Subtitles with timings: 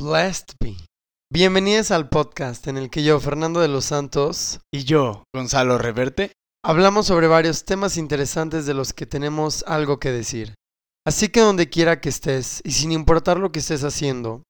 [0.00, 0.76] Blessed be.
[1.30, 6.32] Bienvenidos al podcast en el que yo, Fernando de los Santos, Y yo, Gonzalo Reverte.
[6.64, 10.54] hablamos sobre varios temas interesantes de los que tenemos algo que decir.
[11.06, 14.42] Así que donde quiera que estés, y sin importar lo que estés haciendo,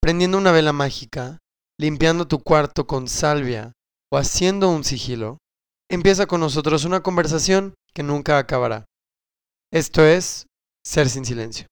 [0.00, 1.38] prendiendo una vela mágica,
[1.80, 3.72] limpiando tu cuarto con salvia
[4.12, 5.38] o haciendo un sigilo,
[5.90, 8.84] empieza con nosotros una conversación que nunca acabará.
[9.72, 10.46] Esto es
[10.84, 11.66] Ser sin Silencio.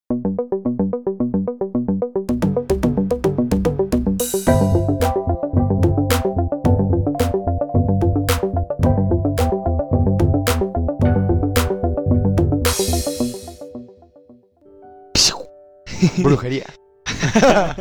[16.17, 16.65] Brujería.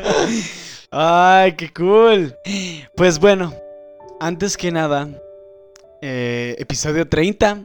[0.91, 2.34] Ay, qué cool.
[2.97, 3.55] Pues bueno,
[4.20, 5.09] antes que nada,
[6.00, 7.64] eh, episodio 30.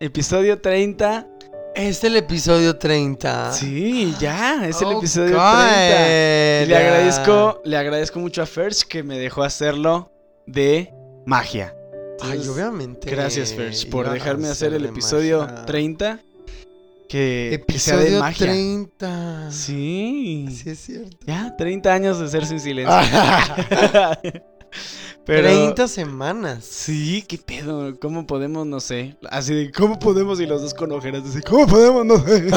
[0.00, 1.26] Episodio 30.
[1.74, 3.52] Es el episodio 30.
[3.52, 5.66] Sí, ya, es el Oh, episodio God.
[5.68, 6.62] 30.
[6.62, 10.10] Y le agradezco, le agradezco mucho a Ferch que me dejó hacerlo
[10.46, 10.92] de
[11.26, 11.74] magia.
[12.20, 13.10] Ay, Entonces, obviamente.
[13.10, 15.66] Gracias, Ferch, por dejarme hacer el episodio magia.
[15.66, 16.20] 30.
[17.08, 18.46] Que, que sea Episodio de magia.
[18.48, 19.50] 30.
[19.50, 20.46] Sí.
[20.50, 21.16] Sí, es cierto.
[21.26, 22.94] Ya, 30 años de ser sin silencio.
[25.24, 26.64] Pero 30 semanas.
[26.64, 28.66] sí, qué pedo, ¿cómo podemos?
[28.66, 29.16] No sé.
[29.30, 30.40] Así de, ¿cómo podemos?
[30.40, 32.04] Y los dos con ojeras, así, ¿cómo podemos?
[32.06, 32.48] No sé.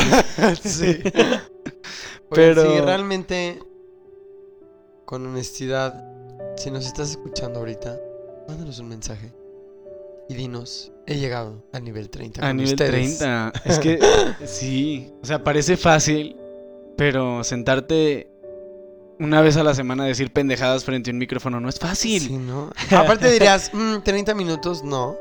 [0.64, 1.00] sí.
[1.04, 1.42] Pero-
[2.30, 2.62] Pero.
[2.76, 3.60] Sí, realmente,
[5.06, 6.02] con honestidad,
[6.58, 8.00] si nos estás escuchando ahorita,
[8.48, 9.34] mándanos un mensaje.
[10.30, 12.46] Y dinos, he llegado al nivel 30.
[12.48, 13.18] A nivel ustedes.
[13.20, 13.54] 30.
[13.66, 14.00] Es que,
[14.46, 15.12] sí.
[15.22, 16.36] O sea, parece fácil,
[16.98, 18.30] pero sentarte
[19.20, 22.22] una vez a la semana a decir pendejadas frente a un micrófono no es fácil.
[22.22, 22.72] Sí, ¿no?
[22.98, 25.16] Aparte dirías, "Mm, 30 minutos, no.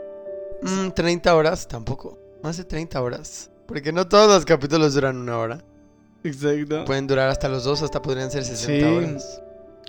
[0.63, 2.19] Mm, 30 horas, tampoco.
[2.43, 3.51] Más de 30 horas.
[3.67, 5.65] Porque no todos los capítulos duran una hora.
[6.25, 6.85] Exacto.
[6.87, 8.95] Pueden durar hasta los dos, hasta podrían ser 60 Sí.
[8.97, 9.43] horas.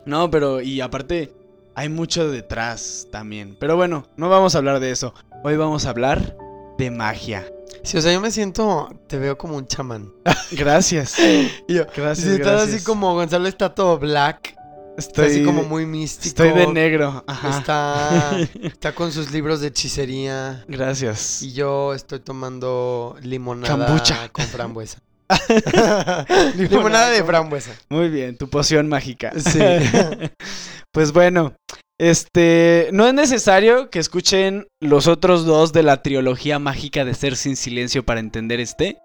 [0.06, 1.32] No, pero y aparte
[1.76, 3.56] hay mucho detrás también.
[3.60, 5.14] Pero bueno, no vamos a hablar de eso.
[5.44, 6.38] Hoy vamos a hablar
[6.78, 7.46] de magia.
[7.84, 10.12] Sí, o sea, yo me siento, te veo como un chamán.
[10.52, 11.18] Gracias.
[11.20, 12.28] Y yo, Gracias.
[12.28, 12.84] si estás así gracias.
[12.84, 14.56] como Gonzalo está todo black,
[14.98, 16.44] está estoy así como muy místico.
[16.44, 17.24] Estoy de negro.
[17.26, 17.58] Ajá.
[17.58, 20.64] Está, está con sus libros de hechicería.
[20.68, 21.42] Gracias.
[21.42, 25.00] Y yo estoy tomando limonada con frambuesa.
[26.56, 27.72] limonada de frambuesa.
[27.90, 29.32] Muy bien, tu poción mágica.
[29.38, 29.60] Sí.
[30.92, 31.54] pues bueno,
[32.00, 37.36] este, no es necesario que escuchen los otros dos de la trilogía mágica de Ser
[37.36, 38.98] sin silencio para entender este.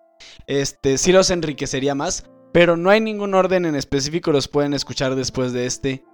[0.47, 5.15] Este, sí los enriquecería más, pero no hay ningún orden en específico, los pueden escuchar
[5.15, 6.05] después de este.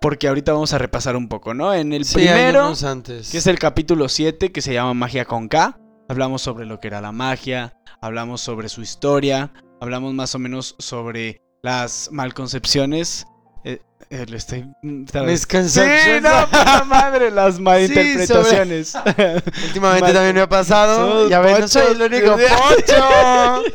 [0.00, 1.72] Porque ahorita vamos a repasar un poco, ¿no?
[1.72, 3.30] En el Sí, primero, antes.
[3.30, 5.78] que es el capítulo 7, que se llama Magia con K.
[6.08, 10.74] Hablamos sobre lo que era la magia, hablamos sobre su historia, hablamos más o menos
[10.78, 13.26] sobre las malconcepciones.
[13.64, 14.66] Eh, eh, lo estoy...
[14.82, 15.72] Misconceptions.
[15.72, 18.94] Sí, no, puta madre, las malinterpretaciones.
[19.66, 21.28] Últimamente Mal- también me ha pasado.
[21.28, 23.62] Ya ves, no soy el único pocho.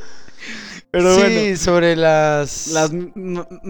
[0.91, 2.67] Pero sí, bueno, sobre las...
[2.67, 3.63] las malinterpretaciones,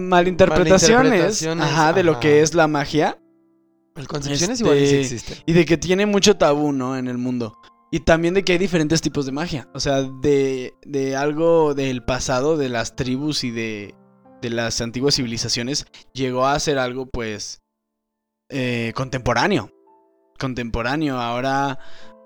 [1.42, 3.18] Malinterpretaciones, ajá, de lo que es la magia
[3.94, 5.38] Malconcepciones este, igual sí existen.
[5.46, 6.96] y de que tiene mucho tabú, ¿no?
[6.96, 7.56] En el mundo.
[7.94, 9.68] Y también de que hay diferentes tipos de magia.
[9.72, 13.94] O sea, de, de algo del pasado, de las tribus y de,
[14.42, 17.60] de las antiguas civilizaciones, llegó a ser algo, pues,
[18.50, 19.70] eh, contemporáneo.
[20.40, 21.20] Contemporáneo.
[21.20, 21.78] Ahora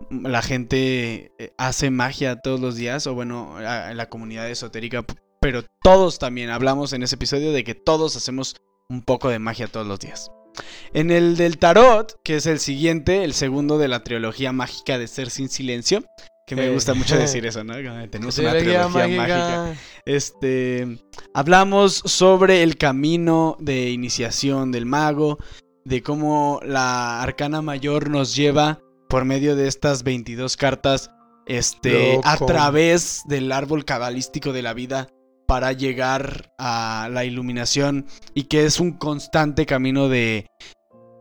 [0.08, 5.04] mm, la gente eh, hace magia todos los días, o bueno, a- la comunidad esotérica,
[5.38, 8.56] pero todos también, hablamos en ese episodio de que todos hacemos
[8.88, 10.30] un poco de magia todos los días.
[10.92, 15.06] En el del tarot, que es el siguiente, el segundo de la trilogía mágica de
[15.06, 16.04] Ser sin Silencio,
[16.46, 17.74] que me gusta mucho decir eso, ¿no?
[18.08, 19.74] Tenemos una Trilogía mágica.
[20.04, 20.98] Este,
[21.34, 25.38] hablamos sobre el camino de iniciación del mago,
[25.84, 31.10] de cómo la arcana mayor nos lleva por medio de estas 22 cartas
[31.46, 35.08] este, a través del árbol cabalístico de la vida
[35.48, 38.04] para llegar a la iluminación
[38.34, 40.46] y que es un constante camino de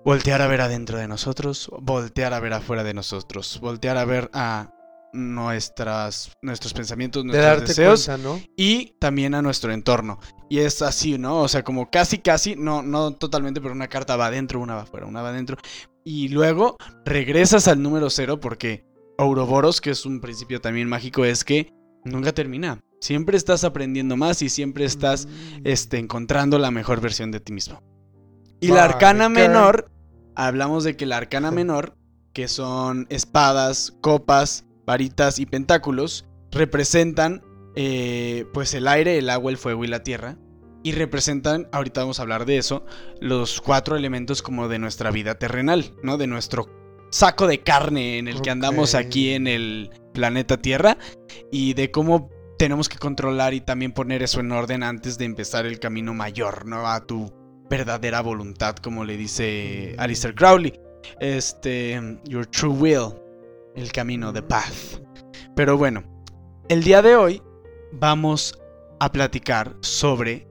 [0.04, 4.30] voltear a ver adentro de nosotros, voltear a ver afuera de nosotros, voltear a ver
[4.34, 4.74] a
[5.14, 8.42] nuestras, nuestros pensamientos, De nuestros darte deseos cuenta, ¿no?
[8.58, 10.20] y también a nuestro entorno.
[10.50, 11.40] Y es así, ¿no?
[11.40, 14.82] O sea, como casi, casi, no, no totalmente, pero una carta va adentro, una va
[14.82, 15.56] afuera, una va adentro.
[16.04, 16.76] Y luego
[17.06, 18.86] regresas al número cero porque
[19.18, 21.72] Ouroboros, que es un principio también mágico, es que
[22.04, 22.82] nunca termina.
[23.00, 25.62] Siempre estás aprendiendo más y siempre estás Mm.
[25.66, 27.82] este, encontrando la mejor versión de ti mismo.
[28.60, 29.92] Y la arcana menor,
[30.36, 31.96] hablamos de que la arcana menor,
[32.34, 37.44] que son espadas, copas, varitas y pentáculos, representan
[37.76, 40.38] eh, pues el aire, el agua, el fuego y la tierra.
[40.84, 42.86] y representan, ahorita vamos a hablar de eso,
[43.20, 46.18] los cuatro elementos como de nuestra vida terrenal, ¿no?
[46.18, 46.70] De nuestro
[47.12, 50.98] saco de carne en el que andamos aquí en el planeta Tierra
[51.52, 55.66] y de cómo tenemos que controlar y también poner eso en orden antes de empezar
[55.66, 56.88] el camino mayor, ¿no?
[56.88, 57.32] A tu
[57.70, 60.80] verdadera voluntad, como le dice Alistair Crowley.
[61.20, 63.14] Este, your true will,
[63.76, 65.02] el camino, the path.
[65.56, 66.04] Pero bueno,
[66.70, 67.42] el día de hoy
[67.94, 68.60] vamos
[69.00, 70.48] a platicar sobre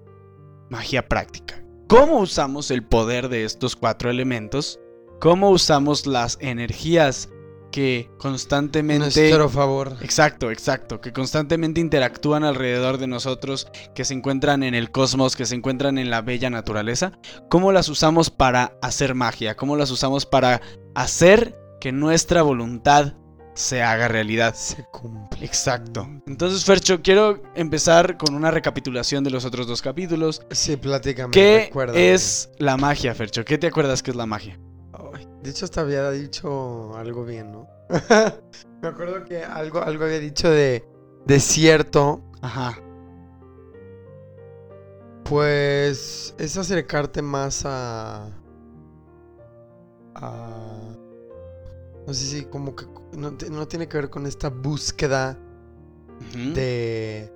[0.70, 1.62] magia práctica.
[1.88, 4.80] ¿Cómo usamos el poder de estos cuatro elementos?
[5.20, 7.30] ¿Cómo usamos las energías
[7.76, 9.20] que constantemente...
[9.20, 9.98] Nuestro favor.
[10.00, 15.44] Exacto, exacto, que constantemente interactúan alrededor de nosotros, que se encuentran en el cosmos, que
[15.44, 17.12] se encuentran en la bella naturaleza.
[17.50, 19.56] ¿Cómo las usamos para hacer magia?
[19.56, 20.62] ¿Cómo las usamos para
[20.94, 23.12] hacer que nuestra voluntad
[23.52, 24.54] se haga realidad?
[24.54, 25.44] Se cumple.
[25.44, 26.08] Exacto.
[26.26, 30.40] Entonces, Fercho, quiero empezar con una recapitulación de los otros dos capítulos.
[30.50, 31.30] Sí, platícame.
[31.30, 32.14] ¿Qué recuérdame.
[32.14, 33.44] es la magia, Fercho?
[33.44, 34.58] ¿Qué te acuerdas que es la magia?
[35.16, 37.66] Ay, de hecho, hasta había dicho algo bien, ¿no?
[38.82, 40.84] Me acuerdo que algo, algo había dicho de
[41.24, 42.22] desierto.
[42.42, 42.78] Ajá.
[45.24, 48.26] Pues es acercarte más a.
[50.16, 50.96] a.
[52.06, 52.84] No sé si como que
[53.16, 55.38] no, no tiene que ver con esta búsqueda
[56.54, 57.32] de.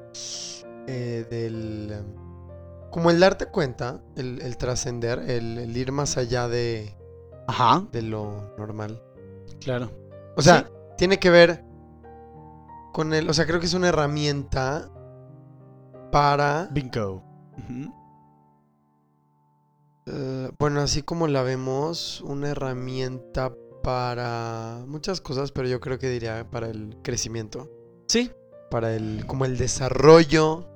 [0.87, 2.05] eh, del.
[2.91, 7.00] Como el darte cuenta, el, el trascender, el, el ir más allá de,
[7.51, 9.03] Ajá, de lo normal.
[9.61, 9.91] claro.
[10.37, 10.73] O sea, Sí.
[10.99, 11.65] tiene que ver
[12.93, 13.29] con el.
[13.29, 14.89] O sea, creo que es una herramienta
[16.13, 16.69] para.
[16.73, 17.23] Bingo.
[20.07, 26.09] Eh, bueno, así como la vemos, una herramienta para muchas cosas, pero yo creo que
[26.09, 27.69] diría para el crecimiento.
[28.09, 28.31] Sí.
[28.71, 29.25] Para el.
[29.27, 30.67] como el desarrollo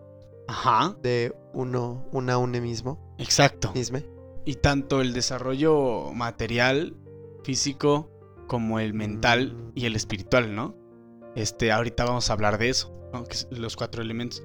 [0.49, 0.97] Ajá.
[1.03, 3.15] de uno, una une mismo.
[3.19, 3.73] Exacto.
[3.75, 4.05] Misme.
[4.45, 6.97] Y tanto el desarrollo material,
[7.45, 8.11] físico,
[8.47, 10.77] como el mental y el espiritual, ¿no?
[11.35, 12.93] Este, ahorita vamos a hablar de eso,
[13.51, 14.43] los cuatro elementos.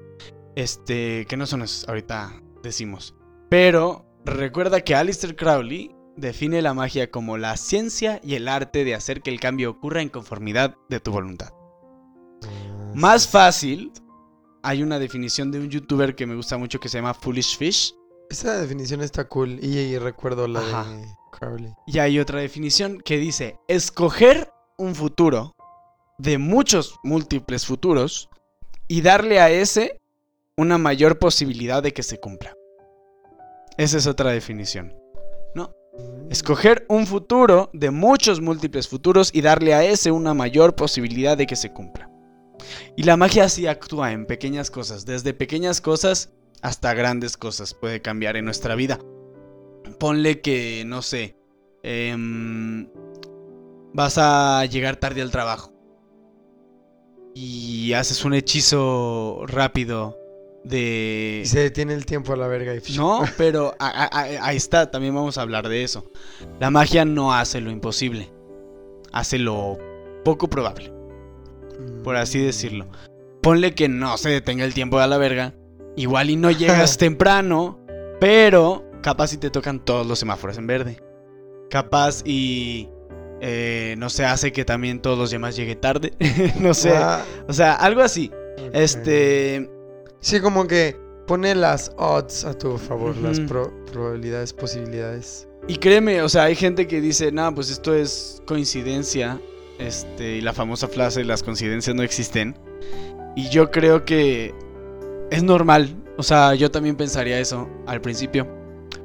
[0.56, 3.14] Este, que no son esos, ahorita decimos.
[3.48, 8.94] Pero recuerda que Aleister Crowley define la magia como la ciencia y el arte de
[8.94, 11.52] hacer que el cambio ocurra en conformidad de tu voluntad.
[12.94, 13.92] Más fácil,
[14.62, 17.94] hay una definición de un youtuber que me gusta mucho que se llama Foolish Fish.
[18.30, 19.58] Esa definición está cool.
[19.62, 20.90] Y, y recuerdo la Ajá.
[20.90, 21.74] de Crowley.
[21.86, 25.54] Y hay otra definición que dice, escoger un futuro
[26.18, 28.30] de muchos múltiples futuros
[28.88, 30.00] y darle a ese
[30.56, 32.54] una mayor posibilidad de que se cumpla.
[33.76, 34.94] Esa es otra definición.
[36.30, 41.46] Escoger un futuro de muchos múltiples futuros y darle a ese una mayor posibilidad de
[41.46, 42.08] que se cumpla.
[42.96, 46.30] Y la magia así actúa en pequeñas cosas, desde pequeñas cosas
[46.62, 48.98] hasta grandes cosas puede cambiar en nuestra vida.
[49.98, 51.36] Ponle que, no sé,
[51.82, 52.88] em,
[53.92, 55.72] vas a llegar tarde al trabajo
[57.34, 60.16] y haces un hechizo rápido
[60.64, 61.42] de...
[61.44, 64.56] Y se detiene el tiempo a la verga y No, pero a- a- a- ahí
[64.56, 66.10] está, también vamos a hablar de eso.
[66.58, 68.30] La magia no hace lo imposible,
[69.12, 69.78] hace lo
[70.24, 70.92] poco probable,
[72.04, 72.86] por así decirlo.
[73.42, 75.54] Ponle que no se detenga el tiempo a la verga,
[76.00, 77.78] igual y no llegas temprano,
[78.20, 81.00] pero capaz si te tocan todos los semáforos en verde.
[81.70, 82.88] Capaz y
[83.40, 86.12] eh, no se hace que también todos los demás lleguen tarde,
[86.60, 88.30] no sé, Ah, o sea, algo así.
[88.72, 89.70] Este,
[90.22, 95.48] Sí, como que pone las odds a tu favor, las pro- probabilidades, posibilidades.
[95.68, 99.40] Y créeme, o sea, hay gente que dice, no, pues esto es coincidencia.
[99.78, 102.54] Este, y la famosa frase, las coincidencias no existen.
[103.36, 104.52] Y yo creo que
[105.30, 105.96] es normal.
[106.16, 108.46] O sea, yo también pensaría eso al principio.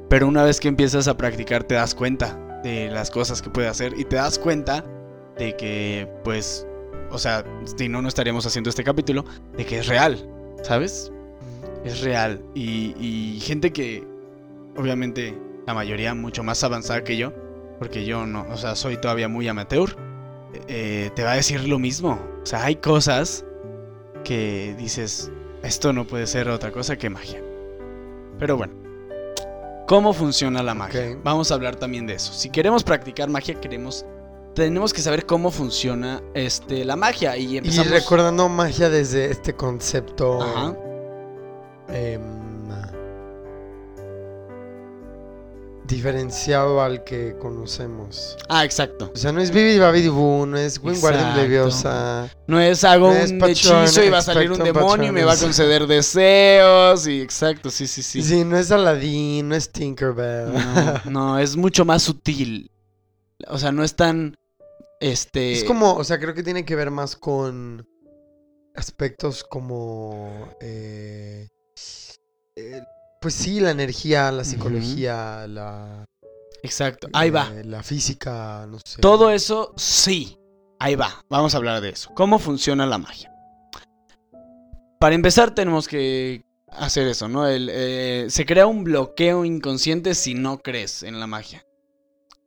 [0.08, 3.68] Pero una vez que empiezas a practicar, te das cuenta de las cosas que puede
[3.68, 3.94] hacer.
[3.98, 4.84] Y te das cuenta
[5.38, 6.66] de que, pues,
[7.10, 7.44] o sea,
[7.76, 9.24] si no, no estaríamos haciendo este capítulo,
[9.56, 10.28] de que es real,
[10.62, 11.12] ¿sabes?
[11.84, 12.40] Es real.
[12.54, 14.06] Y, y gente que,
[14.76, 17.32] obviamente, la mayoría mucho más avanzada que yo,
[17.78, 19.96] porque yo no, o sea, soy todavía muy amateur,
[20.68, 22.18] eh, te va a decir lo mismo.
[22.42, 23.44] O sea, hay cosas
[24.24, 25.30] que dices,
[25.66, 27.42] esto no puede ser otra cosa que magia.
[28.38, 28.74] Pero bueno,
[29.86, 31.18] ¿cómo funciona la magia?
[31.22, 32.32] Vamos a hablar también de eso.
[32.32, 34.04] Si queremos practicar magia, queremos...
[34.54, 37.90] Tenemos que saber cómo funciona este, la magia y Y empezamos...
[37.90, 40.40] recordando magia desde este concepto.
[40.42, 40.74] Ajá.
[41.88, 42.22] em,
[45.86, 48.36] diferenciado al que conocemos.
[48.48, 49.10] Ah, exacto.
[49.14, 51.36] O sea, no es Bibi Babidi Boo, no es Wingardium.
[51.36, 52.28] Leviosa.
[52.46, 55.24] No es hago No es un hechizo y va a salir un demonio y me
[55.24, 57.06] va a conceder deseos.
[57.06, 58.22] Y exacto, sí, sí, sí.
[58.22, 58.44] Sí.
[58.44, 60.52] no es Aladdin, no es Tinkerbell.
[60.52, 62.70] No, no, es mucho más sutil.
[63.48, 64.34] O sea, no es tan.
[65.00, 65.52] Este.
[65.52, 67.86] Es como, o sea, creo que tiene que ver más con
[68.74, 71.48] aspectos como, eh,
[72.56, 72.82] eh,
[73.26, 76.04] pues sí, la energía, la psicología, la,
[76.62, 77.08] Exacto.
[77.12, 77.50] Ahí va.
[77.56, 79.00] eh, la física, no sé.
[79.00, 80.38] Todo eso, sí.
[80.78, 81.24] Ahí va.
[81.28, 82.12] Vamos a hablar de eso.
[82.14, 83.32] ¿Cómo funciona la magia?
[85.00, 87.48] Para empezar, tenemos que hacer eso, ¿no?
[87.48, 91.66] El, eh, se crea un bloqueo inconsciente si no crees en la magia.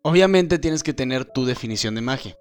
[0.02, 2.38] Obviamente tienes que tener tu definición de magia.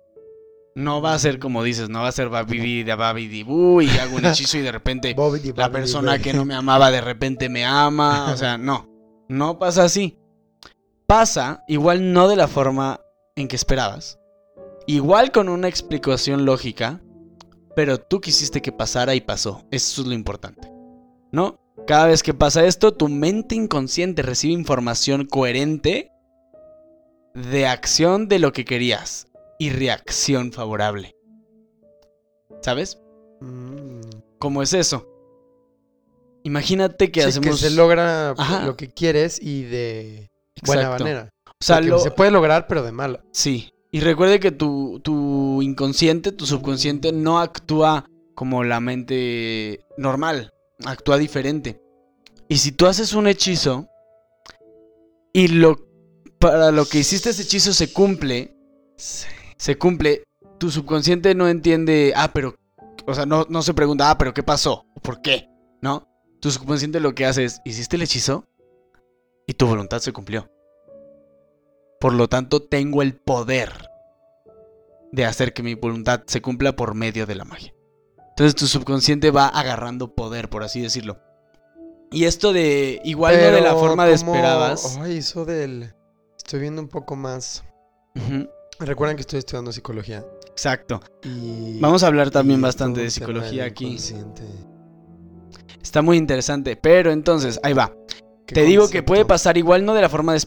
[0.79, 4.15] No va a ser como dices, no va a ser babibi de babidibú y hago
[4.15, 5.17] un hechizo y de repente
[5.57, 8.31] la persona que no me amaba de repente me ama.
[8.33, 8.89] O sea, no.
[9.29, 10.21] No pasa así.
[11.05, 13.01] Pasa, igual no de la forma
[13.35, 14.21] en que esperabas.
[14.87, 17.01] Igual con una explicación lógica.
[17.75, 19.67] Pero tú quisiste que pasara y pasó.
[19.73, 20.71] Eso es lo importante.
[21.33, 21.59] ¿No?
[21.89, 26.13] Cada vez que pasa esto, tu mente inconsciente recibe información coherente
[27.35, 29.28] de acción de lo que querías
[29.59, 31.15] y reacción favorable.
[32.63, 32.99] ¿Sabes?
[33.41, 34.01] Mm.
[34.39, 35.07] ¿Cómo es eso?
[36.45, 37.49] Imagínate que Sí, hacemos.
[37.61, 38.65] que se logra Ajá.
[38.65, 40.31] lo que quieres y de
[40.65, 41.31] buena manera.
[41.47, 43.23] O sea, lo- se puede lograr, pero de mala.
[43.33, 43.71] Sí.
[43.91, 50.53] Y recuerde que tu, tu inconsciente, tu subconsciente, no actúa como la mente normal.
[50.85, 51.81] Actúa diferente.
[52.49, 53.89] Y si tú haces un hechizo
[55.33, 55.87] y lo
[56.39, 58.55] para lo que hiciste ese hechizo se cumple,
[59.59, 60.25] se cumple,
[60.59, 62.57] tu subconsciente no entiende, ah, pero,
[63.07, 64.87] o sea, no, no se pregunta, ah, pero ¿qué pasó?
[65.03, 65.49] ¿Por qué?
[65.83, 66.09] ¿No?
[66.41, 68.47] Tu subconsciente lo que hace es, hiciste el hechizo
[69.47, 70.51] y tu voluntad se cumplió.
[72.01, 73.73] Por lo tanto, tengo el poder
[75.11, 77.75] de hacer que mi voluntad se cumpla por medio de la magia.
[78.31, 81.19] Entonces tu subconsciente va agarrando poder, por así decirlo.
[82.13, 84.97] Y esto de igual no de la forma de esperabas.
[85.01, 85.93] Ay, eso del...
[86.37, 87.65] Estoy viendo un poco más.
[88.81, 90.25] Recuerden que estoy estudiando psicología.
[90.51, 91.01] Exacto.
[91.23, 91.79] Y...
[91.81, 93.97] Vamos a hablar también bastante de psicología aquí.
[95.83, 96.77] Está muy interesante.
[96.77, 97.93] Pero entonces, ahí va.
[98.47, 100.41] ¿Qué Te digo que puede pasar igual no de la forma de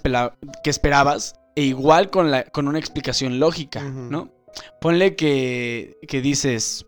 [0.63, 3.81] que esperabas, e igual con, la, con una explicación lógica.
[3.83, 4.31] ¿no?
[4.79, 6.85] Ponle que, que dices,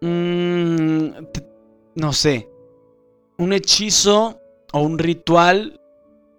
[0.00, 1.08] mm,
[1.96, 2.48] no sé,
[3.38, 4.40] un hechizo
[4.72, 5.80] o un ritual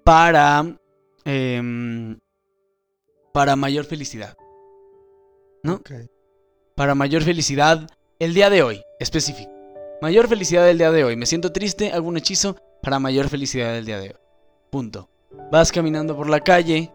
[0.03, 0.77] para,
[1.25, 2.17] em,
[3.33, 4.37] para mayor felicidad.
[5.63, 5.81] ¿no?
[6.75, 7.87] Para mayor felicidad
[8.19, 9.51] el día de hoy, específico.
[10.01, 11.15] Mayor felicidad del día de hoy.
[11.15, 14.15] Me siento triste, hago un hechizo para mayor felicidad del día de hoy.
[14.71, 15.09] Punto.
[15.51, 16.91] Vas caminando por la calle,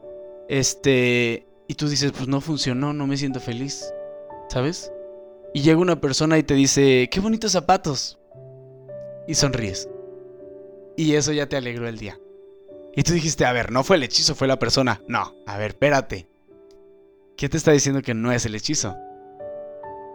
[0.49, 3.93] este, y tú dices, pues no funcionó, no me siento feliz,
[4.49, 4.93] ¿sabes?
[5.55, 8.19] Y llega una persona y te dice, qué bonitos zapatos.
[9.29, 9.89] Y sonríes.
[10.97, 12.19] Y eso ya te alegró el día.
[12.97, 15.03] Y tú dijiste, a ver, no fue el hechizo, fue la persona.
[15.07, 16.27] No, a ver, espérate.
[17.37, 18.97] ¿Qué te está diciendo que no es el hechizo?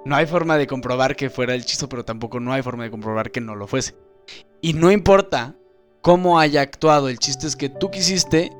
[0.03, 2.89] No hay forma de comprobar que fuera el hechizo, pero tampoco no hay forma de
[2.89, 3.95] comprobar que no lo fuese.
[4.61, 5.55] Y no importa
[6.01, 8.51] cómo haya actuado, el chiste es que tú quisiste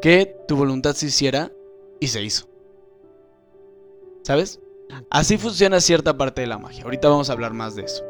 [0.00, 1.52] que tu voluntad se hiciera
[2.00, 2.48] y se hizo.
[4.22, 4.58] ¿Sabes?
[5.10, 6.84] Así funciona cierta parte de la magia.
[6.84, 8.02] Ahorita vamos a hablar más de eso.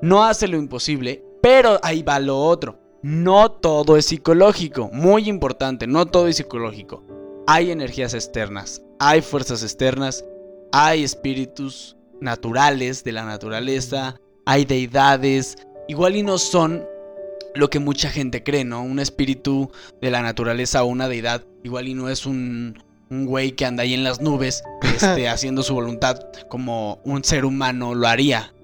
[0.00, 2.78] No hace lo imposible, pero ahí va lo otro.
[3.04, 4.88] No todo es psicológico.
[4.90, 7.04] Muy importante, no todo es psicológico.
[7.46, 10.24] Hay energías externas, hay fuerzas externas,
[10.72, 15.58] hay espíritus naturales de la naturaleza, hay deidades.
[15.86, 16.86] Igual y no son
[17.54, 18.82] lo que mucha gente cree, ¿no?
[18.82, 19.70] Un espíritu
[20.00, 21.44] de la naturaleza o una deidad.
[21.62, 24.62] Igual y no es un, un güey que anda ahí en las nubes
[24.94, 28.54] este, haciendo su voluntad como un ser humano lo haría.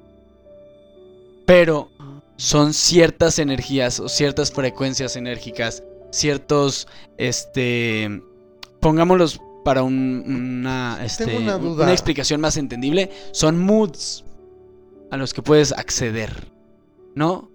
[1.45, 1.91] Pero
[2.41, 8.23] son ciertas energías o ciertas frecuencias enérgicas, ciertos, este,
[8.81, 14.25] pongámoslos para un- una, este, una una explicación más entendible, son moods
[15.11, 16.51] a los que puedes acceder,
[17.15, 17.51] ¿no?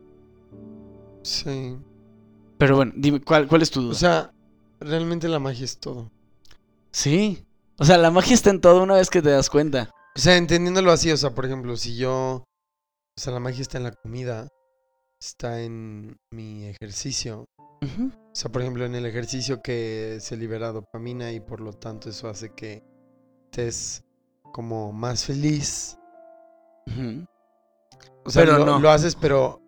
[1.23, 1.75] Sí.
[2.59, 3.91] Pero bueno, dime, ¿cuál, cuál es tu duda?
[3.91, 4.31] O sea,
[4.79, 6.11] realmente la magia es todo.
[6.91, 7.41] sí.
[7.77, 9.89] O sea, la magia está en todo una vez que te das cuenta.
[10.15, 12.45] O sea, entendiéndolo así, o sea, por ejemplo, si yo...
[13.17, 14.47] O sea, la magia está en la comida,
[15.27, 17.45] está en mi ejercicio.
[17.81, 22.09] O sea, por ejemplo, en el ejercicio que se libera dopamina y por lo tanto
[22.09, 22.83] eso hace que
[23.45, 24.03] estés
[24.53, 25.97] como más feliz.
[26.87, 27.25] Ujú.
[28.25, 28.79] O sea, Pero lo, no.
[28.79, 29.61] lo haces, pero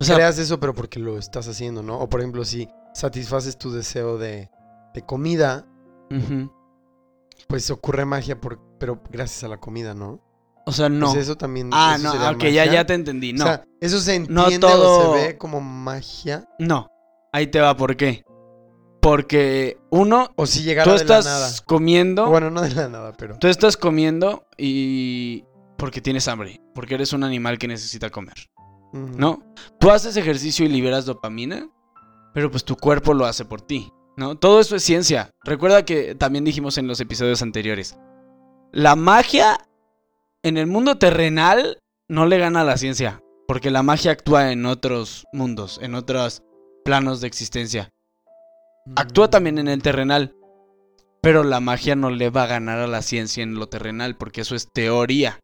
[0.00, 1.98] O sea, creas eso, pero porque lo estás haciendo, ¿no?
[1.98, 4.50] O por ejemplo, si satisfaces tu deseo de
[4.94, 5.66] de comida,
[7.48, 10.20] pues ocurre magia, por, pero gracias a la comida, ¿no?
[10.66, 11.06] O sea, no.
[11.12, 11.70] Pues eso también.
[11.72, 12.72] ah, eso no, sería ok, ya, magia.
[12.72, 13.32] ya te entendí.
[13.32, 16.44] No, O sea, eso se No entiende todo- o se ve como magia.
[16.58, 16.88] no.
[17.32, 18.22] Ahí te va, ¿por qué?
[19.02, 21.50] Porque, uno, O si llegara tú de la estás nada.
[21.66, 22.26] comiendo.
[22.28, 23.38] Bueno, no de la nada, pero.
[23.38, 25.44] Tú estás comiendo y.
[25.76, 26.60] Porque tienes hambre.
[26.74, 28.34] Porque eres un animal que necesita comer.
[28.92, 29.42] ¿No?
[29.80, 31.68] Tú haces ejercicio y liberas dopamina.
[32.32, 33.92] Pero pues tu cuerpo lo hace por ti.
[34.16, 34.36] ¿No?
[34.36, 35.30] Todo eso es ciencia.
[35.42, 37.98] Recuerda que también dijimos en los episodios anteriores.
[38.72, 39.58] La magia
[40.44, 43.20] en el mundo terrenal no le gana a la ciencia.
[43.48, 46.42] Porque la magia actúa en otros mundos, en otros
[46.84, 47.90] planos de existencia.
[48.94, 50.36] Actúa también en el terrenal.
[51.20, 54.42] Pero la magia no le va a ganar a la ciencia en lo terrenal, porque
[54.42, 55.40] eso es teoría,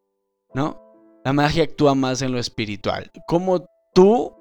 [0.55, 0.83] ¿no?
[1.25, 3.11] La magia actúa más en lo espiritual.
[3.27, 4.35] Cómo tú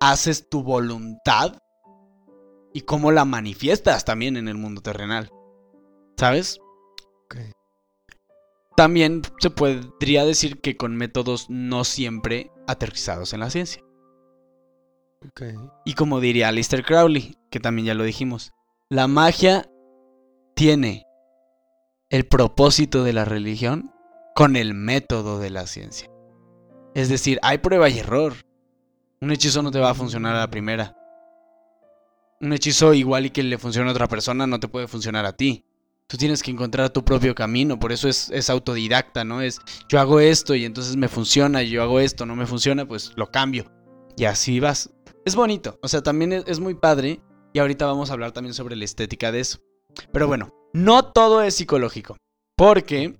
[0.00, 1.58] haces tu voluntad
[2.74, 5.30] y cómo la manifiestas también en el mundo terrenal.
[6.18, 6.58] ¿Sabes?
[8.78, 13.82] También se podría decir que con métodos no siempre aterrizados en la ciencia.
[15.84, 18.52] Y como diría Aleister Crowley, que también ya lo dijimos,
[18.88, 19.68] la magia
[20.54, 21.08] tiene
[22.08, 23.92] el propósito de la religión
[24.36, 26.08] con el método de la ciencia.
[26.94, 28.34] Es decir, hay prueba y error.
[29.20, 30.96] Un hechizo no te va a funcionar a la primera.
[32.40, 35.32] Un hechizo igual y que le funcione a otra persona no te puede funcionar a
[35.32, 35.67] ti.
[36.08, 39.42] Tú tienes que encontrar tu propio camino, por eso es, es autodidacta, ¿no?
[39.42, 39.60] Es
[39.90, 43.12] yo hago esto y entonces me funciona, y yo hago esto, no me funciona, pues
[43.16, 43.70] lo cambio.
[44.16, 44.90] Y así vas.
[45.26, 47.20] Es bonito, o sea, también es, es muy padre.
[47.52, 49.58] Y ahorita vamos a hablar también sobre la estética de eso.
[50.12, 52.16] Pero bueno, no todo es psicológico.
[52.56, 53.14] Porque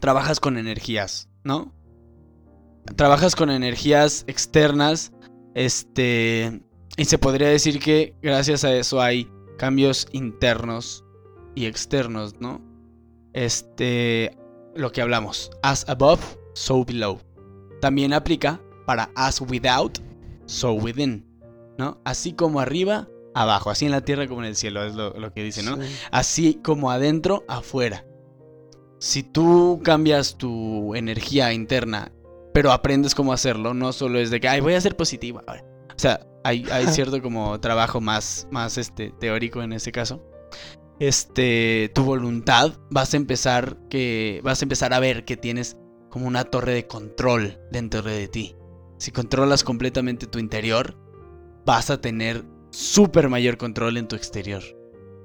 [0.00, 1.74] trabajas con energías, ¿no?
[2.94, 5.12] Trabajas con energías externas.
[5.54, 6.62] Este.
[6.96, 11.05] Y se podría decir que gracias a eso hay cambios internos
[11.56, 12.60] y externos, ¿no?
[13.32, 14.38] Este.
[14.76, 15.50] Lo que hablamos.
[15.62, 16.20] As above,
[16.54, 17.18] so below.
[17.80, 19.98] También aplica para as without,
[20.44, 21.26] so within.
[21.78, 22.00] ¿No?
[22.04, 23.70] Así como arriba, abajo.
[23.70, 25.76] Así en la tierra como en el cielo, es lo, lo que dice, ¿no?
[25.76, 25.88] Sí.
[26.12, 28.06] Así como adentro, afuera.
[28.98, 32.12] Si tú cambias tu energía interna,
[32.52, 35.64] pero aprendes cómo hacerlo, no solo es de que, ay, voy a ser positivo ahora.
[35.94, 40.22] O sea, hay, hay cierto como trabajo más, más este, teórico en ese caso.
[40.98, 45.76] Este, tu voluntad, vas a empezar que, vas a empezar a ver que tienes
[46.10, 48.56] como una torre de control dentro de ti.
[48.98, 50.96] Si controlas completamente tu interior,
[51.66, 54.62] vas a tener súper mayor control en tu exterior.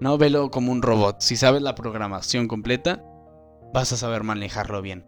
[0.02, 1.22] No velo como un robot.
[1.22, 3.04] Si sabes la programación completa,
[3.74, 5.06] vas a saber manejarlo bien.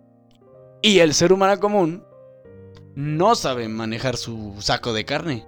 [0.82, 2.06] Y el ser humano común
[2.96, 5.46] no sabe manejar su saco de carne.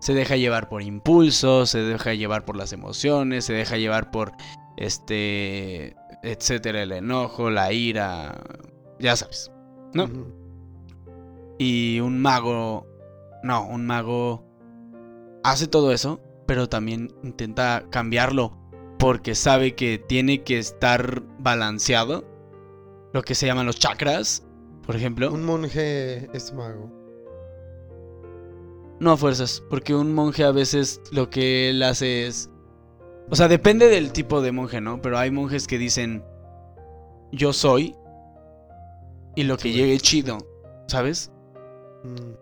[0.00, 4.32] Se deja llevar por impulsos, se deja llevar por las emociones, se deja llevar por
[4.76, 8.40] este, etcétera, el enojo, la ira,
[8.98, 9.50] ya sabes.
[9.92, 10.08] ¿no?
[11.58, 12.86] Y un mago,
[13.42, 14.44] no, un mago
[15.44, 18.56] hace todo eso, pero también intenta cambiarlo
[18.98, 22.24] porque sabe que tiene que estar balanceado.
[23.12, 24.46] Lo que se llaman los chakras,
[24.84, 25.32] por ejemplo.
[25.32, 26.97] Un monje es mago.
[29.00, 32.50] No a fuerzas, porque un monje a veces lo que él hace es...
[33.30, 35.00] O sea, depende del tipo de monje, ¿no?
[35.02, 36.24] Pero hay monjes que dicen,
[37.30, 37.94] yo soy,
[39.36, 39.74] y lo que Sí.
[39.74, 40.38] llegue chido,
[40.88, 41.30] ¿sabes?
[42.04, 42.32] Mm.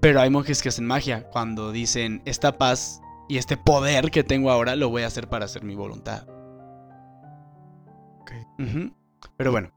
[0.00, 4.50] Pero hay monjes que hacen magia cuando dicen, esta paz y este poder que tengo
[4.50, 6.26] ahora lo voy a hacer para hacer mi voluntad.
[8.20, 8.32] Ok.
[8.58, 8.92] Ujú.
[9.36, 9.70] Pero bueno,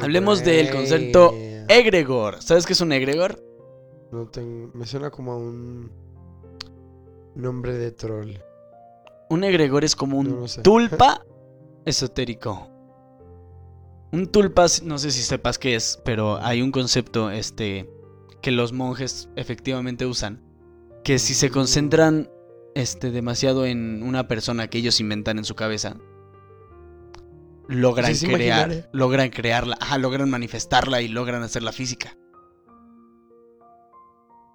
[0.00, 1.32] Hablemos del concepto
[1.68, 2.42] egregor.
[2.42, 3.40] ¿Sabes qué es un egregor?
[4.14, 5.90] No tengo- me suena como a un
[7.34, 8.36] nombre de troll.
[9.28, 10.62] Un egregor es como un No lo sé.
[10.62, 11.24] tulpa
[11.84, 12.70] esotérico.
[14.12, 17.90] Un tulpa, no sé si sepas qué es, pero hay un concepto este
[18.40, 20.40] que los monjes efectivamente usan,
[21.02, 22.30] que si se concentran
[22.76, 25.96] este demasiado en una persona que ellos inventan en su cabeza,
[27.66, 32.16] logran crear, logran crearla, ajá, logran manifestarla y logran hacerla física.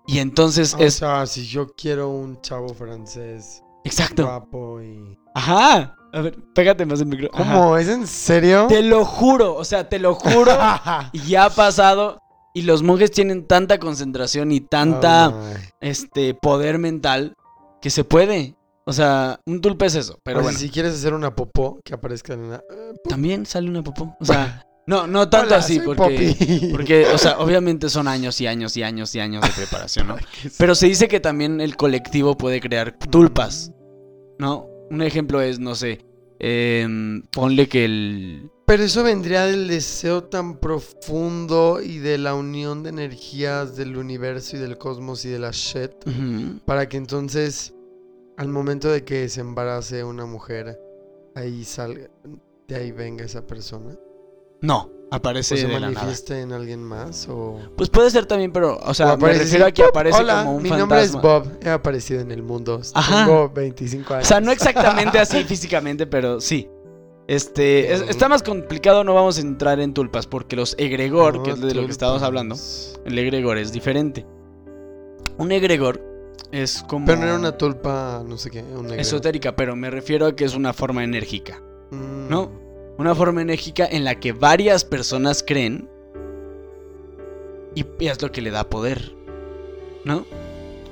[0.10, 4.24] Y entonces Ah, O es sea, si yo quiero un chavo francés exacto.
[4.26, 5.18] guapo y...
[5.36, 5.96] Ajá.
[6.12, 7.30] A ver, pégate más el micro.
[7.34, 7.54] Ajá.
[7.54, 7.78] ¿Cómo?
[7.78, 8.66] ¿Es en serio?
[8.68, 10.52] Te lo juro, o sea, te lo juro.
[11.14, 12.18] y ya ha pasado.
[12.56, 15.58] Y los monjes tienen tanta concentración y tanta Ay.
[15.82, 17.36] este poder mental
[17.80, 18.56] que se puede.
[18.86, 20.18] O sea, un tulpe es eso.
[20.24, 22.56] Pero O sea, bueno, si quieres hacer una popó, que aparezca en la...
[22.58, 24.18] eh, también sale una popó.
[24.20, 26.68] O sea, no, no tanto hola, así, porque.
[26.72, 30.18] Porque, o sea, obviamente son años y años y años y años de preparación, ¿no?
[30.58, 33.72] Pero se dice que también el colectivo puede crear tulpas,
[34.40, 34.68] ¿no?
[34.90, 36.04] Un ejemplo es, no sé,
[36.40, 38.50] em, ponle que el...
[38.66, 44.56] Pero eso vendría del deseo tan profundo y de la unión de energías del universo
[44.56, 45.92] y del cosmos y de la shit.
[46.66, 47.76] Para que entonces,
[48.38, 50.80] al momento de que se embarace una mujer,
[51.36, 52.10] ahí salga,
[52.68, 53.96] de ahí venga esa persona.
[54.62, 56.14] No, O aparece se de la nada.
[56.42, 57.28] en alguien más.
[57.30, 59.84] O, Pues puede ser también, pero, o sea, o me aparece refiero así, a que
[59.84, 61.48] aparece Hola, como un mi nombre es Bob.
[61.64, 62.82] He aparecido en el mundo.
[62.94, 63.26] Ajá.
[63.26, 64.26] Tengo 25 años.
[64.26, 66.70] O sea, no exactamente así físicamente, pero sí.
[67.28, 71.52] Este, es- está más complicado, no vamos a entrar en tulpas, porque los egregor, que
[71.52, 72.56] es de lo que estábamos hablando,
[73.06, 74.26] el egregor es diferente.
[75.38, 76.02] Un egregor
[76.52, 77.06] es como...
[77.06, 79.00] Pero no era una tulpa, no sé qué, un negro.
[79.00, 82.30] esotérica, pero me refiero a que es una forma enérgica, Mm.
[82.30, 82.52] ¿no?
[83.00, 85.90] Una forma enérgica en la que varias personas creen
[87.74, 89.16] y es lo que le da poder,
[90.04, 90.26] ¿no?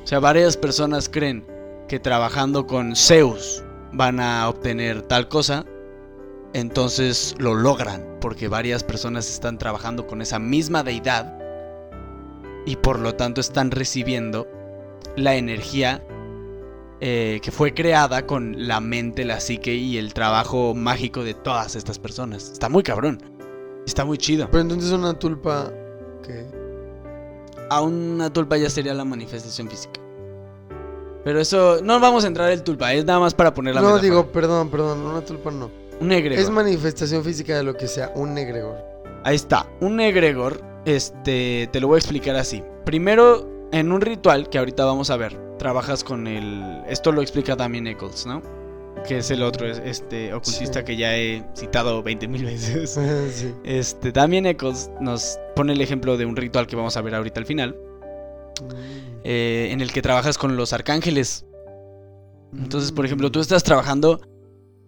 [0.04, 1.46] O sea, varias personas creen
[1.90, 5.66] que trabajando con Zeus van a obtener tal cosa,
[6.54, 11.38] entonces lo logran, porque varias personas están trabajando con esa misma deidad
[12.66, 14.48] y por lo tanto están recibiendo
[15.18, 16.02] la energía
[17.00, 21.76] eh, que fue creada con la mente, la psique y el trabajo mágico de todas
[21.76, 22.50] estas personas.
[22.52, 23.22] Está muy cabrón.
[23.86, 24.48] Está muy chido.
[24.52, 25.72] Pero entonces una tulpa
[26.26, 26.46] que
[27.70, 30.00] A una tulpa ya sería la manifestación física.
[31.24, 33.88] Pero eso, no vamos a entrar en tulpa, es nada más para poner la No,
[33.88, 34.04] metáfora.
[34.10, 35.70] digo, perdón, perdón, una tulpa no.
[36.00, 36.40] un egregor.
[36.40, 38.78] Es manifestación física de lo que sea, un egregor.
[39.26, 42.64] Ahí está, un egregor, este, te lo voy a explicar así.
[42.86, 47.56] Primero, en un ritual que ahorita vamos a ver, trabajas con el, esto lo explica
[47.56, 48.42] también Eccles, ¿no?
[49.08, 50.86] Que es el otro, es- este, ocultista Sí.
[50.86, 52.92] que ya he citado 20 mil veces.
[53.34, 53.54] sí.
[53.64, 57.40] Este, también Eccles nos pone el ejemplo de un ritual que vamos a ver ahorita
[57.40, 57.76] al final,
[58.62, 59.20] Mm.
[59.24, 61.46] eh, en el que trabajas con los arcángeles.
[62.58, 64.22] Entonces, por ejemplo, tú estás trabajando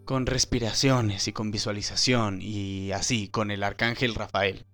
[0.06, 4.66] con respiraciones y con visualización y así, con el arcángel Rafael.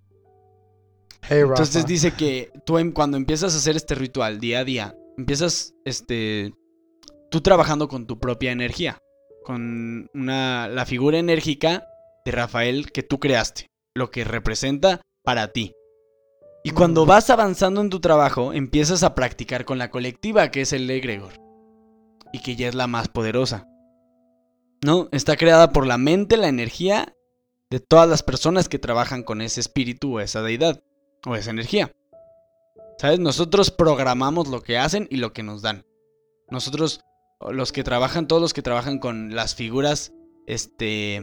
[1.23, 1.53] Hey, Rafa.
[1.53, 6.54] Entonces dice que tú cuando empiezas a hacer este ritual día a día, empiezas este
[7.32, 8.99] tú trabajando con tu propia energía,
[9.43, 11.88] con una la figura enérgica
[12.25, 15.73] de Rafael que tú creaste, lo que representa para ti.
[16.63, 17.08] Y cuando Mm.
[17.08, 21.34] vas avanzando en tu trabajo, empiezas a practicar con la colectiva, que es el egregor,
[22.34, 23.67] y que ya es la más poderosa.
[24.84, 25.08] ¿No?
[25.12, 27.15] Está creada por la mente, la energía
[27.69, 30.84] de todas las personas que trabajan con ese espíritu o esa deidad
[31.25, 31.91] o esa energía.
[32.97, 33.19] ¿Sabes?
[33.19, 35.86] Nosotros programamos lo que hacen y lo que nos dan.
[36.49, 37.01] Nosotros,
[37.49, 40.13] los que trabajan, todos los que trabajan con las figuras,
[40.47, 41.21] este,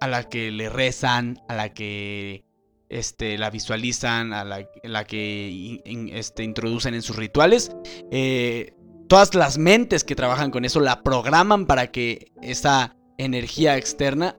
[0.00, 2.44] a la que le rezan, a la que,
[2.88, 5.80] este, la visualizan, a la, la que,
[6.12, 7.72] este, introducen en sus rituales,
[8.10, 8.74] eh,
[9.08, 14.36] todas las mentes que trabajan con eso la programan para que esa energía externa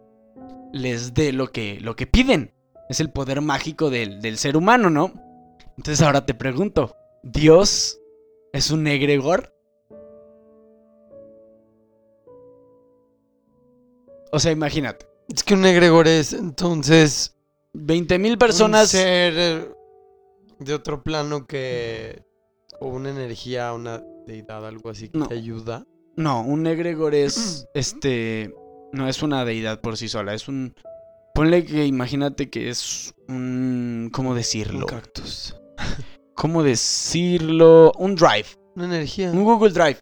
[0.74, 2.54] les dé lo que, lo que piden.
[2.90, 5.25] Es el poder mágico del, del ser humano, ¿no?
[5.78, 8.00] Entonces ahora te pregunto, ¿Dios
[8.54, 9.54] es un egregor?
[14.32, 17.36] O sea, imagínate, Es que un egregor es entonces
[17.74, 18.90] 20 mil un personas...
[18.90, 19.70] ser eh,
[20.60, 22.24] de otro plano que
[22.80, 25.28] o una energía, una deidad, algo así que No.
[25.28, 25.86] te ayuda.
[26.18, 28.54] No, un egregor es, este,
[28.92, 30.74] no es una deidad por sí sola, es un...
[31.34, 34.10] Ponle que imagínate que es un...
[34.14, 34.86] ¿Cómo Un decirlo?
[34.86, 35.56] cactus.
[36.36, 37.92] ¿Cómo decirlo?
[37.98, 38.46] Un drive.
[38.76, 39.32] Una energía.
[39.32, 40.00] Un Google Drive.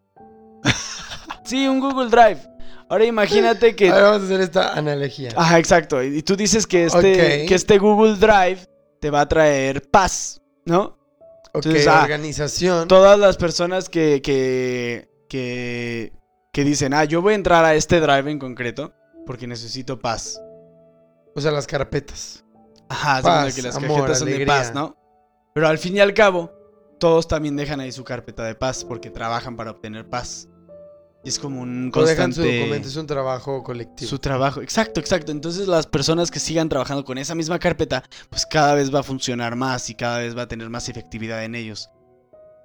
[1.46, 2.42] sí, un Google Drive.
[2.90, 3.90] Ahora imagínate que...
[3.90, 5.30] A ver, vamos a hacer esta analogía.
[5.36, 6.02] Ajá, exacto.
[6.04, 8.68] Y tú dices que este, que este Google Drive
[9.00, 10.98] te va a traer paz, ¿no?
[11.54, 12.88] ok, entonces, ah, organización.
[12.88, 16.14] Todas las personas que, que, que,
[16.52, 18.94] que dicen, ah, yo voy a entrar a este Drive en concreto
[19.26, 20.42] porque necesito paz.
[21.36, 22.44] O sea, las carpetas.
[22.90, 24.96] Ajá, Paz, que las amor, cajetas son de paz, ¿no?
[25.54, 26.52] Pero al fin y al cabo,
[27.00, 30.48] todos también dejan ahí su carpeta de paz porque trabajan para obtener paz.
[31.26, 32.60] Y es como un O dejan su constante...
[32.60, 34.10] documento, es un trabajo colectivo.
[34.10, 35.32] Su trabajo, exacto, exacto.
[35.32, 39.04] Entonces las personas que sigan trabajando con esa misma carpeta, pues cada vez va a
[39.04, 41.90] funcionar más y cada vez va a tener más efectividad en ellos.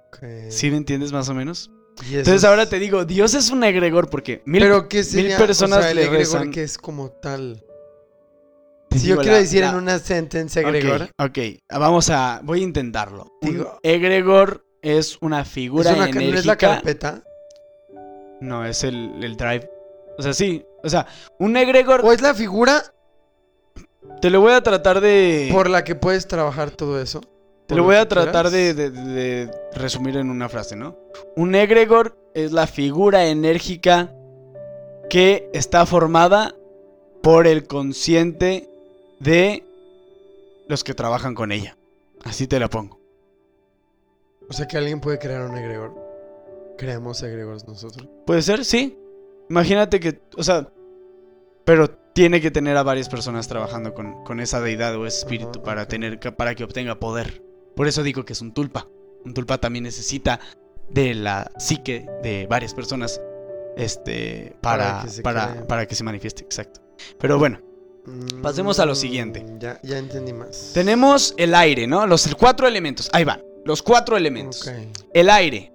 [0.07, 0.17] Ok.
[0.49, 1.71] ¿Sí me entiendes más o menos?
[2.01, 5.37] Entonces es- ahora te digo, Dios es un egregor porque mil, Pero ¿qué sería?
[5.37, 6.51] personas o sea, el le egregor rezan.
[6.51, 7.63] que es como tal.
[8.91, 11.39] Si yo quiero la- decir la- en una sentencia egregor, Ok, ok,
[11.79, 13.31] vamos a, voy a intentarlo.
[13.41, 16.57] Digo- egregor es una es figura una, ca- no es la enérgica.
[16.57, 17.23] carpeta.
[18.41, 19.69] No, es el, el drive.
[20.17, 20.65] O sea, sí.
[20.83, 21.05] O sea,
[21.39, 22.01] un egregor.
[22.05, 22.81] O es la figura
[24.21, 25.49] Te lo voy a tratar de.
[25.51, 27.21] por la que puedes trabajar todo eso.
[27.67, 30.97] Te lo voy a tratar de, de- de resumir en una frase, ¿no?
[31.35, 34.11] Un egregor es la figura enérgica
[35.09, 36.55] que está formada
[37.21, 38.68] por el consciente
[39.19, 39.63] de
[40.67, 41.77] los que trabajan con ella.
[42.23, 42.99] Así te la pongo.
[44.49, 45.95] O sea que alguien puede crear un egregor.
[46.77, 48.07] Creamos egregores nosotros.
[48.25, 48.97] Puede ser, sí.
[49.49, 50.71] Imagínate que, o sea,
[51.65, 55.61] pero tiene que tener a varias personas trabajando con, con esa deidad o ese espíritu
[55.61, 57.43] para, tener, que- para que obtenga poder.
[57.75, 58.87] Por eso digo que es un tulpa.
[59.25, 60.39] Un tulpa también necesita
[60.89, 63.21] de la psique de varias personas
[63.77, 65.63] este, para, Para que se para, cree.
[65.65, 66.81] para que se manifieste, exacto.
[67.19, 67.59] Pero bueno,
[68.41, 69.45] Pasemos a lo Mm, siguiente.
[69.59, 70.71] Ya, ya entendí más.
[70.73, 72.05] tenemos el aire, ¿no?
[72.07, 73.09] Los cuatro elementos.
[73.13, 73.41] Ahí van.
[73.65, 74.67] Los cuatro elementos.
[74.67, 74.73] Ok.
[75.13, 75.71] El aire.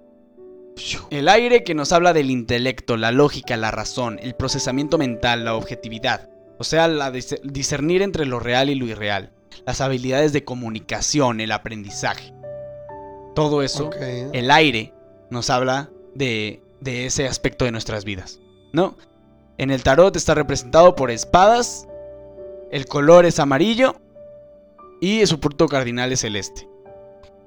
[1.09, 5.55] El aire que nos habla del intelecto, la lógica, la razón, el procesamiento mental, la
[5.55, 6.29] objetividad.
[6.57, 9.31] O sea, la dis- discernir entre lo real y lo irreal.
[9.65, 12.33] Las habilidades de comunicación, el aprendizaje.
[13.35, 13.95] Todo eso, Ok.
[13.99, 14.93] el aire
[15.29, 18.39] nos habla de, de ese aspecto de nuestras vidas,
[18.73, 18.97] ¿no?
[19.57, 21.87] En el tarot está representado por espadas,
[22.75, 23.95] el color es amarillo
[24.99, 26.67] y su punto cardinal es celeste.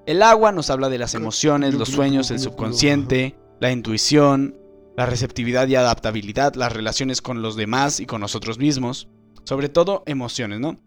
[0.07, 4.57] El agua nos habla de las emociones, los sueños, el subconsciente, la intuición,
[4.97, 9.07] la receptividad y adaptabilidad, las relaciones con los demás y con nosotros mismos,
[9.45, 10.79] sobre todo emociones, ¿no?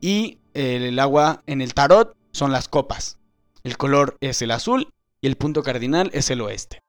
[0.00, 3.18] Y el, el agua en el tarot son las copas.
[3.64, 6.80] El color es el azul y el punto cardinal es el oeste.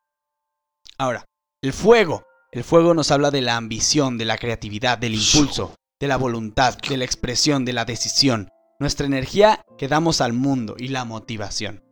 [0.98, 1.26] Ahora,
[1.62, 2.24] el fuego.
[2.54, 6.78] El fuego nos habla de la ambición, de la creatividad, del impulso, de la voluntad,
[6.78, 8.50] de la expresión, de la decisión.
[8.80, 11.84] Nuestra energía que damos al mundo y la motivación.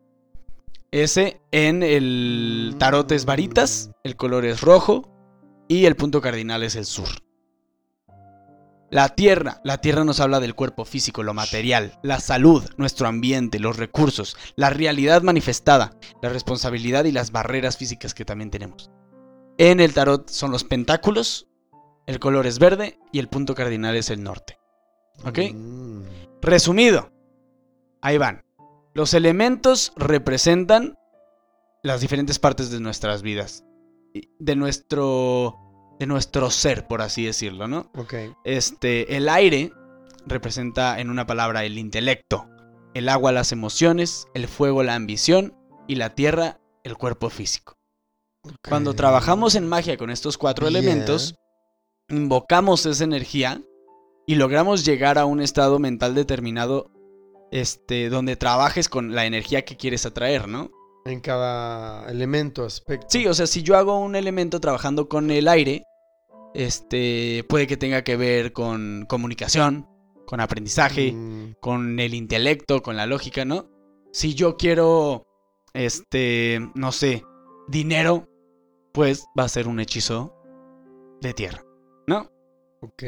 [0.91, 5.09] Ese en el tarot es varitas, el color es rojo
[5.67, 7.09] y el punto cardinal es el sur.
[8.91, 13.57] La tierra, la tierra nos habla del cuerpo físico, lo material, la salud, nuestro ambiente,
[13.57, 18.91] los recursos, la realidad manifestada, la responsabilidad y las barreras físicas que también tenemos.
[19.57, 21.47] En el tarot son los pentáculos,
[22.05, 24.57] el color es verde y el punto cardinal es el norte.
[25.25, 25.39] ¿Ok?
[25.53, 26.03] Mm.
[26.41, 27.11] Resumido,
[28.01, 28.43] ahí van.
[28.93, 30.97] Los elementos representan
[31.81, 33.65] las diferentes partes de nuestras vidas,
[34.39, 35.59] de nuestro
[35.99, 37.91] de nuestro ser, por así decirlo, ¿no?
[37.95, 38.13] Ok.
[38.43, 39.71] Este, el aire
[40.25, 42.47] representa en una palabra el intelecto,
[42.93, 45.55] el agua las emociones, el fuego la ambición
[45.87, 47.77] y la tierra el cuerpo físico.
[48.67, 50.79] Cuando trabajamos en magia con estos cuatro Yeah.
[50.79, 51.35] elementos,
[52.13, 53.61] invocamos esa energía
[54.25, 56.91] y logramos llegar a un estado mental determinado
[57.51, 60.71] este, donde trabajes con la energía que quieres atraer, ¿no?
[61.05, 63.07] En cada elemento, aspecto.
[63.09, 65.83] Sí, o sea, si yo hago un elemento trabajando con el aire,
[66.53, 69.87] este, puede que tenga que ver con comunicación,
[70.25, 73.69] con aprendizaje, Mm, con el intelecto, con la lógica, ¿no?
[74.11, 75.27] Si yo quiero,
[75.73, 77.23] este, no sé,
[77.67, 78.27] dinero,
[78.93, 80.35] pues va a ser un hechizo
[81.21, 81.63] de tierra.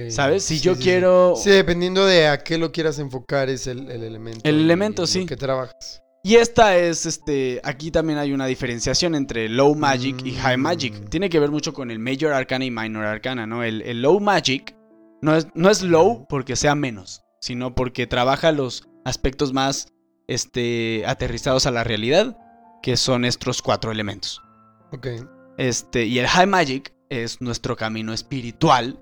[0.09, 0.43] ¿Sabes?
[0.43, 1.35] Si Sí, yo sí, quiero...
[1.35, 4.41] Sí, dependiendo de a qué lo quieras enfocar es el, el elemento.
[4.43, 5.25] El y elemento, lo sí.
[5.25, 6.01] que trabajas.
[6.23, 10.99] Y esta es, este, aquí también hay una diferenciación entre low magic y high magic.
[10.99, 11.05] Mm.
[11.05, 13.63] Tiene que ver mucho con el major arcana y minor arcana, ¿no?
[13.63, 14.75] El, el low magic
[15.21, 19.89] no es, no es low porque sea menos, sino porque trabaja los aspectos más,
[20.27, 22.35] este, aterrizados a la realidad,
[22.81, 24.41] que son estos cuatro elementos.
[24.93, 25.07] Ok.
[25.59, 28.99] Este, y el high magic es nuestro camino espiritual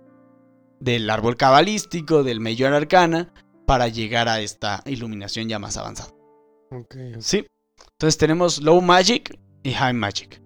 [0.83, 3.33] del árbol cabalístico, del major arcana,
[3.65, 6.11] para llegar a esta iluminación ya más avanzada.
[7.19, 7.45] Sí.
[7.93, 10.41] Entonces tenemos Low Magic y High Magic.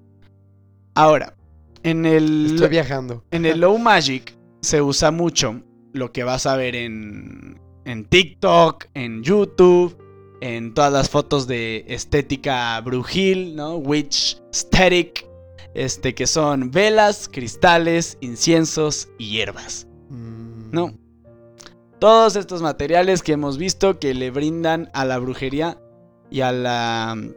[0.93, 1.35] Ahora,
[1.83, 3.23] en el, Estoy viajando.
[3.31, 5.61] en el Low Magic se usa mucho
[5.93, 9.97] lo que vas a ver en, en TikTok, en YouTube,
[10.41, 13.77] en todas las fotos de estética brujil, ¿no?
[13.77, 15.25] Witch aesthetic,
[15.73, 19.86] este, que son velas, cristales, inciensos y hierbas.
[20.09, 20.93] Mm, No.
[21.99, 25.79] Todos estos materiales que hemos visto que le brindan a la brujería
[26.29, 27.31] y a la mm,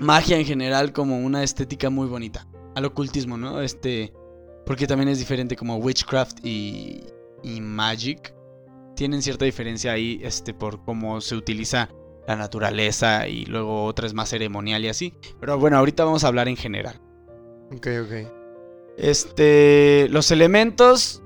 [0.00, 2.46] magia en general como una estética muy bonita.
[2.74, 3.60] Al ocultismo, ¿no?
[3.62, 4.12] Este.
[4.66, 7.04] Porque también es diferente como witchcraft y,
[7.42, 8.34] y magic.
[8.96, 11.90] Tienen cierta diferencia ahí, este, por cómo se utiliza
[12.26, 15.14] la naturaleza y luego otra es más ceremonial y así.
[15.40, 17.00] Pero bueno, ahorita vamos a hablar en general.
[17.74, 18.30] Ok, ok.
[18.96, 21.22] Este, los elementos,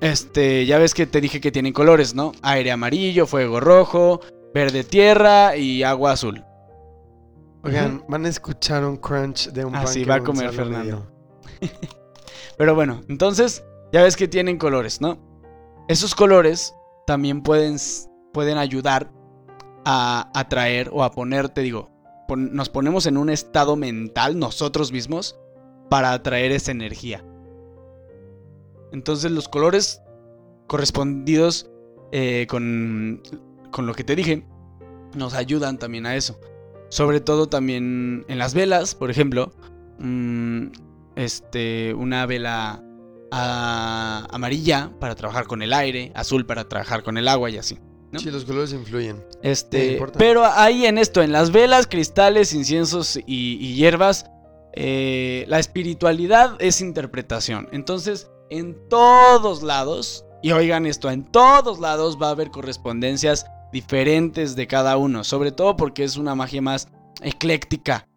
[0.00, 2.32] este, ya ves que te dije que tienen colores, ¿no?
[2.42, 4.20] Aire amarillo, fuego rojo,
[4.52, 6.44] verde tierra y agua azul.
[7.62, 11.06] Oigan, van a escuchar un crunch de un Así Ah, va a comer Fernando.
[12.58, 15.18] Pero bueno, entonces, ya ves que tienen colores, ¿no?
[15.88, 16.74] Esos colores
[17.06, 17.76] también pueden,
[18.32, 19.10] pueden ayudar
[19.86, 21.90] a atraer o a ponerte, digo,
[22.28, 25.36] pon- nos ponemos en un estado mental nosotros mismos
[25.90, 27.24] para atraer esa energía.
[28.94, 30.00] Entonces los colores
[30.68, 31.68] correspondidos
[32.12, 33.20] eh, con,
[33.72, 34.46] con lo que te dije
[35.16, 36.38] nos ayudan también a eso.
[36.90, 39.52] Sobre todo también en las velas, por ejemplo,
[39.98, 40.66] mm,
[41.16, 42.84] este, una vela
[43.32, 47.78] ah, amarilla para trabajar con el aire, azul para trabajar con el agua y así.
[48.12, 48.20] ¿no?
[48.20, 49.24] Sí, los colores influyen.
[49.42, 54.26] Este, pero ahí en esto, en las velas, cristales, inciensos y, y hierbas,
[54.72, 57.68] eh, la espiritualidad es interpretación.
[57.72, 64.54] Entonces, en todos lados, y oigan esto, en todos lados va a haber correspondencias diferentes
[64.56, 66.88] de cada uno, sobre todo porque es una magia más
[67.22, 68.08] ecléctica,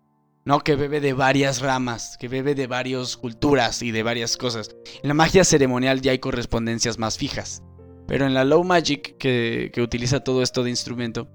[0.46, 0.60] ¿no?
[0.60, 4.76] Que bebe de varias ramas, que bebe de varias culturas y de varias cosas.
[5.02, 7.64] En la magia ceremonial ya hay correspondencias más fijas,
[8.08, 11.28] pero en la low magic, que, que utiliza todo esto de instrumento,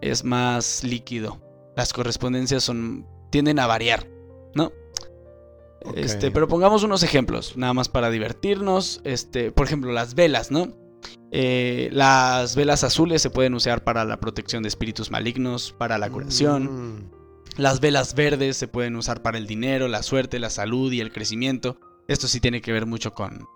[0.00, 1.40] es más líquido.
[1.76, 4.08] Las correspondencias son tienden a variar,
[4.54, 4.72] ¿no?
[5.94, 9.00] Este, pero pongamos unos ejemplos, nada más para divertirnos.
[9.04, 10.76] Este, por ejemplo, las velas, ¿no?
[11.32, 16.10] Eh, las velas azules se pueden usar para la protección de espíritus malignos, para la
[16.10, 16.96] curación.
[16.98, 17.10] Mm,
[17.56, 21.12] Las velas verdes se pueden usar para el dinero, la suerte, la salud y el
[21.12, 21.78] crecimiento.
[22.08, 23.46] Esto sí tiene que ver mucho con,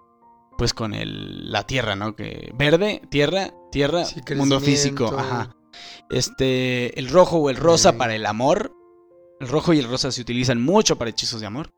[0.58, 2.14] pues, con el, la tierra, ¿no?
[2.16, 5.56] Que verde, tierra, tierra, Sí, mundo físico, ajá.
[6.10, 8.73] Este, el rojo o el rosa para el amor.
[9.44, 11.70] El rojo y el rosa se utilizan mucho para hechizos de amor.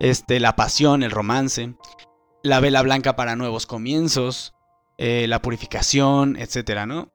[0.00, 1.74] Este, la pasión, el romance.
[2.42, 4.52] La vela blanca para nuevos comienzos.
[4.98, 7.12] eh, la purificación, etcétera, ¿no?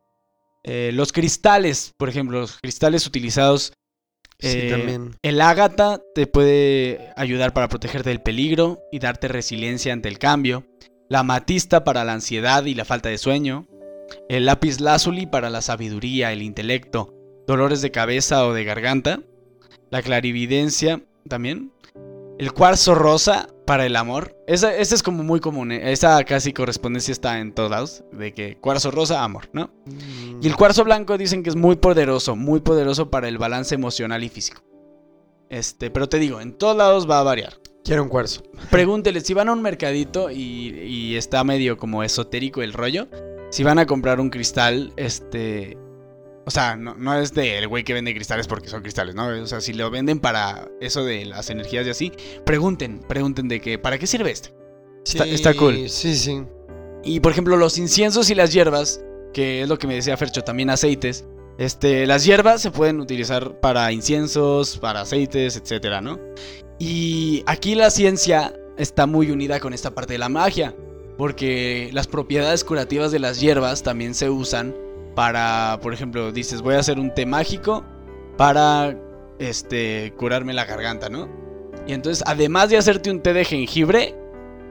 [0.63, 3.73] Eh, los cristales, por ejemplo, los cristales utilizados
[4.39, 5.17] Sí, eh, también.
[5.21, 10.65] el ágata te puede ayudar para protegerte del peligro y darte resiliencia ante el cambio.
[11.09, 13.67] La amatista para la ansiedad y la falta de sueño.
[14.29, 17.13] El lápiz lazuli para la sabiduría, el intelecto,
[17.47, 19.19] dolores de cabeza o de garganta.
[19.93, 21.71] La clarividencia también.
[22.39, 24.35] El cuarzo rosa para el amor.
[24.47, 25.71] Esa, esa es como muy común.
[25.71, 25.91] ¿eh?
[25.91, 28.03] Esa casi correspondencia está en todos lados.
[28.11, 29.69] De que cuarzo rosa, amor, ¿no?
[29.85, 33.75] Mm, Y el cuarzo blanco dicen que es muy poderoso, muy poderoso para el balance
[33.75, 34.63] emocional y físico.
[35.51, 37.53] Este, pero te digo, en todos lados va a variar.
[37.83, 38.41] Quiero un cuarzo.
[38.71, 43.09] Pregúntele, si van a un mercadito y, y está medio como esotérico el rollo,
[43.51, 45.77] si van a comprar un cristal, este...
[46.45, 49.27] O sea, no, no es de el güey que vende cristales porque son cristales, ¿no?
[49.27, 52.11] O sea, si lo venden para eso de las energías y así,
[52.45, 54.53] pregunten, pregunten de que, ¿para qué sirve este?
[55.05, 55.89] Está- está cool.
[55.89, 56.43] Sí, sí.
[57.03, 59.01] Y por ejemplo, los inciensos y las hierbas,
[59.33, 61.25] que es lo que me decía Fercho, también aceites.
[61.57, 66.19] Este, las hierbas se pueden utilizar para inciensos, para aceites, etcétera, ¿no?
[66.79, 70.75] Y aquí la ciencia está muy unida con esta parte de la magia,
[71.17, 74.75] porque las propiedades curativas de las hierbas también se usan
[75.15, 77.83] para, por ejemplo, dices, voy a hacer un té mágico
[78.37, 78.97] para
[79.39, 81.29] este curarme la garganta, ¿no?
[81.87, 84.15] Y entonces, además de hacerte un té de jengibre,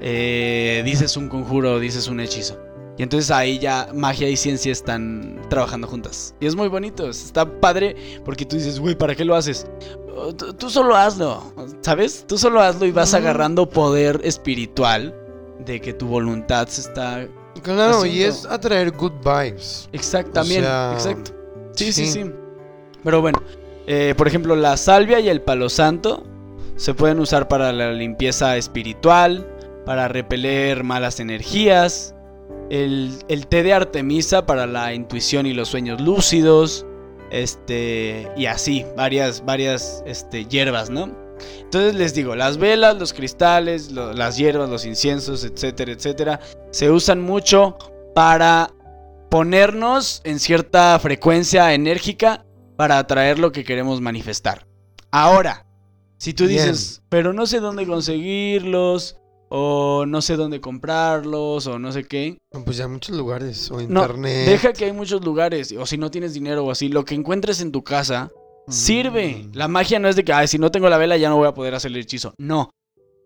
[0.01, 2.59] eh, dices un conjuro, dices un hechizo.
[2.99, 6.35] Y entonces ahí ya magia y ciencia están trabajando juntas.
[6.41, 9.67] Y es muy bonito, está padre porque tú dices, güey, ¿para qué lo haces?
[10.15, 11.43] Oh, Tú, tú solo hazlo,
[11.81, 12.25] ¿sabes?
[12.27, 15.15] Tú solo hazlo y vas agarrando poder espiritual
[15.65, 17.27] de que tu voluntad se está...
[17.63, 19.89] Claro, y es atraer good vibes.
[19.93, 21.33] Exacto, O también, sea, exacto.
[21.73, 22.23] Sí, sí, sí.
[22.25, 22.31] sí.
[23.05, 23.43] Pero bueno,
[23.87, 26.25] eh, por ejemplo, la salvia y el palo santo
[26.77, 29.47] se pueden usar para la limpieza espiritual,
[29.85, 32.15] para repeler malas energías.
[32.71, 36.87] El, el té de Artemisa para la intuición y los sueños lúcidos.
[37.31, 41.22] Este, y así, varias, varias este, hierbas, ¿no?
[41.61, 46.91] Entonces les digo, las velas, los cristales, lo- las hierbas, los inciensos, etcétera, etcétera, se
[46.91, 47.77] usan mucho
[48.15, 48.71] para
[49.31, 52.45] ponernos en cierta frecuencia enérgica
[52.77, 54.67] para atraer lo que queremos manifestar.
[55.11, 55.67] Ahora,
[56.19, 56.67] si tú Bien.
[56.67, 59.17] dices, pero no sé dónde conseguirlos,
[59.49, 63.71] o no sé dónde comprarlos, o no sé qué, No, Pues ya muchos lugares.
[63.71, 64.47] O no, internet.
[64.49, 67.61] deja que hay muchos lugares, o si no tienes dinero o así, lo que encuentres
[67.61, 68.31] en tu casa
[68.69, 69.45] sirve.
[69.45, 69.53] Mm.
[69.55, 71.49] La magia no es de que, ay, si no tengo la vela ya no voy
[71.49, 72.35] a poder hacer el hechizo.
[72.39, 72.71] No.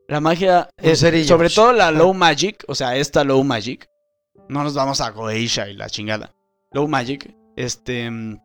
[0.08, 1.26] La magia es, cerillo.
[1.26, 3.88] sobre todo la low magic, o sea, esta low magic.
[4.48, 6.32] No nos vamos a Goeisha y la chingada.
[6.72, 8.38] Low magic, este, mm,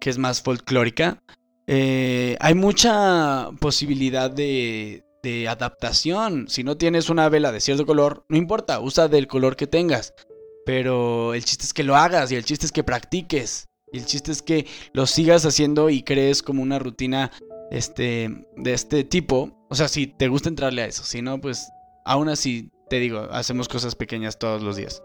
[0.00, 1.22] que es más folclórica.
[1.68, 6.46] eh, hay mucha posibilidad de, de adaptación.
[6.48, 10.14] Si no tienes una vela de cierto color, no importa, usa del color que tengas.
[10.64, 13.66] Pero el chiste es que lo hagas y el chiste es que practiques.
[13.92, 17.30] Y el chiste es que lo sigas haciendo y crees como una rutina
[17.70, 19.66] este, de este tipo.
[19.68, 21.04] O sea, si te gusta entrarle a eso.
[21.04, 21.68] Si no, pues
[22.04, 25.02] aún así, te digo, hacemos cosas pequeñas todos los días.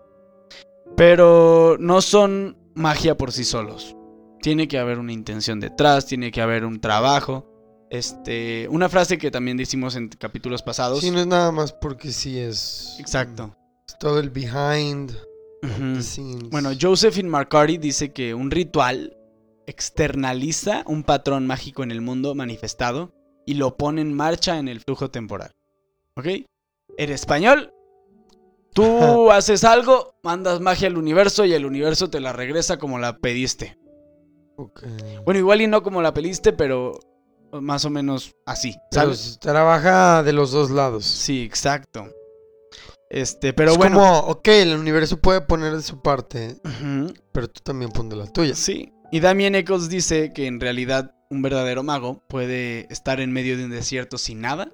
[0.97, 3.95] Pero no son magia por sí solos.
[4.41, 7.47] Tiene que haber una intención detrás, tiene que haber un trabajo.
[7.91, 11.01] Este, una frase que también decimos en capítulos pasados.
[11.01, 12.95] Sí, no es nada más porque sí es.
[12.99, 13.55] Exacto.
[13.87, 15.11] es todo el behind
[16.49, 19.15] Bueno, Josephine McCarty dice que un ritual
[19.67, 23.13] externaliza un patrón mágico en el mundo manifestado
[23.45, 25.51] y lo pone en marcha en el flujo temporal.
[26.15, 26.27] ¿Ok?
[26.97, 27.73] En español,
[28.73, 28.83] tú
[29.31, 33.77] haces algo, mandas magia al universo y el universo te la regresa como la pediste.
[34.57, 34.83] Ok.
[35.25, 36.99] Bueno, igual y no como la pediste, pero
[37.51, 39.37] más o menos así, ¿sabes?
[39.39, 41.05] trabaja de los dos lados.
[41.05, 42.07] Sí, exacto.
[43.13, 43.97] Este, pero es bueno.
[43.97, 46.55] como, ok, el universo puede poner de su parte,
[47.33, 48.55] pero tú también pon de la tuya.
[48.55, 48.93] Sí.
[49.11, 53.65] Y Damien Eccles dice que en realidad un verdadero mago puede estar en medio de
[53.65, 54.71] un desierto sin nada,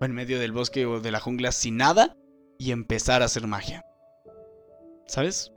[0.00, 2.16] o en medio del bosque o de la jungla sin nada,
[2.56, 3.84] y empezar a hacer magia.
[5.08, 5.50] ¿Sabes?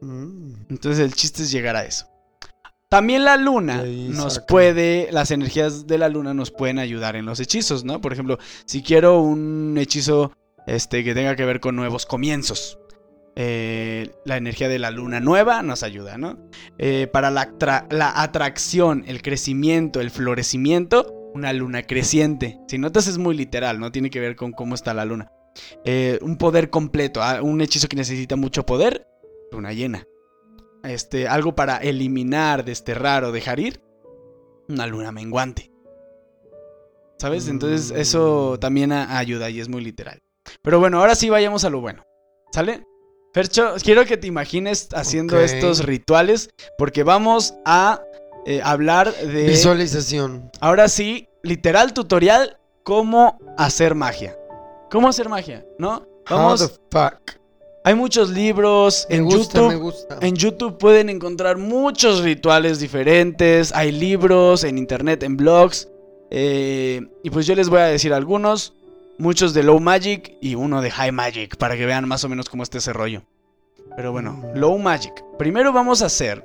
[0.00, 0.54] Mm.
[0.70, 2.06] Entonces el chiste es llegar a eso.
[2.88, 7.38] También la luna nos puede, las energías de la luna nos pueden ayudar en los
[7.38, 8.00] hechizos, ¿no?
[8.00, 10.32] Por ejemplo, si quiero un hechizo
[10.66, 12.78] este, que tenga que ver con nuevos comienzos,
[13.36, 16.38] eh, la energía de la luna nueva nos ayuda, ¿no?
[16.78, 22.58] Eh, para la, atra- la atracción, el crecimiento, el florecimiento, una luna creciente.
[22.68, 23.92] Si notas es muy literal, ¿no?
[23.92, 25.30] Tiene que ver con cómo está la luna.
[25.84, 29.06] Eh, un poder completo, ah, un hechizo que necesita mucho poder,
[29.52, 30.04] luna llena.
[30.82, 33.80] Este, algo para eliminar, desterrar o dejar ir,
[34.68, 35.70] una luna menguante.
[37.18, 37.48] ¿Sabes?
[37.48, 38.60] Entonces eso Mm.
[38.60, 40.20] también ayuda y es muy literal.
[40.62, 42.04] Pero bueno, ahora sí vayamos a lo bueno.
[42.52, 42.84] ¿Sale?
[43.32, 48.00] Fercho, quiero que te imagines haciendo estos rituales porque vamos a
[48.44, 49.44] eh, hablar de...
[49.46, 50.50] Visualización.
[50.60, 54.36] Ahora sí, literal tutorial, cómo hacer magia.
[54.90, 55.64] ¿Cómo hacer magia?
[55.78, 56.06] ¿No?
[56.28, 57.38] Vamos, How the fuck.
[57.84, 59.68] hay muchos libros Me en gusta, YouTube.
[59.68, 60.18] me gusta.
[60.20, 65.88] En YouTube pueden encontrar muchos rituales diferentes, hay libros en internet, en blogs.
[66.30, 68.74] eh, y pues yo les voy a decir algunos,
[69.20, 72.48] muchos de Low Magic y uno de High Magic, para que vean más o menos
[72.48, 73.22] cómo está ese rollo.
[73.94, 74.42] Pero bueno.
[74.54, 75.12] Low Magic.
[75.38, 76.44] Primero vamos a hacer,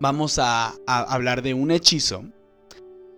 [0.00, 2.24] vamos a, a hablar de un hechizo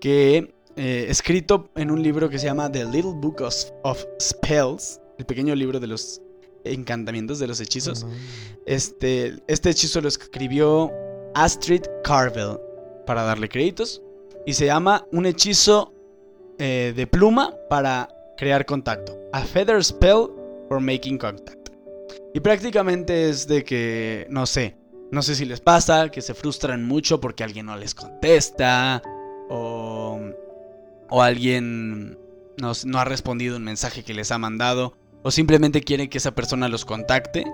[0.01, 3.55] que eh, escrito en un libro que se llama The Little Book of,
[3.85, 6.21] of Spells, el pequeño libro de los
[6.65, 8.07] encantamientos, de los hechizos.
[8.67, 10.91] Este, este hechizo lo escribió
[11.35, 12.59] Astrid Carvel
[13.07, 14.03] para darle créditos.
[14.47, 15.93] Y se llama un hechizo
[16.59, 19.19] eh, de pluma para crear contacto.
[19.33, 20.29] A feather spell
[20.69, 21.69] for making contact.
[22.35, 24.77] Y prácticamente es de que, no sé,
[25.13, 29.03] no sé si les pasa, que se frustran mucho porque alguien no les contesta.
[29.49, 30.19] O,
[31.11, 32.19] o alguien
[32.57, 34.95] no, no ha respondido un mensaje que les ha mandado.
[35.23, 37.45] O simplemente quieren que esa persona los contacte.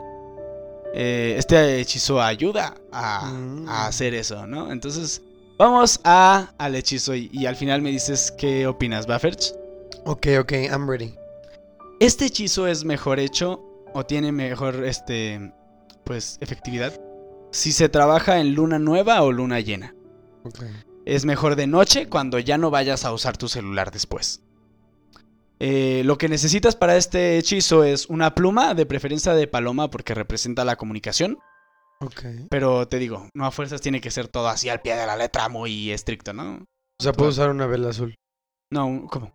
[0.94, 3.68] Eh, este hechizo ayuda a, Mm.
[3.68, 4.72] a hacer eso, ¿no?
[4.72, 5.22] Entonces,
[5.56, 9.52] vamos a, al hechizo y, y al final me dices qué opinas, Bufferch.
[10.04, 11.14] Ok, ok, I'm ready.
[12.00, 15.52] ¿Este hechizo es mejor hecho o tiene mejor, este,
[16.04, 16.98] pues, efectividad?
[17.52, 19.94] Si se trabaja en luna nueva o luna llena.
[20.44, 20.62] Ok.
[21.04, 24.42] Es mejor de noche cuando ya no vayas a usar tu celular después.
[25.58, 30.14] Eh, lo que necesitas para este hechizo es una pluma, de preferencia de paloma porque
[30.14, 31.38] representa la comunicación.
[32.00, 32.22] Ok.
[32.48, 35.16] Pero te digo, no a fuerzas tiene que ser todo así al pie de la
[35.16, 36.64] letra, muy estricto, ¿no?
[36.98, 38.14] O sea, puedo usar una vela azul.
[38.70, 39.32] No, ¿cómo?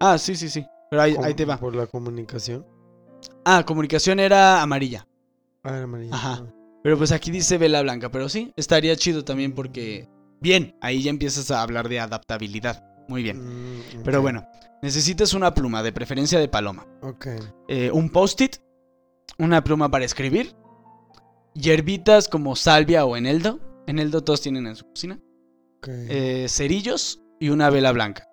[0.00, 0.66] Ah, sí, sí, sí.
[0.90, 1.58] Pero ahí, ahí te va.
[1.58, 2.66] Por la comunicación.
[3.44, 5.06] Ah, comunicación era amarilla.
[5.62, 6.14] Ah, era amarilla.
[6.14, 6.46] Ajá.
[6.82, 8.10] Pero pues aquí dice vela blanca.
[8.10, 10.08] Pero sí, estaría chido también porque...
[10.40, 12.84] Bien, ahí ya empiezas a hablar de adaptabilidad.
[13.08, 13.38] Muy bien.
[13.78, 14.46] Mm, Pero bueno,
[14.82, 16.86] necesitas una pluma, de preferencia de paloma.
[17.02, 17.26] Ok.
[17.68, 18.56] eh, un post-it,
[19.38, 20.54] una pluma para escribir,
[21.54, 23.60] hierbitas como salvia o eneldo.
[23.86, 25.18] Eneldo todos tienen en su cocina.
[25.78, 25.88] ok.
[25.88, 28.26] eh, cerillos y una vela blanca.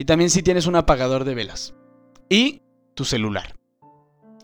[0.00, 1.74] Y también si tienes un apagador de velas.
[2.30, 2.62] Y
[2.94, 3.54] tu celular.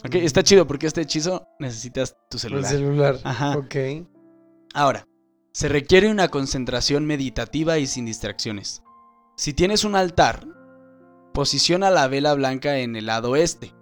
[0.05, 0.17] ¿Ok?
[0.17, 0.17] Mm.
[0.19, 2.71] Está chido porque este hechizo necesitas tu El celular.
[2.71, 3.19] celular.
[3.25, 3.57] Ajá.
[3.57, 3.75] Ok.
[4.75, 5.09] Ahora,
[5.55, 8.83] se requiere una concentración meditativa y sin distracciones.
[9.39, 10.47] Si tienes un altar,
[11.33, 13.73] posiciona la vela blanca en el lado este,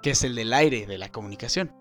[0.00, 1.74] que es el del aire, de la comunicación.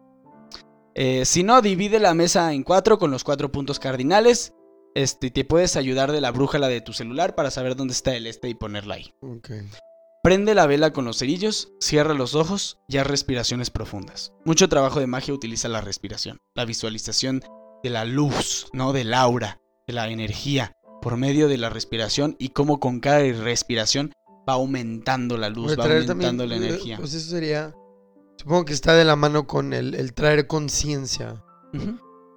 [0.94, 4.54] Eh, si no, divide la mesa en cuatro con los cuatro puntos cardinales.
[4.94, 8.28] Este, te puedes ayudar de la brújula de tu celular para saber dónde está el
[8.28, 9.14] este y ponerla ahí.
[9.22, 9.52] Ok.
[10.24, 14.34] Prende la vela con los cerillos, cierra los ojos y haz respiraciones profundas.
[14.46, 17.42] Mucho trabajo de magia utiliza la respiración, la visualización
[17.82, 18.94] de la luz, ¿no?
[18.94, 24.14] Del aura, de la energía, por medio de la respiración y cómo con cada respiración
[24.48, 26.98] va aumentando la luz, va aumentando también, la energía.
[26.98, 27.74] Pues eso sería.
[28.38, 31.44] Supongo que está de la mano con el, el traer conciencia.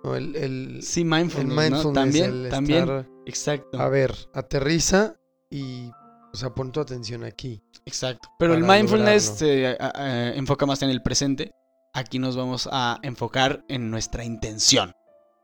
[0.04, 0.14] ¿No?
[0.16, 1.92] El, el, Sí, el mindfulness.
[1.92, 3.80] También, el también, estar, exacto.
[3.80, 5.16] a ver, aterriza
[5.50, 5.90] y,
[6.32, 7.62] o sea, pon tu atención aquí.
[7.86, 8.28] Exacto.
[8.38, 11.52] Pero el mindfulness se a- a- enfoca más en el presente.
[11.92, 14.92] Aquí nos vamos a enfocar en nuestra intención.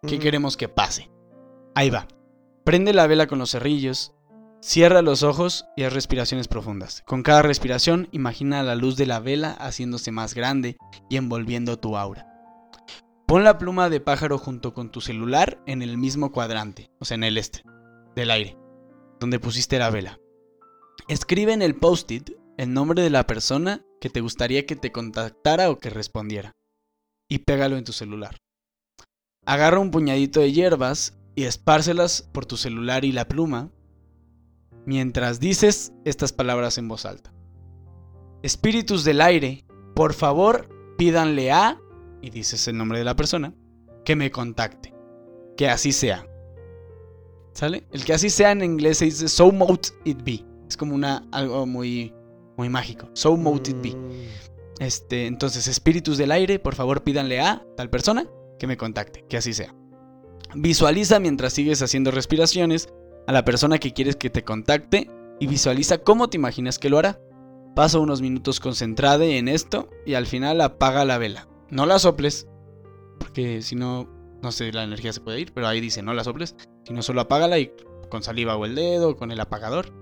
[0.07, 1.11] ¿Qué queremos que pase?
[1.75, 2.09] Ahí va.
[2.65, 4.13] Prende la vela con los cerrillos,
[4.61, 7.03] cierra los ojos y haz respiraciones profundas.
[7.07, 10.77] Con cada respiración, imagina la luz de la vela haciéndose más grande
[11.09, 12.27] y envolviendo tu aura.
[13.31, 17.15] Pon la pluma de pájaro junto con tu celular en el mismo cuadrante, o sea,
[17.15, 17.63] en el este,
[18.17, 18.59] del aire,
[19.21, 20.19] donde pusiste la vela.
[21.07, 25.71] Escribe en el post-it el nombre de la persona que te gustaría que te contactara
[25.71, 26.57] o que respondiera.
[27.29, 28.37] Y pégalo en tu celular.
[29.47, 33.71] Agarra un puñadito de hierbas y espárcelas por tu celular y la pluma
[34.87, 37.33] mientras dices estas palabras en voz alta.
[38.43, 39.65] Espíritus del aire,
[39.95, 40.69] por favor,
[40.99, 41.81] pídanle a,
[42.23, 43.55] y dices el nombre de la persona,
[44.05, 44.95] que me contacte.
[45.57, 46.27] Que así sea.
[47.53, 47.87] ¿Sale?
[47.91, 50.45] El que así sea en inglés se dice so mote it be.
[50.69, 52.15] Es como una algo muy
[52.57, 53.09] muy mágico.
[53.15, 53.91] So mote it be.
[53.91, 54.29] Mm,
[54.81, 58.27] Este, entonces, espíritus del aire, por favor pídanle a tal persona
[58.59, 59.75] que me contacte, que así sea.
[60.55, 62.89] Visualiza mientras sigues haciendo respiraciones
[63.27, 66.99] a la persona que quieres que te contacte y visualiza cómo te imaginas que lo
[66.99, 67.21] hará.
[67.77, 71.50] Pasa unos minutos concentrada en esto y al final apaga la vela.
[71.71, 72.47] No la soples,
[73.19, 74.09] porque si no,
[74.43, 77.21] no sé, la energía se puede ir, pero ahí dice no la soples, sino solo
[77.21, 77.73] apágala y
[78.09, 79.93] con saliva o el dedo, con el apagador.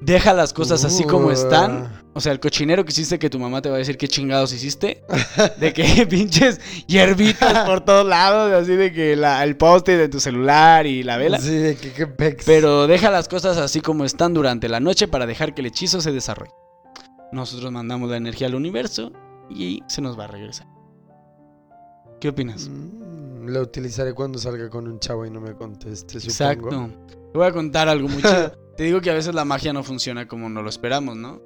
[0.00, 3.38] Deja las cosas así como están uh, o sea, el cochinero que hiciste que tu
[3.38, 5.04] mamá te va a decir qué chingados hiciste.
[5.60, 10.18] De que pinches hierbitas por todos lados, así de que la- el post-it de tu
[10.18, 11.38] celular y la vela.
[11.40, 12.44] Sí, de que qué pex.
[12.44, 16.00] Pero deja las cosas así como están durante la noche para dejar que el hechizo
[16.00, 16.52] se desarrolle.
[17.30, 19.12] Nosotros mandamos la energía al universo
[19.56, 20.66] y se nos va a regresar.
[22.20, 22.68] ¿Qué opinas?
[22.68, 26.68] Mm, Lo utilizaré cuando salga con un chavo y no me conteste, supongo.
[26.70, 26.90] Exacto.
[27.32, 28.52] Te voy a contar algo muy chido.
[28.76, 31.40] Te digo que a veces la magia no funciona como no lo esperamos, ¿no?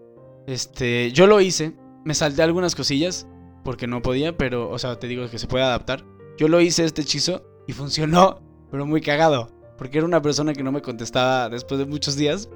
[0.46, 3.26] Este, yo lo hice, me salté algunas cosillas
[3.64, 6.04] porque no podía, pero, o sea, te digo que se puede adaptar.
[6.38, 8.40] Yo lo hice este hechizo y funcionó,
[8.70, 12.48] pero muy cagado, porque era una persona que no me contestaba después de muchos días.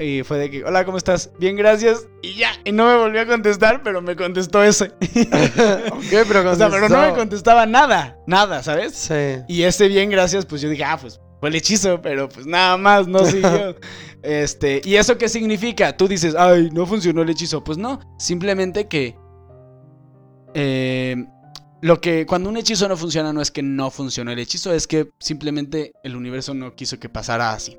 [0.00, 1.30] Y fue de que, hola, ¿cómo estás?
[1.38, 2.08] Bien, gracias.
[2.22, 4.86] Y ya, y no me volvió a contestar, pero me contestó ese.
[5.92, 7.16] ok, pero o sea, pero no me contestó.
[7.16, 8.94] contestaba nada, nada, ¿sabes?
[8.94, 9.42] Sí.
[9.46, 12.78] Y ese bien, gracias, pues yo dije, ah, pues fue el hechizo, pero pues nada
[12.78, 13.76] más, no siguió.
[14.22, 15.96] este, ¿y eso qué significa?
[15.96, 17.62] Tú dices, ay, no funcionó el hechizo.
[17.62, 19.16] Pues no, simplemente que.
[20.54, 21.16] eh,
[21.82, 22.24] lo que.
[22.24, 25.92] Cuando un hechizo no funciona, no es que no funcionó el hechizo, es que simplemente
[26.04, 27.78] el universo no quiso que pasara así.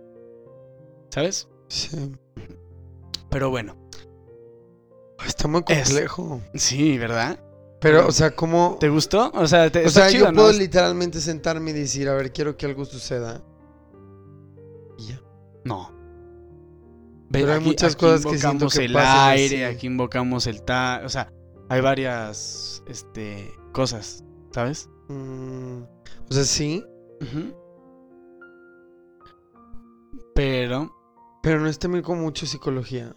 [1.10, 1.48] ¿Sabes?
[1.72, 2.12] Sí.
[3.30, 3.76] Pero bueno,
[5.26, 6.42] Está muy Es- complejo.
[6.56, 7.40] sí, ¿verdad?
[7.80, 8.78] Pero, o sea, ¿cómo...?
[8.80, 9.32] ¿Te gustó?
[9.34, 10.42] O sea, te, O sea, chido, yo ¿no?
[10.42, 13.42] puedo literalmente sentarme y decir, a ver, quiero que algo suceda.
[14.98, 15.22] Y ya.
[15.64, 15.92] No.
[17.32, 19.76] Pero hay muchas cosas que siento invocamos que el pasan aire, así.
[19.78, 21.32] aquí invocamos el ta, o sea,
[21.70, 24.90] hay varias este cosas, ¿sabes?
[25.08, 25.82] Mm,
[26.30, 26.84] o sea, sí.
[30.36, 30.92] Pero
[31.42, 33.16] pero no está muy con mucho psicología.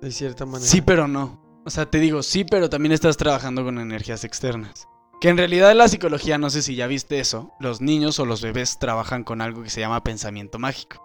[0.00, 0.68] De cierta manera.
[0.70, 1.42] sí, pero no.
[1.64, 4.86] O sea, te digo, sí, pero también estás trabajando con energías externas.
[5.20, 8.42] Que en realidad la psicología, no sé si ya viste eso, los niños o los
[8.42, 11.02] bebés trabajan con algo que se llama pensamiento mágico.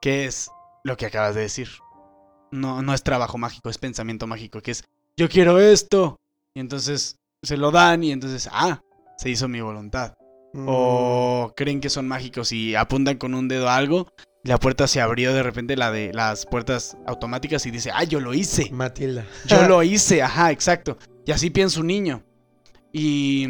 [0.00, 0.50] Que es
[0.82, 1.68] lo que acabas de decir.
[2.50, 4.84] No, no es trabajo mágico, es pensamiento mágico, que es
[5.16, 6.16] yo quiero esto.
[6.54, 8.80] Y entonces se lo dan y entonces, ah,
[9.16, 10.14] se hizo mi voluntad.
[10.54, 14.06] Mm, O creen que son mágicos y apuntan con un dedo a algo.
[14.44, 18.20] La puerta se abrió de repente, la de las puertas automáticas, y dice, ah, yo
[18.20, 18.70] lo hice.
[18.70, 19.26] Matilda.
[19.46, 20.96] Yo lo hice, ajá, exacto.
[21.26, 22.22] Y así piensa un niño.
[22.92, 23.48] Y,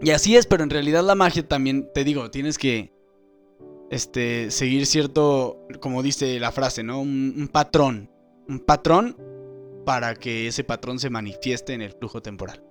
[0.00, 2.94] y así es, pero en realidad la magia también, te digo, tienes que
[3.90, 7.00] este, seguir cierto, como dice la frase, ¿no?
[7.00, 8.10] Un, un patrón.
[8.48, 9.16] Un patrón
[9.84, 12.62] para que ese patrón se manifieste en el flujo temporal.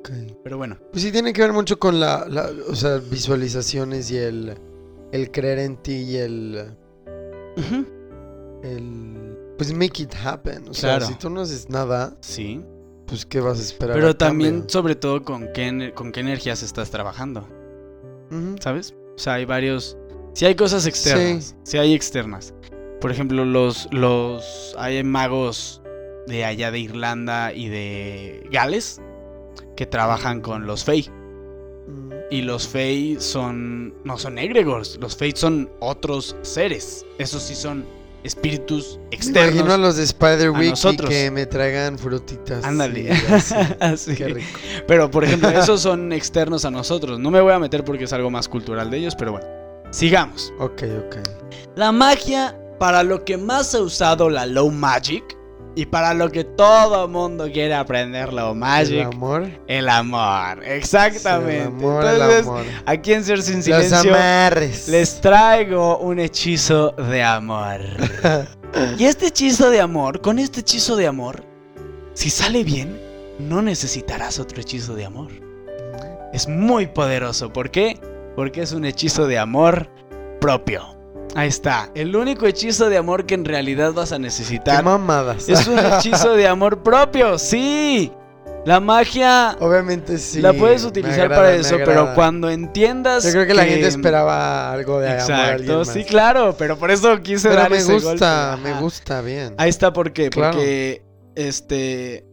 [0.00, 0.10] Ok.
[0.42, 4.16] Pero bueno, Pues sí tiene que ver mucho con la, la- o sea, visualizaciones y
[4.18, 4.54] el,
[5.12, 6.74] el creer en ti y el,
[8.62, 10.68] el, pues make it happen.
[10.68, 12.62] O sea, si tú no haces nada, sí.
[13.06, 13.96] pues qué vas a esperar.
[13.96, 14.68] Pero a también, cambio?
[14.70, 17.46] sobre todo, con qué, con qué energías estás trabajando.
[18.60, 18.94] ¿sabes?
[19.16, 19.96] O sea, hay varios...
[20.34, 22.54] Si hay cosas externas, si hay externas.
[23.00, 24.74] Por ejemplo, los, los...
[24.78, 25.82] Hay magos
[26.28, 29.02] de allá de Irlanda y de Gales
[29.76, 31.08] que trabajan con los Fey.
[31.88, 33.94] Mm, Y los Fey son...
[34.04, 37.04] No son egregores, los Fey son otros seres.
[37.18, 37.84] Esos sí son
[38.22, 39.54] espíritus Me externos.
[39.54, 40.52] imagino a los de Spider
[41.08, 42.62] que me traigan frutitas.
[42.64, 43.10] Ándale.
[43.10, 43.54] así.
[43.80, 44.14] Así.
[44.14, 44.58] Qué rico.
[44.86, 47.18] Pero, por ejemplo, esos son externos a nosotros.
[47.18, 49.46] No me voy a meter porque es algo más cultural de ellos, pero bueno.
[49.90, 50.52] Sigamos.
[50.58, 51.16] Ok, ok.
[51.76, 55.24] La magia, para lo que más ha usado la Low Magic
[55.80, 59.48] y para lo que todo mundo quiere aprender Low El Magic, amor.
[59.66, 60.62] el amor.
[60.62, 61.62] Exactamente.
[61.62, 62.64] El amor, el Entonces, amor.
[62.84, 64.14] aquí en Ser Sin Silencio
[64.88, 67.80] les traigo un hechizo de amor.
[68.98, 71.44] y este hechizo de amor, con este hechizo de amor,
[72.12, 73.00] si sale bien,
[73.38, 75.30] no necesitarás otro hechizo de amor.
[76.34, 77.50] Es muy poderoso.
[77.54, 77.98] ¿Por qué?
[78.36, 79.88] Porque es un hechizo de amor
[80.42, 80.99] propio.
[81.34, 81.90] Ahí está.
[81.94, 85.48] El único hechizo de amor que en realidad vas a Qué necesitar mamadas.
[85.48, 87.38] es un hechizo de amor propio.
[87.38, 88.12] Sí.
[88.66, 90.42] La magia Obviamente sí.
[90.42, 93.24] la puedes utilizar agrada, para eso, pero cuando entiendas.
[93.24, 95.88] Yo creo que la gente esperaba algo de amor a Exacto, alguien más.
[95.88, 98.70] sí, claro, pero por eso quise Pero dar me ese gusta, golpe.
[98.74, 99.54] me gusta bien.
[99.56, 100.52] Ahí está por qué, Claro.
[100.58, 101.02] porque
[101.36, 102.26] este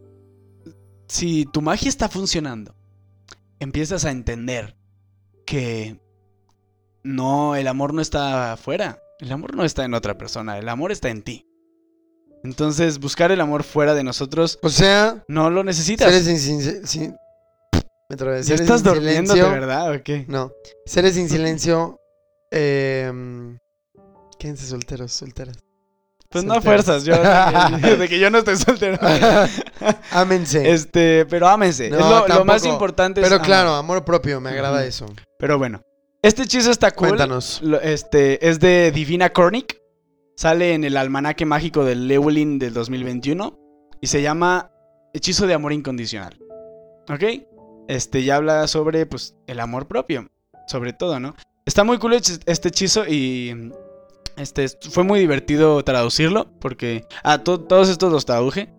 [1.06, 2.74] si tu magia está funcionando,
[3.58, 4.76] empiezas a entender
[5.46, 5.98] que
[7.08, 10.92] no, el amor no está afuera, el amor no está en otra persona, el amor
[10.92, 11.44] está en ti.
[12.44, 16.08] Entonces, buscar el amor fuera de nosotros O sea, no lo necesitas.
[16.08, 17.16] seres sin, sin, sin-
[18.08, 18.38] me trabé.
[18.38, 20.24] ¿Ya Seres estás sin durmiendo de verdad o qué?
[20.28, 20.52] No.
[20.86, 21.98] Seres sin silencio.
[22.50, 23.12] Eh,
[24.38, 25.56] quédense solteros, solteras.
[26.30, 28.98] Pues no fuerzas, yo de que, yo no estoy soltero.
[30.12, 30.70] Ámense.
[30.72, 31.88] Este, pero ámense.
[31.88, 35.06] No, es lo, lo más importante es Pero claro, amor propio, me agrada eso.
[35.38, 35.80] Pero bueno,
[36.22, 37.08] este hechizo está cool.
[37.08, 37.62] Cuéntanos.
[37.82, 39.80] Este es de Divina Cornic.
[40.36, 43.58] Sale en el almanaque mágico del Lewelin del 2021
[44.00, 44.70] y se llama
[45.12, 46.38] Hechizo de amor incondicional.
[47.10, 47.24] ¿Ok?
[47.88, 50.28] Este ya habla sobre pues el amor propio,
[50.68, 51.34] sobre todo, ¿no?
[51.66, 53.72] Está muy cool hechi- este hechizo y
[54.36, 58.70] este est- fue muy divertido traducirlo porque ah, to- todos estos los traduje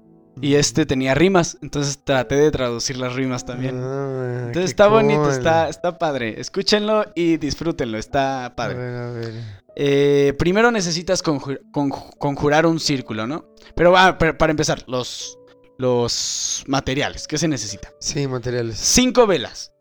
[0.41, 3.79] y este tenía rimas, entonces traté de traducir las rimas también.
[3.83, 6.39] Ah, Entonces está bonito, está, está padre.
[6.39, 8.77] Escúchenlo y disfrútenlo, está A padre.
[8.77, 9.33] ver, a ver.
[9.75, 13.45] Eh, primero necesitas conju- conju- conjurar un círculo, ¿no?
[13.75, 15.37] Pero ah, pa- para empezar, los,
[15.77, 17.89] los materiales, ¿qué se necesita?
[17.99, 18.77] Sí, materiales.
[18.77, 19.71] Cinco velas.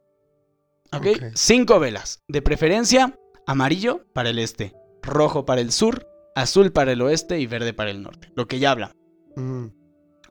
[0.93, 1.07] ¿Ok?
[1.17, 1.23] Ok.
[1.35, 2.23] Cinco velas.
[2.29, 7.47] De preferencia, amarillo para el este, rojo para el sur, azul para el oeste y
[7.47, 8.31] verde para el norte.
[8.37, 8.93] Lo que ya habla.
[9.37, 9.67] Mm,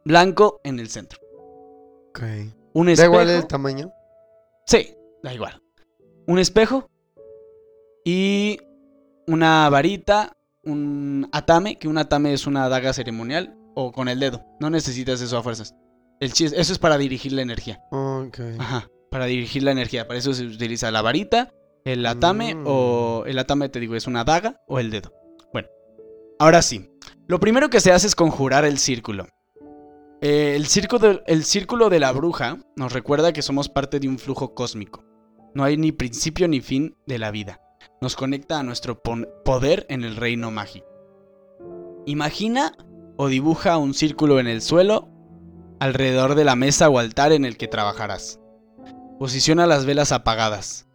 [0.08, 1.20] Blanco en el centro.
[2.10, 2.20] ok.
[2.74, 3.12] Un ¿Da espejo.
[3.14, 3.92] igual el tamaño?
[4.66, 5.62] Sí, da igual.
[6.28, 6.88] Un espejo
[8.06, 8.60] y
[9.28, 14.44] una varita, un atame, que un atame es una daga ceremonial, o con el dedo.
[14.60, 15.76] No necesitas eso a fuerzas.
[16.20, 17.80] El chis- eso es para dirigir la energía.
[17.92, 18.40] Ok.
[18.60, 20.08] Ajá, para dirigir la energía.
[20.08, 21.52] Para eso se utiliza la varita,
[21.86, 22.64] el atame, Mm.
[22.68, 25.12] o el atame, te digo, es una daga o el dedo.
[25.54, 25.68] Bueno,
[26.40, 26.90] ahora sí.
[27.28, 29.28] Lo primero que se hace es conjurar el círculo.
[30.22, 34.08] Eh, el, círculo de, el círculo de la bruja nos recuerda que somos parte de
[34.08, 35.06] un flujo cósmico.
[35.54, 37.62] No hay ni principio ni fin de la vida.
[38.02, 40.88] Nos conecta a nuestro poder en el reino mágico.
[42.08, 42.74] Imagina
[43.16, 45.10] o dibuja un círculo en el suelo
[45.80, 48.40] alrededor de la mesa o altar en el que trabajarás.
[49.20, 50.88] Posiciona las velas apagadas.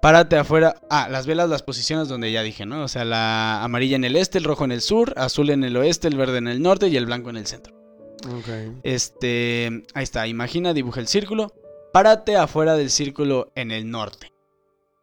[0.00, 0.76] Párate afuera.
[0.90, 2.82] Ah, las velas las posicionas donde ya dije, ¿no?
[2.82, 5.76] O sea, la amarilla en el este, el rojo en el sur, azul en el
[5.76, 7.83] oeste, el verde en el norte y el blanco en el centro.
[8.26, 8.80] Ok.
[8.82, 11.52] Este, ahí está, imagina, dibuja el círculo.
[11.92, 14.32] Párate afuera del círculo en el norte.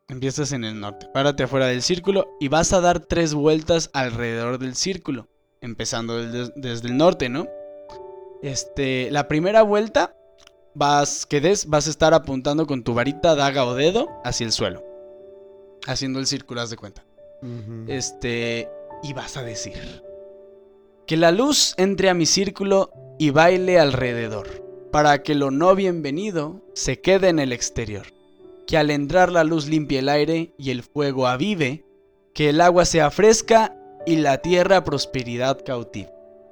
[0.07, 1.07] Empiezas en el norte.
[1.13, 5.27] Párate afuera del círculo y vas a dar tres vueltas alrededor del círculo.
[5.61, 7.47] Empezando desde, desde el norte, ¿no?
[8.41, 10.15] Este, la primera vuelta
[10.73, 14.51] vas que des, vas a estar apuntando con tu varita, daga o dedo hacia el
[14.51, 14.83] suelo.
[15.87, 17.03] Haciendo el círculo, haz de cuenta.
[17.87, 18.69] Este,
[19.01, 20.03] y vas a decir
[21.07, 22.91] que la luz entre a mi círculo
[23.21, 24.47] y baile alrededor,
[24.91, 28.07] para que lo no bienvenido se quede en el exterior.
[28.65, 31.85] Que al entrar la luz limpie el aire y el fuego avive,
[32.33, 33.75] que el agua sea fresca
[34.07, 36.09] y la tierra prosperidad cautiva.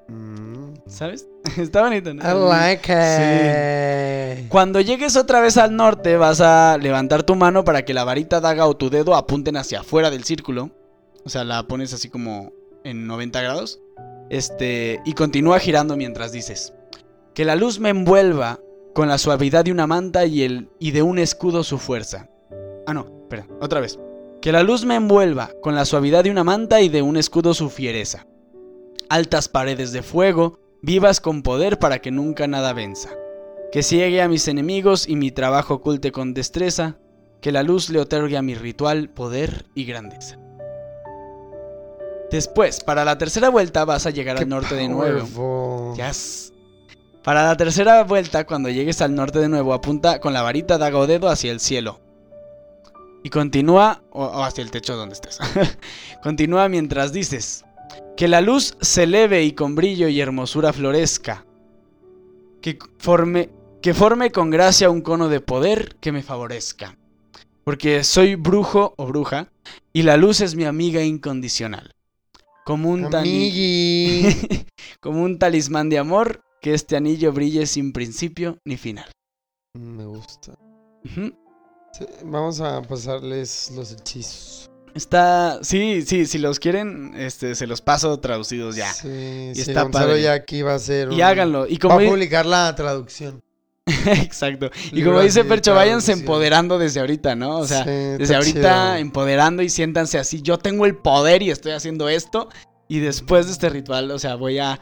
[0.09, 0.75] Mm.
[0.85, 1.27] ¿Sabes?
[1.57, 2.21] Está bonito, ¿no?
[2.21, 4.47] I like it.
[4.49, 8.41] Cuando llegues otra vez al norte, vas a levantar tu mano para que la varita,
[8.41, 10.69] daga o tu dedo apunten hacia afuera del círculo.
[11.25, 12.53] O sea, la pones así como
[12.83, 13.79] en 90 grados.
[14.29, 16.73] Este, y continúa girando mientras dices:
[17.33, 18.59] Que la luz me envuelva
[18.93, 22.29] con la suavidad de una manta y, el, y de un escudo su fuerza.
[22.85, 23.99] Ah, no, espera, otra vez.
[24.41, 27.53] Que la luz me envuelva con la suavidad de una manta y de un escudo
[27.53, 28.25] su fiereza.
[29.09, 33.09] Altas paredes de fuego, vivas con poder para que nunca nada venza.
[33.71, 36.97] Que ciegue a mis enemigos y mi trabajo oculte con destreza.
[37.41, 40.39] Que la luz le otorgue a mi ritual poder y grandeza.
[42.31, 45.95] Después, para la tercera vuelta vas a llegar al norte de nuevo.
[45.95, 46.53] Yes.
[47.23, 50.99] Para la tercera vuelta, cuando llegues al norte de nuevo, apunta con la varita, daga
[50.99, 51.99] o dedo hacia el cielo.
[53.23, 55.39] Y continúa, o, o hacia el techo donde estés.
[56.23, 57.65] continúa mientras dices,
[58.15, 61.45] que la luz se eleve y con brillo y hermosura florezca.
[62.61, 63.49] Que forme,
[63.81, 66.97] que forme con gracia un cono de poder que me favorezca.
[67.63, 69.51] Porque soy brujo o bruja
[69.93, 71.95] y la luz es mi amiga incondicional.
[72.69, 74.27] Como un, Amigui.
[75.01, 79.09] como un talismán de amor, que este anillo brille sin principio ni final.
[79.73, 80.53] Me gusta.
[81.03, 84.69] Sí, vamos a pasarles los hechizos.
[84.93, 88.93] Está, sí, sí, si los quieren, este, se los paso traducidos ya.
[88.93, 90.21] Sí, sí, está Gonzalo padre.
[90.23, 91.65] ya aquí va a hacer Y un- háganlo.
[91.67, 93.41] Y Va como a di- publicar la traducción.
[94.05, 94.69] Exacto.
[94.91, 97.57] Y como dice Percho, váyanse empoderando desde ahorita, ¿no?
[97.59, 98.59] O sea, Sí, desde ahorita
[98.93, 98.95] chido.
[98.95, 100.41] empoderando y siéntanse así.
[100.41, 102.49] Yo tengo el poder y estoy haciendo esto.
[102.87, 104.79] Y después de este ritual, o sea, voy a.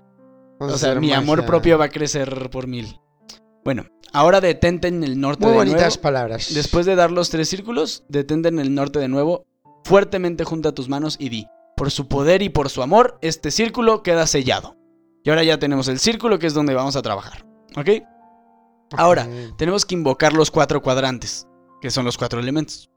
[0.59, 2.99] Vamos O sea, mi amor propio va a crecer por mil.
[3.63, 6.01] Bueno, ahora detente en el norte Muy de bonitas nuevo.
[6.01, 6.53] palabras.
[6.53, 9.45] Después de dar los tres círculos, detente en el norte de nuevo.
[9.83, 11.47] Fuertemente junta tus manos y di.
[11.75, 14.75] Por su poder y por su amor, este círculo queda sellado.
[15.23, 17.45] Y ahora ya tenemos el círculo que es donde vamos a trabajar.
[17.75, 17.89] ¿Ok?
[18.95, 19.27] Ahora,
[19.57, 21.47] tenemos que invocar los cuatro cuadrantes,
[21.81, 22.89] que son los cuatro elementos.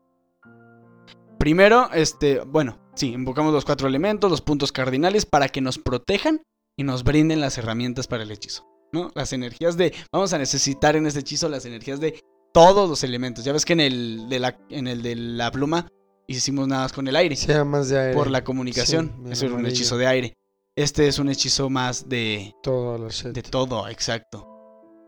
[1.38, 6.43] Primero, este, bueno, sí, invocamos los cuatro elementos, los puntos cardinales, para que nos protejan
[6.76, 9.11] y nos brinden las herramientas para el hechizo, ¿no?
[9.14, 12.20] Las energías de, vamos a necesitar en este hechizo las energías de
[12.53, 13.45] todos los elementos.
[13.45, 15.88] Ya ves que en el de la, en el de la pluma
[16.26, 18.14] hicimos nada más con el aire, Sea más de aire.
[18.14, 19.14] por la comunicación.
[19.24, 20.34] Sí, Eso era un hechizo de aire.
[20.76, 23.32] Este es un hechizo más de, Todo lo shit.
[23.32, 24.49] de todo, exacto.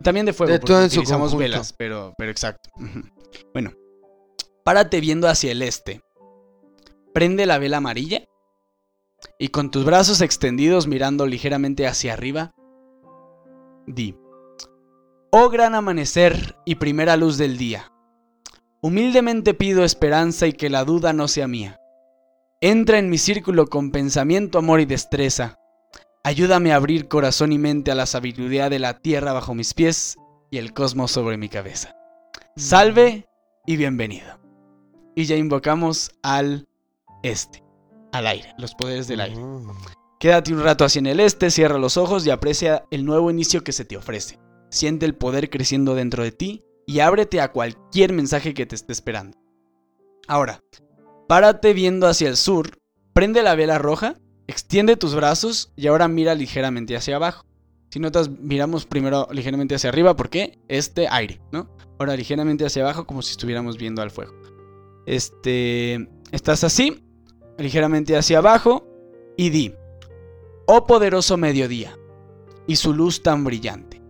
[0.02, 2.70] También de fuego, De porque todo utilizamos velas, pero, pero exacto.
[3.54, 3.72] Bueno,
[4.62, 6.02] párate viendo hacia el este.
[7.14, 8.24] Prende la vela amarilla
[9.38, 12.52] y con tus brazos extendidos mirando ligeramente hacia arriba,
[13.86, 14.16] di.
[15.30, 17.90] Oh gran amanecer y primera luz del día.
[18.82, 21.78] Humildemente pido esperanza y que la duda no sea mía.
[22.60, 25.56] Entra en mi círculo con pensamiento, amor y destreza.
[26.24, 30.16] Ayúdame a abrir corazón y mente a la sabiduría de la tierra bajo mis pies
[30.52, 31.96] y el cosmos sobre mi cabeza.
[32.54, 33.26] Salve
[33.66, 34.38] y bienvenido.
[35.16, 36.68] Y ya invocamos al
[37.24, 37.64] este,
[38.12, 39.36] al aire, los poderes del aire.
[39.36, 39.72] Mm.
[40.20, 43.64] Quédate un rato así en el este, cierra los ojos y aprecia el nuevo inicio
[43.64, 44.38] que se te ofrece.
[44.70, 48.92] Siente el poder creciendo dentro de ti y ábrete a cualquier mensaje que te esté
[48.92, 49.36] esperando.
[50.28, 50.60] Ahora,
[51.26, 52.78] párate viendo hacia el sur,
[53.12, 57.44] prende la vela roja, extiende tus brazos y ahora mira ligeramente hacia abajo.
[57.90, 61.68] Si notas, miramos primero ligeramente hacia arriba porque este aire, ¿no?
[61.98, 64.32] Ahora ligeramente hacia abajo como si estuviéramos viendo al fuego.
[65.06, 67.04] Este, estás así,
[67.58, 68.86] ligeramente hacia abajo
[69.36, 69.74] y di,
[70.66, 71.98] oh poderoso mediodía,
[72.66, 74.00] y su luz tan brillante,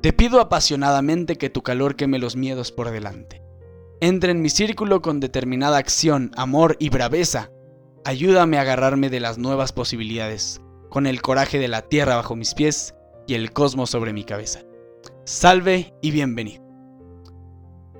[0.00, 3.42] te pido apasionadamente que tu calor queme los miedos por delante.
[4.00, 7.50] Entra en mi círculo con determinada acción, amor y braveza.
[8.04, 12.52] Ayúdame a agarrarme de las nuevas posibilidades, con el coraje de la tierra bajo mis
[12.52, 12.96] pies
[13.28, 14.62] y el cosmos sobre mi cabeza.
[15.24, 16.64] Salve y bienvenido.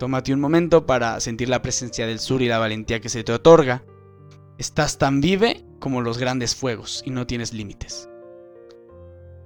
[0.00, 3.32] Tómate un momento para sentir la presencia del sur y la valentía que se te
[3.32, 3.84] otorga.
[4.58, 8.08] Estás tan vive como los grandes fuegos y no tienes límites.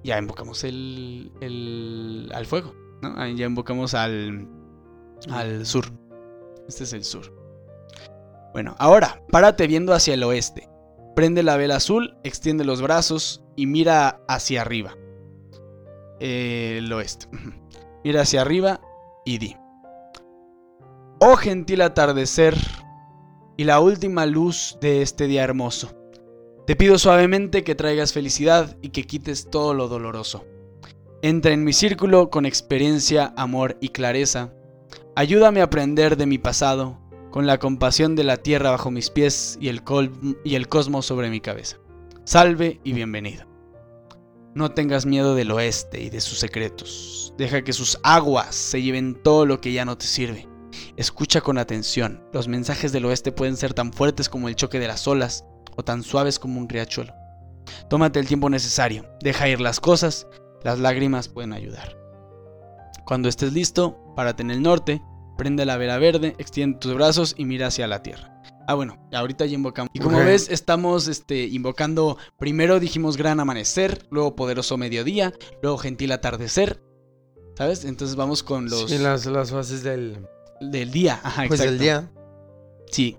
[0.04, 4.48] Ya invocamos el, el al fuego, Ya invocamos al
[5.30, 5.84] al sur.
[6.66, 7.35] Este es el sur.
[8.56, 10.66] Bueno, ahora, párate viendo hacia el oeste.
[11.14, 14.96] Prende la vela azul, extiende los brazos y mira hacia arriba.
[16.20, 17.26] El oeste.
[18.02, 18.80] Mira hacia arriba
[19.26, 19.56] y di.
[21.20, 22.56] Oh gentil atardecer
[23.58, 25.92] y la última luz de este día hermoso.
[26.66, 30.46] Te pido suavemente que traigas felicidad y que quites todo lo doloroso.
[31.20, 34.54] Entra en mi círculo con experiencia, amor y clareza.
[35.14, 37.05] Ayúdame a aprender de mi pasado,
[37.36, 41.04] con la compasión de la tierra bajo mis pies y el, col- y el cosmos
[41.04, 41.76] sobre mi cabeza.
[42.24, 43.44] Salve y bienvenido.
[44.54, 47.34] No tengas miedo del oeste y de sus secretos.
[47.36, 50.48] Deja que sus aguas se lleven todo lo que ya no te sirve.
[50.96, 52.24] Escucha con atención.
[52.32, 55.44] Los mensajes del oeste pueden ser tan fuertes como el choque de las olas
[55.76, 57.12] o tan suaves como un riachuelo.
[57.90, 59.04] Tómate el tiempo necesario.
[59.20, 60.26] Deja ir las cosas.
[60.64, 61.98] Las lágrimas pueden ayudar.
[63.04, 65.02] Cuando estés listo, párate en el norte,
[65.36, 68.32] prende la vela verde, extiende tus brazos y mira hacia la tierra.
[68.68, 69.90] Ah, bueno, ahorita ya invocamos.
[69.94, 72.18] Y como ves, estamos este, invocando.
[72.36, 75.32] Primero dijimos gran amanecer, luego poderoso mediodía,
[75.62, 76.82] luego gentil atardecer.
[77.56, 77.84] ¿Sabes?
[77.84, 80.26] Entonces vamos con los Sí, las, las fases del,
[80.60, 81.20] del día.
[81.22, 81.82] Ajá, pues, del exacto.
[81.82, 82.12] día.
[82.90, 83.16] Sí.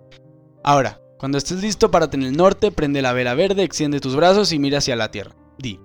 [0.63, 4.51] Ahora, cuando estés listo, párate en el norte, prende la vela verde, extiende tus brazos
[4.51, 5.35] y mira hacia la tierra.
[5.57, 5.79] Di,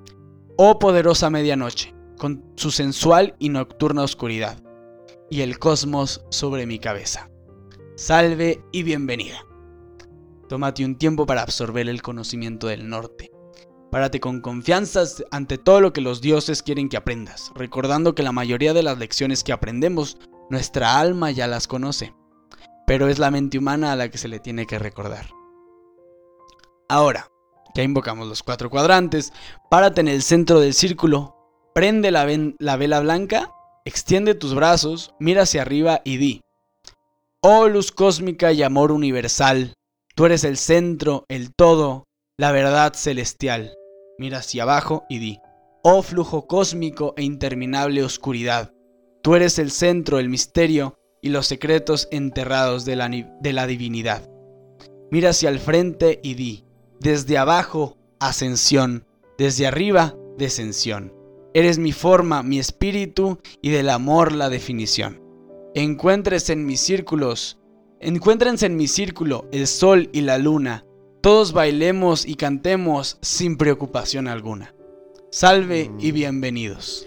[0.57, 4.63] oh poderosa medianoche, con su sensual y nocturna oscuridad,
[5.33, 7.31] y el cosmos sobre mi cabeza.
[7.97, 9.47] salve y bienvenida.
[10.47, 13.31] Tómate un tiempo para absorber el conocimiento del norte.
[13.91, 18.33] Párate con confianza ante todo lo que los dioses quieren que aprendas, recordando que la
[18.33, 20.19] mayoría de las lecciones que aprendemos,
[20.51, 22.15] nuestra alma ya las conoce,
[22.87, 25.31] pero es la mente humana a la que se le tiene que recordar.
[26.91, 27.31] Ahora,
[27.75, 29.33] ya invocamos los cuatro cuadrantes,
[29.71, 31.39] párate en el centro del círculo,
[31.75, 32.29] prende la,
[32.59, 33.51] la vela blanca,
[33.85, 36.43] extiende tus brazos, mira hacia arriba y di,
[37.41, 39.75] Oh luz cósmica y amor universal,
[40.15, 42.05] tú eres el centro, el todo,
[42.37, 43.75] la verdad celestial.
[44.19, 45.41] Mira hacia abajo y di,
[45.83, 48.73] oh flujo cósmico e interminable oscuridad,
[49.23, 54.29] tú eres el centro, el misterio y los secretos enterrados de la, de la divinidad.
[55.11, 56.65] Mira hacia el frente y di,
[57.01, 59.07] desde abajo, ascensión,
[59.37, 61.13] desde arriba, descensión.
[61.55, 65.21] Eres mi forma, mi espíritu y del amor la definición.
[65.75, 67.59] Encuentres en mis círculos,
[68.01, 70.87] encuéntrense en mi círculo el sol y la luna.
[71.21, 74.75] Todos bailemos y cantemos sin preocupación alguna.
[75.31, 76.15] Salve y mm.
[76.15, 77.07] bienvenidos.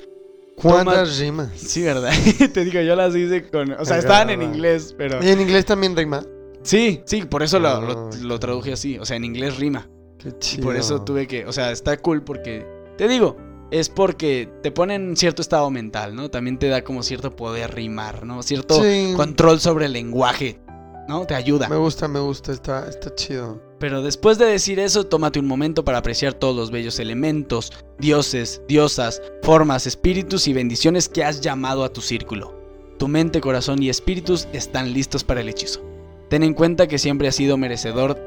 [0.56, 1.50] ¿Cuántas rimas?
[1.56, 2.14] Sí, ¿verdad?
[2.54, 3.72] Te digo, yo las hice con...
[3.72, 5.24] O sea, estaban en inglés, pero...
[5.24, 6.24] ¿Y en inglés también rima?
[6.62, 9.00] Sí, sí, por eso lo, lo, ah, traduje así.
[9.00, 9.90] O sea, en inglés rima.
[10.20, 10.64] Qué chido.
[10.64, 11.48] por eso tuve que...
[11.48, 12.66] O sea, está cool porque...
[12.98, 13.36] Te digo,
[13.72, 16.30] es porque te pone en cierto estado mental, ¿no?
[16.30, 18.44] También te da como cierto poder rimar, ¿no?
[18.44, 18.82] Cierto
[19.16, 20.60] control sobre el lenguaje,
[21.08, 21.26] ¿no?
[21.26, 21.68] Te ayuda.
[21.68, 23.62] Me gusta, me gusta, está, está chido.
[23.80, 28.62] Pero después de decir eso, tómate un momento para apreciar todos los bellos elementos, dioses,
[28.68, 32.56] diosas, formas, espíritus y bendiciones que has llamado a tu círculo.
[32.98, 35.82] Tu mente, corazón y espíritus están listos para el hechizo.
[36.30, 38.18] Ten en cuenta que siempre has sido merecedor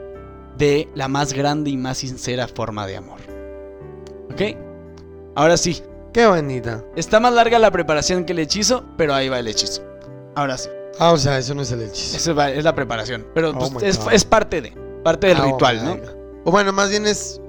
[0.59, 3.21] de la más grande y más sincera forma de amor.
[4.31, 4.68] ¿Ok?
[5.39, 5.81] Ahora sí.
[6.13, 6.83] Qué bonita.
[6.97, 9.85] Está más larga la preparación que el hechizo, pero ahí va el hechizo.
[10.35, 10.69] Ahora sí.
[10.99, 12.17] Ah, o sea, eso no es el hechizo.
[12.17, 13.25] Eso es la preparación.
[13.37, 14.73] Pero oh pues, es, parte de.
[15.05, 15.97] Parte del ah, ritual, ¿no?
[16.45, 17.41] O bueno, más bien es.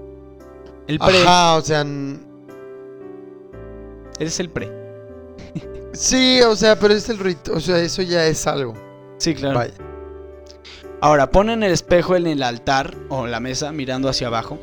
[0.86, 1.20] El pre.
[1.24, 1.84] Ajá, o sea.
[4.20, 4.72] Eres el pre.
[5.94, 7.58] sí, o sea, pero es el ritual.
[7.58, 8.76] O sea, eso ya es algo.
[9.18, 9.58] Sí, claro.
[9.58, 9.74] Vaya.
[11.02, 14.60] Ahora, pon en el espejo en el altar o la mesa mirando hacia abajo.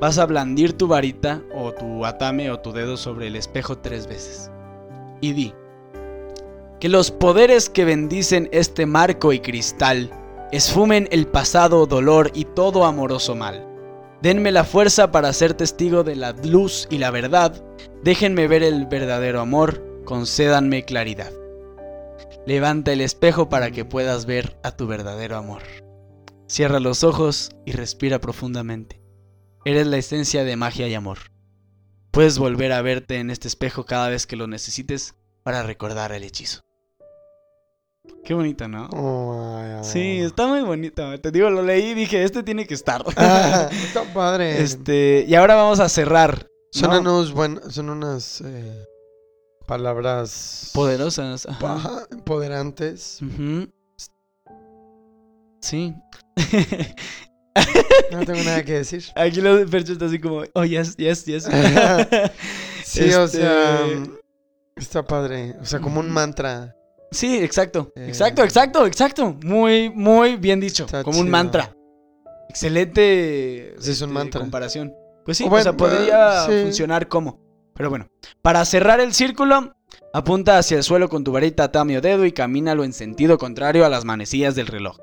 [0.00, 4.06] Vas a blandir tu varita o tu atame o tu dedo sobre el espejo tres
[4.06, 4.50] veces.
[5.20, 5.54] Y di,
[6.80, 10.10] que los poderes que bendicen este marco y cristal
[10.52, 13.66] esfumen el pasado dolor y todo amoroso mal.
[14.20, 17.62] Denme la fuerza para ser testigo de la luz y la verdad.
[18.02, 19.82] Déjenme ver el verdadero amor.
[20.04, 21.32] Concédanme claridad.
[22.46, 25.62] Levanta el espejo para que puedas ver a tu verdadero amor.
[26.46, 29.05] Cierra los ojos y respira profundamente.
[29.66, 31.18] Eres la esencia de magia y amor.
[32.12, 36.22] Puedes volver a verte en este espejo cada vez que lo necesites para recordar el
[36.22, 36.60] hechizo.
[38.24, 38.88] Qué bonito, ¿no?
[38.92, 41.18] Oh, sí, está muy bonito.
[41.20, 43.04] Te digo, lo leí y dije, este tiene que estar.
[43.16, 44.62] Ah, está padre.
[44.62, 46.46] Este, y ahora vamos a cerrar.
[46.70, 47.34] Son, unos
[47.74, 48.84] son unas eh,
[49.66, 51.48] palabras poderosas,
[52.12, 53.18] empoderantes.
[55.60, 55.92] Sí.
[58.10, 59.04] No tengo nada que decir.
[59.14, 61.44] Aquí los perchos está así como, oh, yes, yes, yes.
[62.84, 64.10] sí, o sea, este,
[64.76, 65.56] está padre.
[65.60, 66.74] O sea, como un mantra.
[67.10, 67.92] Sí, exacto.
[67.96, 69.36] Eh, exacto, exacto, exacto.
[69.42, 70.86] Muy, muy bien dicho.
[71.04, 71.74] Como un mantra.
[72.48, 74.40] Excelente sí, es un este, mantra.
[74.40, 74.94] comparación.
[75.24, 77.40] Pues sí, o, sea, podría funcionar como.
[77.74, 78.08] Pero bueno,
[78.40, 79.74] para cerrar el círculo,
[80.14, 83.88] apunta hacia el suelo con tu varita, tamio dedo y camínalo en sentido contrario a
[83.88, 84.98] las manecillas del reloj.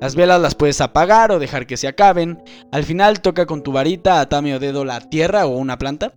[0.00, 2.42] Las velas las puedes apagar o dejar que se acaben.
[2.72, 6.14] Al final toca con tu varita, atame o dedo la tierra o una planta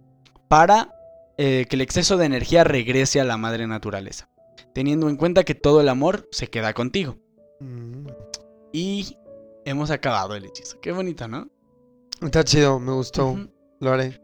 [0.48, 0.96] para
[1.38, 4.30] eh, que el exceso de energía regrese a la madre naturaleza.
[4.74, 7.18] Teniendo en cuenta que todo el amor se queda contigo.
[7.60, 8.08] Mm.
[8.72, 9.18] Y
[9.66, 10.80] hemos acabado el hechizo.
[10.80, 11.50] Qué bonito, ¿no?
[12.22, 13.38] Está chido, me gustó.
[13.82, 14.22] Lo haré.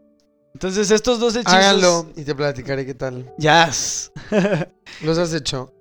[0.54, 1.54] Entonces estos dos hechizos...
[1.54, 3.32] Háganlo y te platicaré qué tal.
[3.38, 3.70] Ya.
[5.02, 5.74] ¿Los has hecho?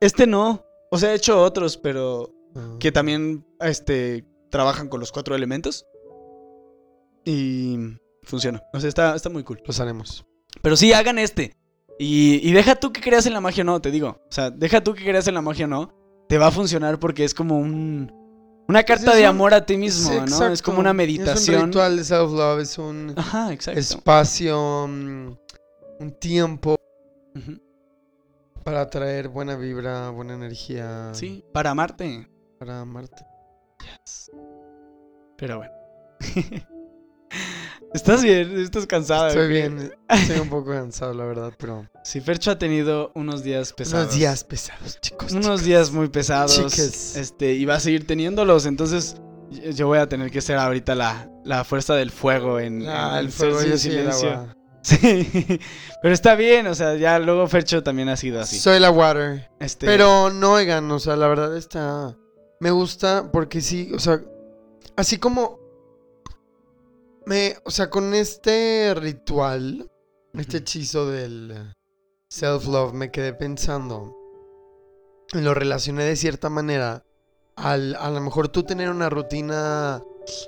[0.00, 0.64] Este no.
[0.90, 2.30] O sea, he hecho otros, pero
[2.78, 5.86] que también este, trabajan con los cuatro elementos.
[7.24, 7.76] Y
[8.22, 8.62] funciona.
[8.72, 9.62] O sea, está, está muy cool.
[9.64, 10.24] Los haremos.
[10.60, 11.56] Pero sí, hagan este.
[11.98, 14.20] Y, deja tú que creas en la magia o no, te digo.
[14.28, 15.94] O sea, deja tú que creas en la magia o no.
[16.28, 18.12] Te va a funcionar porque es como un...
[18.68, 20.46] Una carta de amor a ti mismo, ¿no?
[20.48, 21.56] Es como una meditación.
[21.56, 23.78] Es un ritual de self-love, es un Ajá, exacto.
[23.78, 25.36] espacio, mm,
[26.00, 26.76] un tiempo
[28.62, 31.10] para traer buena vibra, buena energía.
[31.12, 32.28] Sí, para amarte
[32.64, 33.26] para Marte.
[35.36, 35.72] Pero bueno.
[37.92, 38.56] ¿Estás bien?
[38.60, 39.28] ¿Estás cansada?
[39.28, 41.88] Estoy bien, estoy un poco cansado, la verdad, pero...
[42.04, 44.04] Sí, Fercho ha tenido unos días pesados.
[44.04, 45.32] Unos días pesados, chicos.
[45.32, 45.64] Unos chicas.
[45.64, 46.54] días muy pesados.
[46.54, 47.16] Chicas.
[47.16, 48.64] Este, y va a seguir teniéndolos.
[48.66, 49.16] Entonces,
[49.50, 53.26] yo- voy a tener que ser ahorita la, la fuerza del fuego en, Ah, en
[53.26, 54.54] el fuego, el silencio.
[54.84, 55.60] Sí.
[56.02, 58.58] Pero está bien, o sea, ya luego Fercho también ha sido así.
[58.58, 59.48] Soy la water.
[59.60, 62.16] Este, Pero no, oigan, o sea, la verdad está...
[62.62, 64.22] Me gusta porque sí, o sea,
[64.94, 65.58] así como...
[67.26, 69.90] Me, o sea, con este ritual,
[70.32, 71.74] este hechizo del
[72.28, 74.16] self-love, me quedé pensando.
[75.32, 77.04] Lo relacioné de cierta manera
[77.56, 80.00] al a lo mejor tú tener una rutina,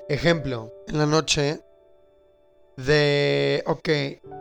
[0.09, 1.65] ejemplo, en la noche
[2.77, 3.89] de, ok,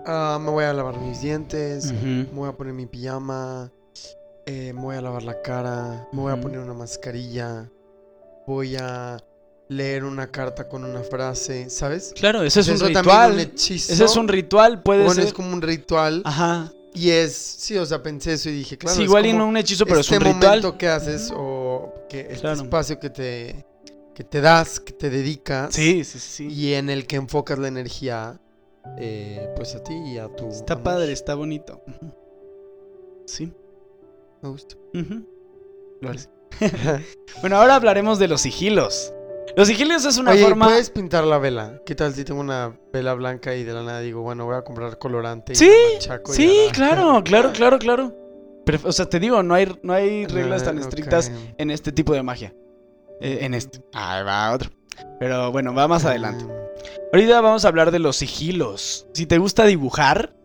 [0.05, 3.71] ah, me voy a lavar mis dientes, me voy a poner mi pijama,
[4.46, 7.70] eh, me voy a lavar la cara, me voy a poner una mascarilla,
[8.46, 9.18] voy a
[9.70, 12.14] leer una carta con una frase, ¿sabes?
[12.16, 13.34] Claro, ese es un Eso también ritual.
[13.34, 13.94] un hechizo.
[13.94, 15.26] Ese es un ritual, puede Bueno, ser.
[15.26, 16.22] es como un ritual.
[16.26, 16.72] Ajá.
[16.94, 19.48] Y es, sí, o sea, pensé eso y dije, claro, sí, es igual y no
[19.48, 20.60] un hechizo, pero este es un ritual.
[20.62, 22.62] momento que haces o que este Claro.
[22.62, 23.66] espacio que te,
[24.14, 25.74] que te das, que te dedicas.
[25.74, 26.48] Sí, sí, sí.
[26.50, 28.39] Y en el que enfocas la energía,
[29.00, 30.84] eh, pues a ti y a tu Está amor.
[30.84, 31.82] padre, está bonito.
[33.26, 33.52] Sí.
[34.44, 34.76] Me gusta.
[36.08, 36.30] Hace.
[37.41, 39.12] Bueno, ahora hablaremos de los sigilos.
[39.58, 40.68] Los sigilos es una Oye, forma.
[40.68, 41.82] ¿puedes pintar la vela?
[41.86, 44.62] ¿Qué tal si tengo una vela blanca y de la nada digo, bueno, voy a
[44.64, 48.14] comprar colorante y Sí, machaco y Sí, claro, claro, claro, claro.
[48.66, 50.84] Pero, o sea, te digo, no hay, no hay reglas Ah, tan ok.
[50.84, 52.54] estrictas en este tipo de magia.
[53.20, 53.84] Eh, en este.
[53.94, 54.70] Ahí va otro.
[55.20, 56.46] Pero bueno, va más adelante.
[57.12, 59.08] Ahorita vamos a hablar de los sigilos.
[59.14, 60.36] Si te gusta dibujar,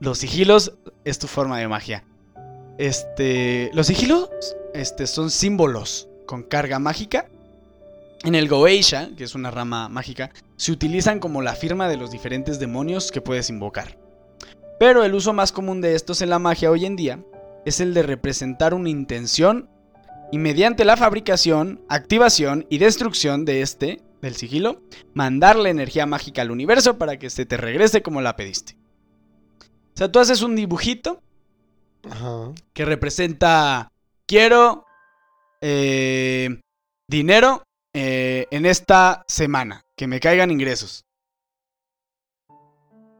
[0.00, 0.74] los sigilos
[1.04, 2.04] es tu forma de magia.
[2.78, 4.28] Este, los sigilos
[4.74, 7.26] este, son símbolos con carga mágica.
[8.24, 12.10] En el Goeisha, que es una rama mágica, se utilizan como la firma de los
[12.10, 13.98] diferentes demonios que puedes invocar.
[14.78, 17.20] Pero el uso más común de estos en la magia hoy en día
[17.64, 19.68] es el de representar una intención
[20.32, 24.82] y mediante la fabricación, activación y destrucción de este, del sigilo,
[25.14, 28.76] mandarle energía mágica al universo para que se te regrese como la pediste.
[29.94, 31.22] O sea, tú haces un dibujito
[32.10, 32.52] Ajá.
[32.72, 33.88] que representa
[34.26, 34.84] quiero
[35.60, 36.60] eh,
[37.08, 37.62] dinero
[37.94, 41.04] eh, en esta semana, que me caigan ingresos.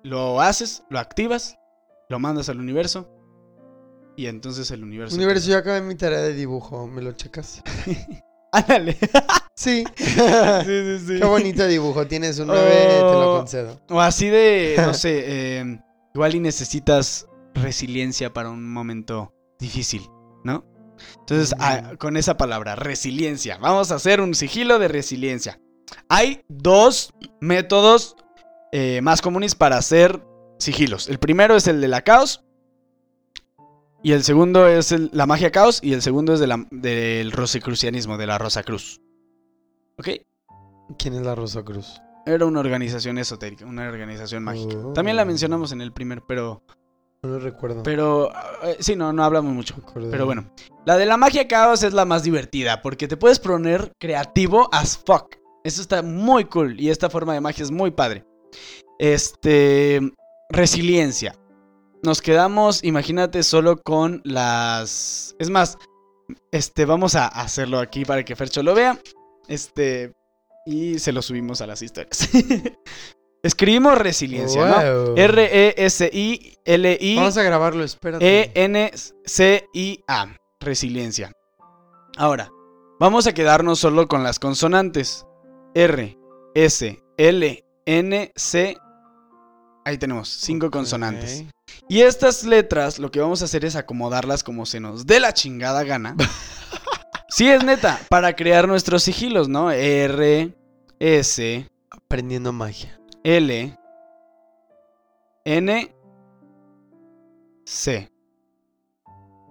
[0.03, 1.59] Lo haces, lo activas,
[2.09, 3.09] lo mandas al universo
[4.17, 5.17] y entonces el universo...
[5.17, 7.63] te- Universo, yo acabé mi tarea de dibujo, ¿me lo checas?
[8.53, 8.97] Ándale.
[9.59, 9.85] Sí.
[9.97, 11.19] sí, sí, sí.
[11.19, 13.81] Qué bonito dibujo, tienes un 9, te lo concedo.
[13.89, 15.25] O así de, no sé,
[15.61, 15.81] eh,
[16.15, 20.03] igual y necesitas resiliencia para un momento difícil,
[20.45, 20.65] ¿no?
[21.21, 25.61] Entonces, ah, con esa palabra, resiliencia, vamos a hacer un sigilo de resiliencia.
[26.09, 28.17] Hay dos métodos
[28.73, 30.23] eh, más comunes para hacer
[30.59, 31.09] sigilos.
[31.09, 32.45] El primero es el de la caos.
[34.03, 35.81] Y el segundo es el- la magia caos.
[35.83, 39.01] Y el segundo es de la- del rosicrucianismo, de la Rosa Cruz.
[39.99, 40.09] ¿Ok?
[40.99, 42.01] ¿Quién es la Rosa Cruz?
[42.27, 44.77] Era una organización esotérica, una organización mágica.
[44.79, 44.93] Oh.
[44.93, 46.63] También la mencionamos en el primer, pero.
[47.23, 47.83] No lo recuerdo.
[47.83, 48.31] Pero.
[48.63, 49.75] eh, sí, no, no hablamos mucho.
[49.95, 50.51] Pero bueno.
[50.85, 52.83] La de la magia caos es la más divertida.
[52.83, 55.37] Porque te puedes poner creativo as fuck.
[55.65, 56.81] Eso está muy cool.
[56.81, 58.25] Y esta forma de magia es muy padre.
[58.99, 60.01] Este.
[60.51, 61.35] Resiliencia.
[62.03, 65.35] Nos quedamos, imagínate, solo con las.
[65.39, 65.79] Es más,
[66.53, 68.99] este, vamos a hacerlo aquí para que Fercho lo vea.
[69.49, 70.15] Este.
[70.67, 72.29] Y se lo subimos a las historias.
[73.47, 75.15] Escribimos resiliencia, ¿no?
[75.17, 77.17] R-E-S-I-L-I.
[77.17, 78.51] Vamos a grabarlo, espérate.
[78.55, 80.37] E-N-C-I-A.
[80.59, 81.31] Resiliencia.
[82.17, 82.51] Ahora,
[82.99, 85.27] vamos a quedarnos solo con las consonantes.
[85.75, 86.19] R,
[86.57, 88.77] S, L, N, C.
[89.85, 91.45] Ahí tenemos, cinco consonantes.
[91.89, 95.33] Y estas letras, lo que vamos a hacer es acomodarlas como se nos dé la
[95.33, 96.17] chingada gana.
[97.29, 99.71] sí, es neta, para crear nuestros sigilos, ¿no?
[99.71, 100.53] R,
[100.99, 102.99] S, Aprendiendo magia.
[103.29, 103.77] L,
[105.45, 105.95] N,
[107.65, 108.13] C.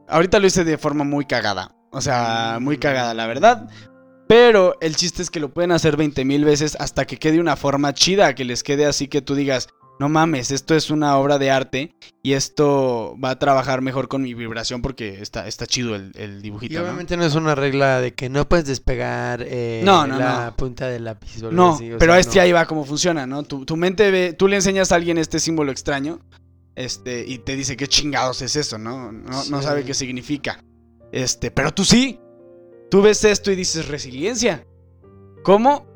[0.07, 1.75] Ahorita lo hice de forma muy cagada.
[1.91, 3.69] O sea, muy cagada, la verdad.
[4.29, 7.57] Pero el chiste es que lo pueden hacer 20 mil veces hasta que quede una
[7.57, 9.67] forma chida, que les quede así que tú digas,
[9.99, 14.21] no mames, esto es una obra de arte y esto va a trabajar mejor con
[14.23, 16.81] mi vibración porque está, está chido el, dibujito.
[16.81, 17.23] obviamente ¿no?
[17.23, 21.41] es una regla de que no puedes despegar eh, No, no, la punta del lápiz.
[21.43, 23.43] o No, así, o pero sea, este ahí va cómo funciona, ¿no?
[23.43, 26.19] Tu, tu mente ve, tú le enseñas a alguien este símbolo extraño,
[26.75, 29.11] este, y te dice qué chingados es eso, ¿no?
[29.11, 30.61] No, no sabe qué significa.
[31.11, 32.19] Este, pero tú sí.
[32.91, 34.67] Tú ves esto y dices resiliencia.
[35.43, 35.87] ¿Cómo?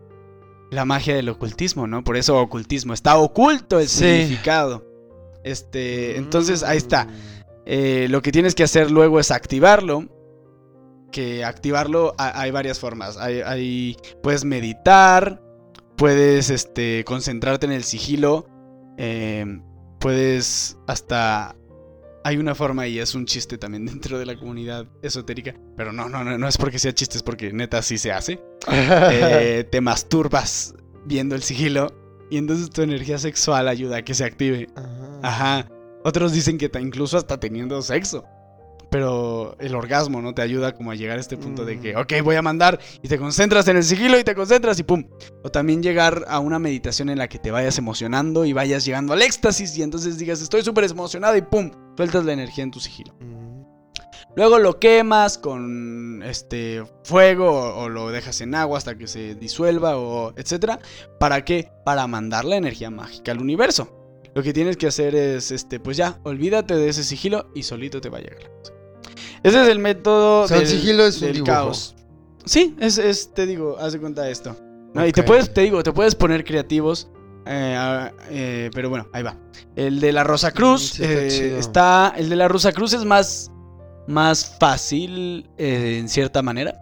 [0.72, 2.04] La magia del ocultismo, ¿no?
[2.04, 4.04] Por eso ocultismo, está oculto el Sí.
[4.06, 4.86] significado.
[5.44, 7.08] Este, entonces ahí está.
[7.66, 10.06] Eh, lo que tienes que hacer luego es activarlo.
[11.12, 13.18] Que activarlo ha- hay varias formas.
[13.18, 15.42] Hay, hay- puedes meditar,
[15.98, 18.48] puedes este, concentrarte en el sigilo,
[18.98, 19.46] eh,
[20.00, 21.56] puedes hasta...
[22.24, 25.56] Hay una forma y es un chiste también dentro de la comunidad esotérica.
[25.78, 28.40] Pero no, no, no, no es porque sea chiste, es porque neta sí se hace.
[28.72, 30.74] Eh, te masturbas
[31.06, 31.94] viendo el sigilo
[32.30, 34.68] y entonces tu energía sexual ayuda a que se active.
[34.76, 35.20] Ajá.
[35.24, 35.70] Ajá.
[36.04, 38.24] Otros dicen que incluso hasta teniendo sexo.
[38.92, 40.34] Pero el orgasmo, ¿no?
[40.34, 42.00] Te ayuda como a llegar a este punto de que, Mm.
[42.00, 45.08] ok, voy a mandar y te concentras en el sigilo y te concentras y pum.
[45.44, 49.14] O también llegar a una meditación en la que te vayas emocionando y vayas llegando
[49.14, 52.80] al éxtasis y entonces digas, estoy súper emocionado y pum, sueltas la energía en tu
[52.80, 53.14] sigilo.
[54.38, 59.36] Luego lo quemas con este fuego o, o lo dejas en agua hasta que se
[59.36, 60.80] disuelva o etcétera.
[61.20, 61.74] ¿Para qué?
[61.84, 64.22] Para mandar la energía mágica al universo.
[64.34, 68.00] Lo que tienes que hacer es este pues ya, olvídate de ese sigilo y solito
[68.00, 68.50] te va a llegar.
[69.43, 71.97] Ese es el método O sea, el del, sigilo es del caos.
[72.45, 74.56] Sí, es, es te digo, haz de cuenta esto.
[74.93, 75.06] ¿no?
[75.06, 77.10] Y te puedes, te digo, te puedes poner creativos.
[77.50, 79.36] Eh, eh, pero bueno, ahí va.
[79.76, 82.14] El de la Rosa Cruz Sí, eh, está.
[82.16, 83.52] El de la Rosa Cruz es más.
[84.08, 86.74] Más fácil en cierta manera.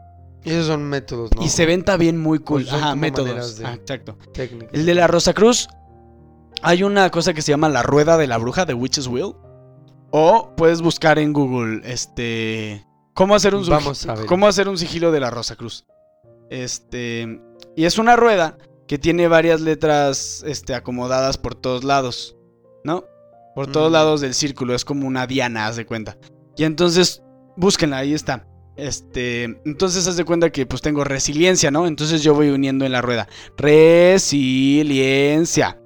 [0.45, 1.43] Y esos son métodos, ¿no?
[1.43, 2.61] Y se ven también muy cool.
[2.63, 3.57] Pues Ajá, métodos.
[3.57, 4.17] de- Ah, exacto.
[4.33, 4.69] Técnicas.
[4.73, 5.67] El de la Rosa Cruz.
[6.61, 9.33] Hay una cosa que se llama la rueda de la bruja de Witch's Wheel.
[10.11, 11.81] O puedes buscar en Google.
[11.83, 12.85] Este.
[13.13, 14.25] ¿Cómo hacer un, Vamos a ver.
[14.25, 15.85] cómo hacer un sigilo de la Rosa Cruz?
[16.49, 17.41] Este.
[17.75, 18.57] Y es una rueda
[18.87, 22.35] que tiene varias letras este, acomodadas por todos lados.
[22.83, 23.03] ¿No?
[23.55, 23.93] Por todos Mm.
[23.93, 24.73] lados del círculo.
[24.75, 26.17] Es como una diana, haz de cuenta.
[26.55, 27.23] Y entonces,
[27.57, 28.47] búsquenla, ahí está.
[28.77, 31.87] Este, entonces haz de cuenta que pues tengo resiliencia, ¿no?
[31.87, 33.27] Entonces yo voy uniendo en la rueda.
[34.57, 35.79] Resiliencia.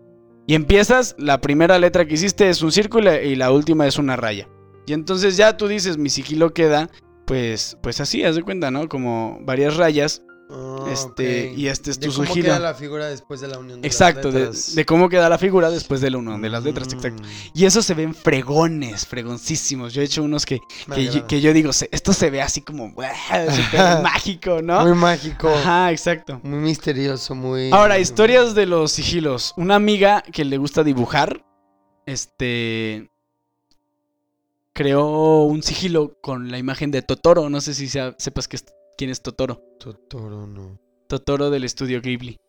[0.47, 4.17] Y empiezas, la primera letra que hiciste es un círculo y la última es una
[4.17, 4.49] raya.
[4.85, 6.89] Y entonces ya tú dices, mi sigilo queda,
[7.25, 8.89] pues, pues así, haz de cuenta, ¿no?
[8.89, 10.23] Como varias rayas.
[10.53, 12.45] Ah, este, y este es De tu cómo sigilo.
[12.47, 14.75] queda la figura después de la unión de Exacto, las de, letras.
[14.75, 17.23] de cómo queda la figura después de la unión de las letras, exacto.
[17.23, 19.93] Mm, Y eso se ven fregones, fregoncísimos.
[19.93, 20.59] Yo he hecho unos que,
[20.93, 21.27] que, yo, agrada.
[21.27, 22.93] que yo digo, "Se- esto se ve así como
[24.03, 24.81] mágico, ¿no?
[24.85, 25.47] Muy mágico.
[25.49, 26.41] Ajá, exacto.
[26.43, 27.69] Muy misterioso, muy...
[27.71, 29.53] Ahora, historias de los sigilos.
[29.55, 31.45] Una amiga que le gusta dibujar,
[32.05, 33.09] este,
[34.73, 37.49] creó un sigilo con la imagen de Totoro.
[37.49, 38.57] No sé si sea- sepas que
[38.97, 39.61] quién es Totoro.
[39.81, 40.79] Totoro, no.
[41.07, 42.39] Totoro del estudio Ghibli.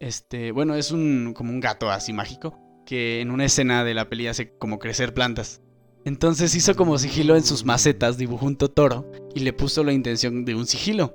[0.00, 4.08] Este, bueno, es un como un gato así mágico que en una escena de la
[4.08, 5.60] peli hace como crecer plantas.
[6.06, 10.46] Entonces hizo como sigilo en sus macetas, dibujó un Totoro y le puso la intención
[10.46, 11.14] de un sigilo.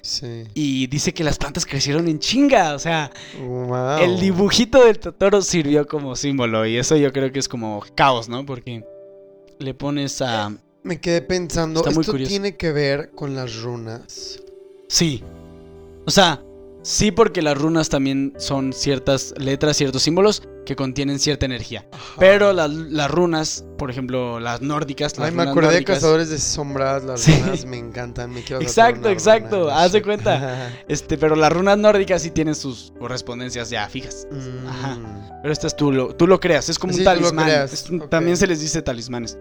[0.00, 0.44] Sí.
[0.54, 3.98] Y dice que las plantas crecieron en chinga, o sea, Wow.
[3.98, 8.28] el dibujito del Totoro sirvió como símbolo y eso yo creo que es como caos,
[8.30, 8.46] ¿no?
[8.46, 8.82] Porque
[9.58, 10.56] le pones a...
[10.82, 12.30] Me quedé pensando, ¿esto curioso.
[12.30, 14.42] tiene que ver con las runas?
[14.92, 15.24] Sí.
[16.04, 16.42] O sea,
[16.82, 21.86] sí porque las runas también son ciertas letras, ciertos símbolos que contienen cierta energía.
[21.92, 22.14] Ajá.
[22.18, 26.38] Pero las, las runas, por ejemplo, las nórdicas, las Ay, me acordé de Cazadores de
[26.38, 27.32] Sombras, las Sí.
[27.40, 30.70] runas me encantan, me quiero Exacto, exacto, runa, haz de cuenta.
[30.88, 34.28] Este, pero las runas nórdicas sí tienen sus correspondencias ya fijas.
[34.30, 34.66] Mm.
[34.68, 34.98] Ajá.
[35.40, 37.48] Pero estas tú lo, tú lo creas, es como Sí, un talismán.
[37.48, 37.86] Es.
[38.10, 39.38] También se les dice talismanes.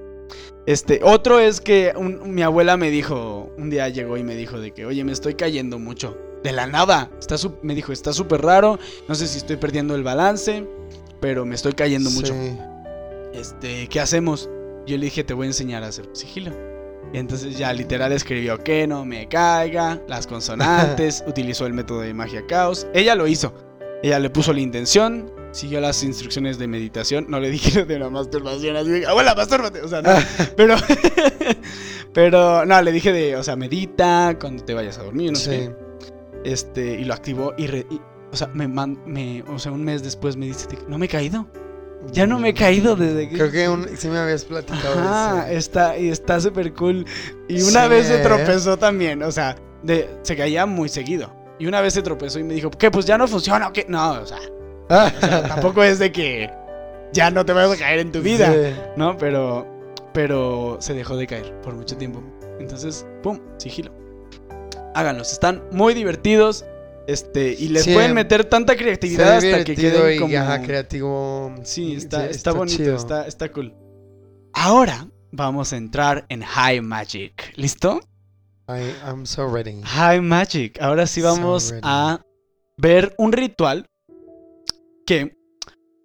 [0.66, 4.60] Este, otro es que un- mi abuela me dijo, un día llegó y me dijo
[4.60, 6.18] de que, oye, me estoy cayendo mucho.
[6.44, 7.10] De la nada.
[7.20, 8.80] Está me dijo, está súper raro.
[9.08, 10.66] No sé si estoy perdiendo el balance,
[11.20, 12.34] pero me estoy cayendo mucho.
[13.34, 14.50] Este, ¿qué hacemos?
[14.86, 16.52] Yo le dije, te voy a enseñar a hacer sigilo.
[17.14, 22.14] Y entonces ya literal escribió que no me caiga, las consonantes, utilizó el método de
[22.14, 22.88] magia caos.
[22.94, 23.54] Ella lo hizo.
[24.04, 27.26] Ella le puso la intención, siguió las instrucciones de meditación.
[27.30, 29.82] No le dije de la masturbación, así de, abuela, mastúrbate.
[29.82, 30.12] O sea, no.
[30.58, 30.76] pero,
[32.14, 35.52] pero, no, le dije de, o sea, medita cuando te vayas a dormir, no sé.
[35.68, 35.70] Sí.
[36.44, 36.52] qué.
[36.52, 38.00] Este, y lo activó y, re- y,
[38.32, 41.10] o sea, me, man- me, o sea, un mes después me dice, no me he
[41.10, 41.48] caído.
[42.12, 43.36] Ya no me he caído desde que...
[43.36, 45.56] Creo que un- sí me habías platicado ese.
[45.56, 47.06] está, y está súper cool.
[47.48, 48.24] Y una Sí, vez se ¿eh?
[48.24, 51.32] tropezó también, o sea, de, se caía muy seguido.
[51.60, 52.90] Y una vez se tropezó y me dijo, ¿qué?
[52.90, 53.86] Pues ya no funciona, ¿o qué?
[53.88, 54.40] No, o sea,
[54.92, 56.50] o sea, tampoco es de que
[57.14, 58.76] ya no te vas a caer en tu vida, Sí.
[58.96, 59.18] ¿no?
[59.18, 59.68] Pero,
[60.14, 62.22] pero se dejó de caer por mucho tiempo.
[62.60, 63.92] Entonces, pum, sigilo.
[64.94, 66.66] Háganlos, están muy divertidos.
[67.08, 70.38] Este, y les Sí, pueden meter tanta creatividad hasta que queden y como...
[70.38, 71.54] ajá, creativo.
[71.64, 73.74] Sí, está, Sí, está, bonito, está, está cool.
[74.54, 77.54] Ahora vamos a entrar en High Magic.
[77.56, 78.02] ¿Listo?
[78.70, 79.82] I, I'm so ready.
[79.84, 80.80] High Magic.
[80.82, 82.22] Ahora sí vamos a
[82.78, 83.88] ver un ritual
[85.06, 85.38] que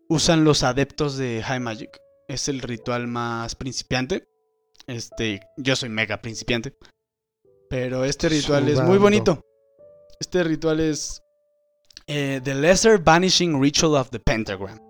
[0.09, 1.99] usan los adeptos de High Magic.
[2.29, 4.25] Es el ritual más principiante.
[4.87, 6.77] Este, yo soy mega principiante.
[7.69, 9.41] Pero este ritual es muy bonito.
[10.21, 11.21] Este ritual es
[12.07, 14.86] eh, The Lesser Vanishing Ritual of the Pentagram.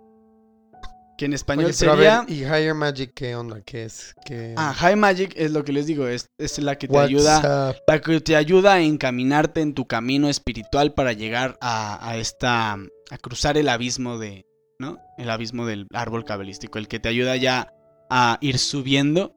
[1.16, 2.20] Que en español Oye, sería...
[2.22, 3.60] ver, ¿y Higher Magic qué onda?
[3.62, 4.14] ¿Qué es?
[4.24, 4.54] ¿Qué...
[4.56, 7.70] Ah, High Magic es lo que les digo, es, es la que te What's ayuda,
[7.70, 7.76] up?
[7.86, 12.72] la que te ayuda a encaminarte en tu camino espiritual para llegar a, a esta,
[12.74, 14.44] a cruzar el abismo de,
[14.78, 14.98] ¿no?
[15.16, 17.72] El abismo del árbol cabalístico, el que te ayuda ya
[18.10, 19.34] a ir subiendo,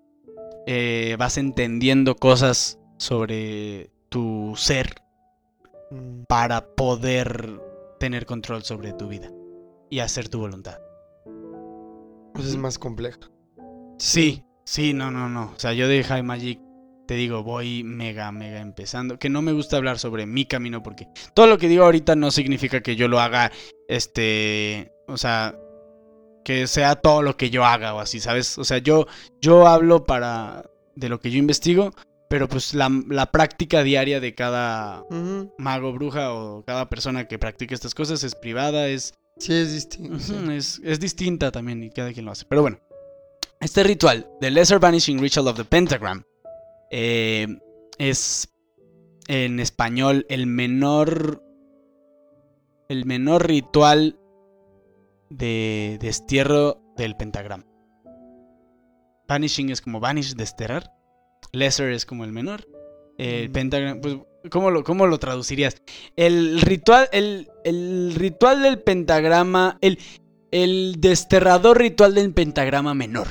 [0.67, 5.01] eh, vas entendiendo cosas sobre tu ser
[5.91, 7.59] Mm, para poder
[7.99, 9.31] tener control sobre tu vida
[9.89, 10.77] y hacer tu voluntad.
[12.39, 13.19] Pues es más compleja.
[13.97, 15.51] Sí, sí, no, no, no.
[15.53, 16.61] O sea, yo de High Magic
[17.05, 19.19] te digo, voy mega, mega empezando.
[19.19, 22.31] Que no me gusta hablar sobre mi camino porque todo lo que digo ahorita no
[22.31, 23.51] significa que yo lo haga,
[23.89, 25.53] este, o sea,
[26.45, 28.57] que sea todo lo que yo haga o así, ¿sabes?
[28.57, 29.05] O sea, yo,
[29.41, 30.63] yo hablo para
[30.95, 31.91] de lo que yo investigo,
[32.29, 35.03] pero pues la, la práctica diaria de cada
[35.57, 40.01] mago, bruja o cada persona que practique estas cosas es privada, es Sí, es sí.
[40.03, 42.45] Ujú, es, es distinta también y cada quien lo hace.
[42.45, 42.79] Pero bueno,
[43.59, 46.23] este ritual, The Lesser Vanishing Ritual of the Pentagram,
[46.91, 47.47] eh,
[47.97, 48.49] es
[49.27, 51.43] en español el menor.
[52.89, 54.19] El menor ritual
[55.29, 57.65] de destierro del pentagrama.
[59.27, 60.91] Vanishing es como vanish, desterrar.
[61.51, 62.67] Lesser es como el menor.
[63.19, 63.51] El Mm.
[63.53, 64.17] pentagram, pues,
[64.49, 65.81] ¿cómo lo, cómo lo traducirías?
[66.15, 69.99] El ritual, el, el ritual del pentagrama, el,
[70.51, 73.27] el desterrador ritual del pentagrama menor.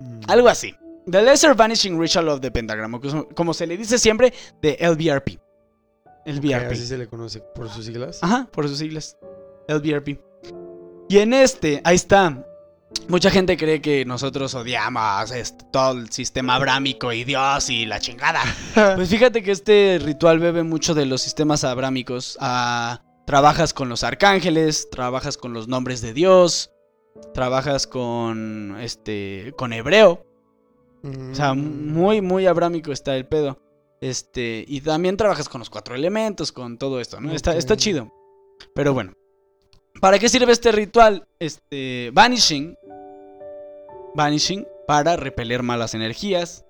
[0.00, 0.20] Mm.
[0.28, 0.74] Algo así.
[1.06, 3.00] The Lesser Vanishing Ritual of the Pentagram, o
[3.34, 5.38] como- se le dice siempre, de LBRP.
[6.24, 6.72] LBRP.
[6.72, 8.18] así se le conoce por sus siglas.
[8.22, 9.18] Ajá, por sus siglas.
[9.68, 10.18] LBRP.
[11.10, 12.46] Y en este, ahí está.
[13.08, 18.00] Mucha gente cree que nosotros odiamos este, todo el sistema abrámico y Dios y la
[18.00, 18.42] chingada.
[18.96, 22.38] Pues fíjate que este ritual bebe mucho de los sistemas abrámicos.
[22.40, 26.70] Ah, trabajas con los arcángeles, trabajas con los nombres de Dios,
[27.34, 30.24] trabajas con este con hebreo.
[31.02, 31.92] O sea, Mm.
[31.92, 33.60] muy muy abrámico está el pedo.
[34.00, 37.32] Este, y también trabajas con los cuatro elementos, con todo esto, ¿no?
[37.32, 38.10] Está, está chido.
[38.74, 39.12] Pero bueno.
[40.00, 41.26] ¿Para qué sirve este ritual?
[41.38, 42.76] Este, Vanishing.
[44.14, 46.64] Vanishing para repeler malas energías,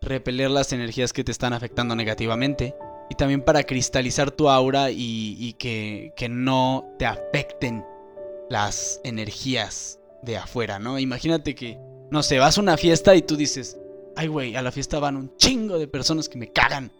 [0.00, 2.74] repeler las energías que te están afectando negativamente
[3.10, 7.84] y también para cristalizar tu aura y, y que, que no te afecten
[8.50, 10.98] las energías de afuera, ¿no?
[10.98, 11.78] Imagínate que,
[12.10, 13.78] no sé, vas a una fiesta y tú dices,
[14.16, 16.90] ay güey, a la fiesta van un chingo de personas que me cagan.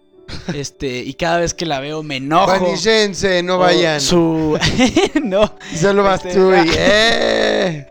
[0.55, 2.47] Este, y cada vez que la veo me enojo.
[2.47, 4.01] Vanishense, no vayan.
[4.01, 4.59] Su...
[5.23, 5.55] no.
[5.75, 6.71] Solo vas Este, tú y...
[6.77, 7.89] ¡Eh!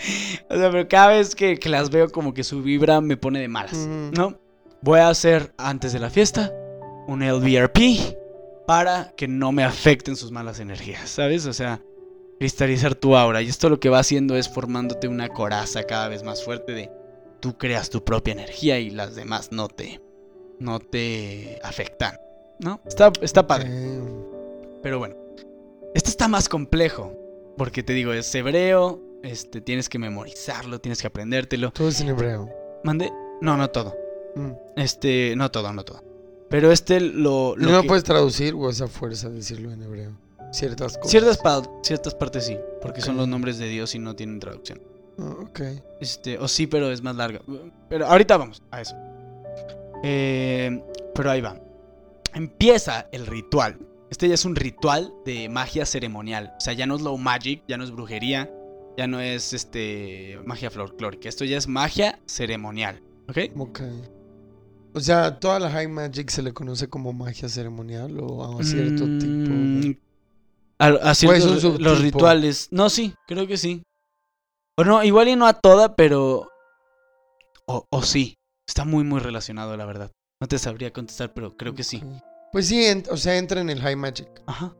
[0.49, 3.39] O sea, pero cada vez que, que las veo como que su vibra me pone
[3.39, 3.77] de malas.
[3.77, 4.39] ¿no?
[4.81, 6.51] Voy a hacer antes de la fiesta
[7.07, 8.15] un LVRP
[8.65, 11.45] para que no me afecten sus malas energías, ¿sabes?
[11.45, 11.81] O sea,
[12.37, 13.41] cristalizar tu aura.
[13.41, 16.91] Y esto lo que va haciendo es formándote una coraza cada vez más fuerte de
[17.39, 20.01] tú creas tu propia energía y las demás no te,
[20.59, 22.17] no te afectan,
[22.59, 22.79] ¿no?
[22.85, 23.69] Está, está padre.
[24.83, 25.15] Pero bueno,
[25.93, 27.13] este está más complejo.
[27.57, 31.71] Porque te digo, es hebreo, este, tienes que memorizarlo, tienes que aprendértelo.
[31.71, 32.49] Todo es en hebreo.
[32.83, 33.11] ¿Mande?
[33.41, 33.95] No, no todo.
[34.35, 34.51] Mm.
[34.75, 36.03] Este, no todo, no todo.
[36.49, 37.55] Pero este lo...
[37.57, 40.11] ¿Y lo no que- puedes traducir o esa fuerza decirlo en hebreo?
[40.51, 41.11] Ciertas cosas.
[41.11, 44.79] ciertas, pa- ciertas partes sí, porque son los nombres de Dios y no tienen traducción.
[45.19, 45.59] Ah, ok.
[45.99, 47.41] Este, o sí, pero es más larga.
[47.89, 48.95] Pero ahorita vamos a eso.
[50.03, 50.81] Eh,
[51.15, 51.59] pero ahí va.
[52.33, 53.79] Empieza el ritual.
[54.09, 56.53] Este ya es un ritual de magia ceremonial.
[56.57, 58.49] O sea, ya no es low magic, ya no es brujería,
[58.97, 61.27] ya no es este magia folclórica.
[61.29, 63.01] Esto ya es magia ceremonial.
[63.27, 63.37] ¿Ok?
[63.57, 63.81] Ok.
[64.93, 69.03] O sea, toda la High Magic se le conoce como magia ceremonial o a cierto
[69.03, 69.99] tipo Mm, de...
[70.79, 71.83] A, a ciertos- un subtipo.
[71.83, 72.67] los rituales.
[72.71, 73.83] No, sí, creo que sí.
[74.77, 76.49] O no, igual y no a toda, pero.
[77.65, 78.35] O, o sí.
[78.67, 80.11] Está muy, muy relacionado, la verdad.
[80.39, 82.03] No te sabría contestar, pero creo que sí.
[82.51, 84.29] Pues sí, en- o sea, entra en el High Magic.
[84.45, 84.75] Ajá.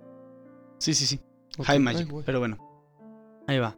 [0.80, 1.20] Sí, sí, sí.
[1.64, 2.08] High Magic.
[2.26, 2.58] pero bueno.
[3.48, 3.72] Ahí va.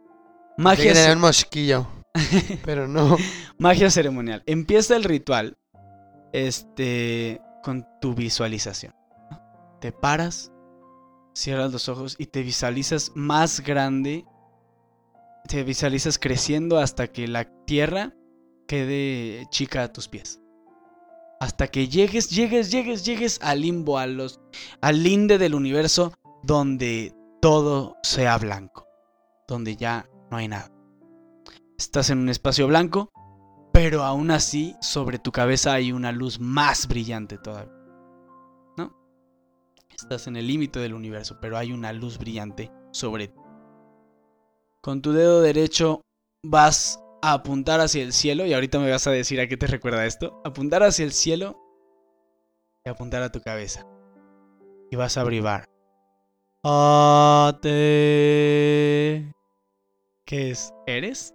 [0.56, 1.86] Te Magia, ce- un mosquillo,
[2.64, 3.16] pero no.
[3.58, 4.42] magia ceremonial.
[4.46, 5.56] Empieza el ritual.
[6.32, 7.40] Este.
[7.62, 8.94] Con tu visualización.
[9.80, 10.52] Te paras.
[11.34, 14.24] Cierras los ojos y te visualizas más grande.
[15.48, 18.14] Te visualizas creciendo hasta que la tierra
[18.66, 20.39] quede chica a tus pies.
[21.40, 24.40] Hasta que llegues, llegues, llegues, llegues al limbo, a los,
[24.82, 26.12] al linde del universo,
[26.42, 28.86] donde todo sea blanco,
[29.48, 30.70] donde ya no hay nada.
[31.78, 33.10] Estás en un espacio blanco,
[33.72, 37.72] pero aún así sobre tu cabeza hay una luz más brillante todavía.
[38.76, 38.94] ¿No?
[39.96, 43.40] Estás en el límite del universo, pero hay una luz brillante sobre ti.
[44.82, 46.02] Con tu dedo derecho
[46.42, 49.66] vas a apuntar hacia el cielo, y ahorita me vas a decir a qué te
[49.66, 50.40] recuerda esto.
[50.44, 51.58] Apuntar hacia el cielo
[52.84, 53.86] y apuntar a tu cabeza.
[54.90, 55.66] Y vas a abrivar.
[56.62, 57.70] Ate.
[60.26, 60.72] ¿Qué es?
[60.86, 61.34] ¿Eres?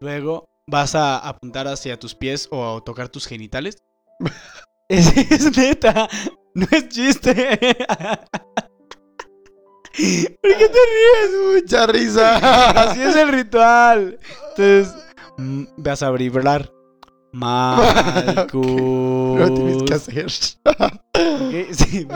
[0.00, 3.76] Luego vas a apuntar hacia tus pies o a tocar tus genitales.
[4.88, 6.08] es, es neta,
[6.54, 7.58] no es chiste.
[9.94, 11.62] ¿Por qué te ríes?
[11.62, 12.36] Mucha risa.
[12.82, 14.18] Así es el ritual.
[14.50, 14.94] Entonces,
[15.38, 16.70] mm, vas a vibrar.
[17.32, 18.54] Malkus.
[19.38, 20.30] Lo tienes que hacer.
[20.30, 20.58] Sí.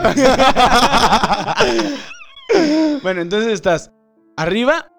[3.03, 3.91] bueno, entonces estás
[4.35, 4.91] arriba,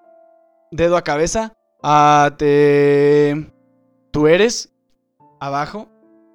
[0.70, 1.52] dedo a cabeza,
[1.82, 3.52] ate.
[4.10, 4.72] Tú eres,
[5.40, 5.90] abajo,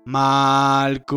[0.05, 1.09] Malkus.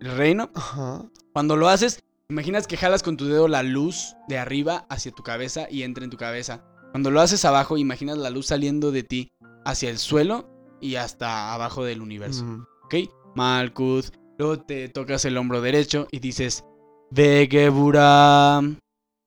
[0.00, 0.50] El reino.
[0.54, 1.02] Ajá.
[1.32, 5.22] Cuando lo haces, imaginas que jalas con tu dedo la luz de arriba hacia tu
[5.22, 6.64] cabeza y entra en tu cabeza.
[6.90, 9.32] Cuando lo haces abajo, imaginas la luz saliendo de ti
[9.64, 10.48] hacia el suelo
[10.80, 12.44] y hasta abajo del universo.
[12.44, 12.66] Mm.
[12.84, 12.94] ¿Ok?
[13.34, 14.06] Malkuth.
[14.38, 16.64] Luego te tocas el hombro derecho y dices
[17.10, 18.60] Vegebura.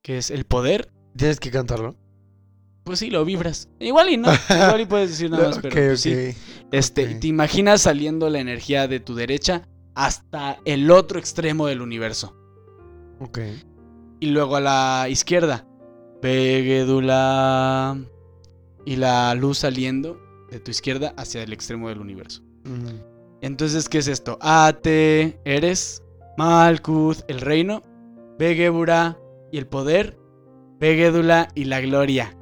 [0.01, 0.89] Que es el poder.
[1.15, 1.95] Tienes que cantarlo.
[2.83, 3.69] Pues sí, lo vibras.
[3.79, 4.29] Igual y no.
[4.49, 6.13] Igual y puedes decir nada más, pero pues sí.
[6.13, 6.35] ok.
[6.71, 12.36] Este, te imaginas saliendo la energía de tu derecha hasta el otro extremo del universo.
[13.19, 13.39] Ok.
[14.19, 15.65] Y luego a la izquierda.
[16.21, 17.97] Vegedula.
[18.85, 20.17] Y la luz saliendo
[20.49, 22.41] de tu izquierda hacia el extremo del universo.
[23.41, 24.37] Entonces, ¿qué es esto?
[24.41, 26.03] Ate, eres,
[26.37, 27.81] Malkuth, el reino,
[28.39, 29.19] Vegebura
[29.51, 30.17] y el poder,
[30.79, 32.33] Vegedula y la gloria.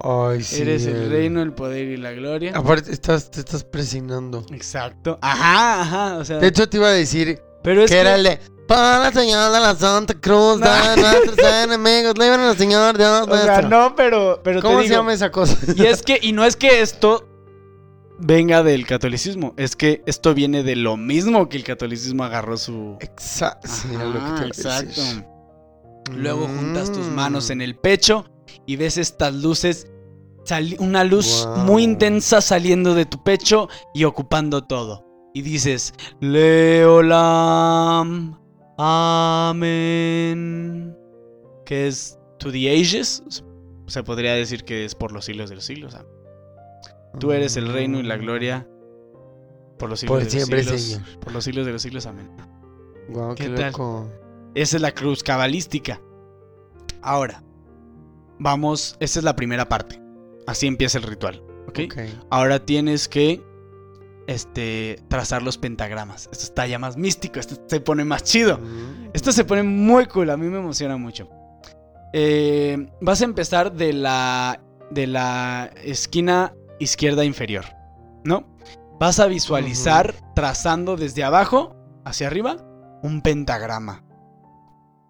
[0.00, 0.62] Ay, sí.
[0.62, 2.52] eres el el- reino, el poder y la gloria.
[2.56, 4.44] Aparte, estás, te estás presignando.
[4.52, 5.18] Exacto.
[5.22, 6.16] Ajá, ajá.
[6.18, 8.40] O sea, De hecho, te iba a decir pero es que que, era el de.
[8.74, 13.36] Para la señal de la Santa Cruz de nuestros enemigos, libren al Señor Dios o
[13.36, 15.58] sea, no, pero, pero te ¿Cómo se llama esa cosa?
[15.76, 17.28] Y es que, y no es que esto
[18.18, 22.96] venga del catolicismo, es que esto viene de lo mismo que el catolicismo agarró su.
[23.00, 23.68] Exacto.
[23.92, 24.86] Lo que exacto.
[24.86, 25.26] decir.
[26.16, 27.52] Luego juntas tus manos Mm.
[27.52, 28.24] en el pecho
[28.66, 29.86] y ves estas luces,
[30.78, 31.58] una luz Wow.
[31.58, 35.04] muy intensa saliendo de tu pecho y ocupando todo.
[35.34, 35.92] Y dices,
[37.02, 38.41] Leolam,
[39.72, 40.96] Amén.
[41.64, 43.22] Que es to the ages.
[43.86, 45.94] Se podría decir que es por los siglos de los siglos.
[45.94, 46.08] amén.
[47.18, 48.66] Tú eres el reino y la gloria
[49.78, 51.02] por los siglos Por de siempre, los siglos.
[51.06, 51.20] Señor.
[51.20, 52.30] Por los siglos de los siglos, amén.
[53.08, 53.72] Guau, ¿Qué qué, tal?
[53.72, 54.08] loco.
[54.54, 56.00] Esa es la cruz cabalística.
[57.02, 57.42] Ahora,
[58.38, 60.00] vamos, esta es la primera parte.
[60.46, 61.80] Así empieza el ritual, ¿ok?
[61.84, 61.96] Ok.
[62.30, 63.42] Ahora tienes que
[64.32, 66.28] este trazar los pentagramas.
[66.32, 68.58] Esto está ya más místico, esto se pone más chido.
[68.58, 69.10] Mm.
[69.12, 71.28] Esto se pone muy cool, a mí me emociona mucho.
[72.12, 74.60] Eh, vas a empezar de la
[74.90, 77.64] de la esquina izquierda inferior,
[78.24, 78.56] ¿no?
[78.98, 82.56] Vas a visualizar trazando desde abajo hacia arriba
[83.02, 84.04] un pentagrama.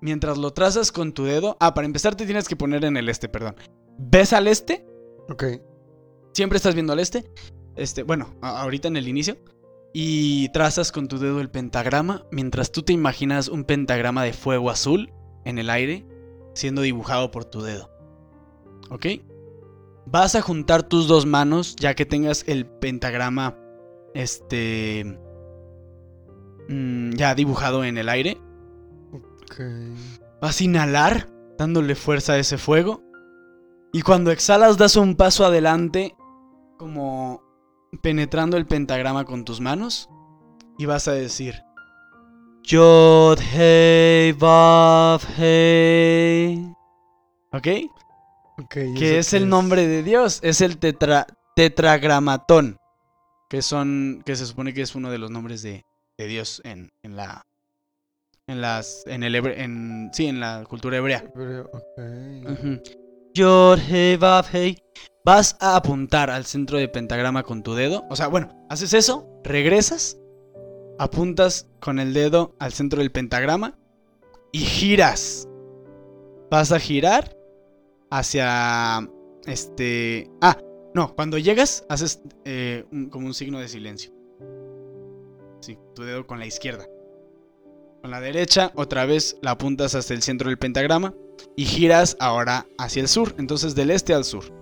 [0.01, 3.09] Mientras lo trazas con tu dedo, ah, para empezar te tienes que poner en el
[3.09, 3.57] este, perdón.
[3.99, 4.87] ¿Ves al este?
[5.29, 5.45] Ok.
[6.33, 7.31] Siempre estás viendo al este.
[7.77, 9.39] Este, bueno, ahorita en el inicio.
[9.95, 14.71] Y trazas con tu dedo el pentagrama mientras tú te imaginas un pentagrama de fuego
[14.71, 15.13] azul
[15.45, 16.07] en el aire
[16.55, 17.91] siendo dibujado por tu dedo.
[18.91, 19.07] ¿Ok?
[20.07, 23.57] Vas a juntar tus dos manos ya que tengas el pentagrama
[24.15, 25.19] este
[26.69, 28.39] mm, ya dibujado en el aire.
[29.13, 29.61] Ok.
[30.41, 31.29] Vas a inhalar
[31.59, 33.03] dándole fuerza a ese fuego.
[33.93, 36.17] Y cuando exhalas das un paso adelante
[36.79, 37.43] como
[38.01, 40.09] penetrando el pentagrama con tus manos.
[40.79, 41.63] Y vas a decir...
[42.65, 46.65] Yod Hei Vav Hei.
[47.53, 47.69] ¿Ok?
[48.59, 50.39] Ok, ¿y Que es el nombre de Dios.
[50.45, 52.79] Es el tetra, tetragramatón.
[53.51, 54.23] Que son.
[54.25, 55.85] Que se supone que es uno de los nombres de,
[56.17, 57.43] de Dios en, en la.
[58.47, 59.03] En las.
[59.07, 61.25] En el hebre- en, sí, en la cultura hebrea.
[61.35, 62.49] Pero, ok.
[62.49, 62.81] Ujú.
[63.35, 64.82] Yod, Hei, Vav, Hei.
[65.25, 68.05] Vas a apuntar al centro de pentagrama con tu dedo.
[68.11, 70.19] O sea, bueno, haces eso, regresas,
[70.99, 73.79] apuntas con el dedo al centro del pentagrama
[74.51, 75.49] y giras.
[76.51, 77.37] Vas a girar
[78.11, 79.09] hacia
[79.47, 80.29] este.
[80.41, 80.59] Ah,
[80.93, 84.13] no, cuando llegas haces eh, como un signo de silencio.
[85.61, 86.87] Sí, tu dedo con la izquierda.
[88.01, 91.15] Con la derecha, otra vez la apuntas hasta el centro del pentagrama
[91.57, 94.62] y giras ahora hacia el sur, entonces del este al sur.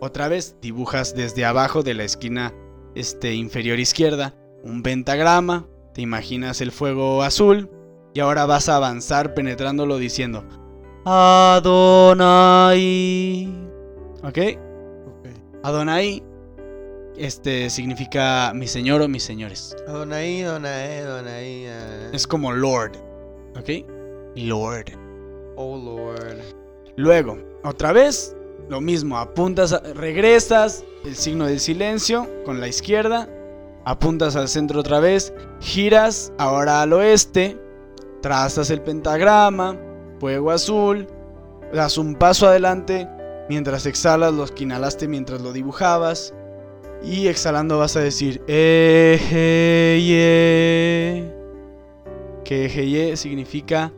[0.00, 2.54] Otra vez dibujas desde abajo de la esquina
[2.94, 7.70] este, inferior izquierda un pentagrama, te imaginas el fuego azul
[8.14, 10.44] y ahora vas a avanzar penetrándolo diciendo
[11.04, 12.68] Adonai.
[14.22, 14.38] ¿Ok?
[15.62, 16.22] Adonai
[17.16, 19.76] este significa mi señor o mis señores.
[19.86, 21.66] Adonai, Adonai, Adonai.
[21.66, 22.10] ah.
[22.12, 22.92] Es como Lord.
[23.58, 23.68] ¿Ok?
[24.36, 24.86] Lord.
[25.56, 26.38] Oh Lord.
[26.96, 28.34] Luego, otra vez,
[28.70, 33.28] lo mismo, apuntas, regresas, el signo del silencio con la izquierda,
[33.84, 37.58] apuntas al centro otra vez, giras ahora al oeste,
[38.22, 39.76] trazas el pentagrama,
[40.20, 41.08] fuego azul,
[41.74, 43.08] das un paso adelante,
[43.48, 46.32] mientras exhalas los que inhalaste mientras lo dibujabas,
[47.02, 49.18] y exhalando vas a decir, Ejeye,
[52.44, 53.92] que Ejeye significa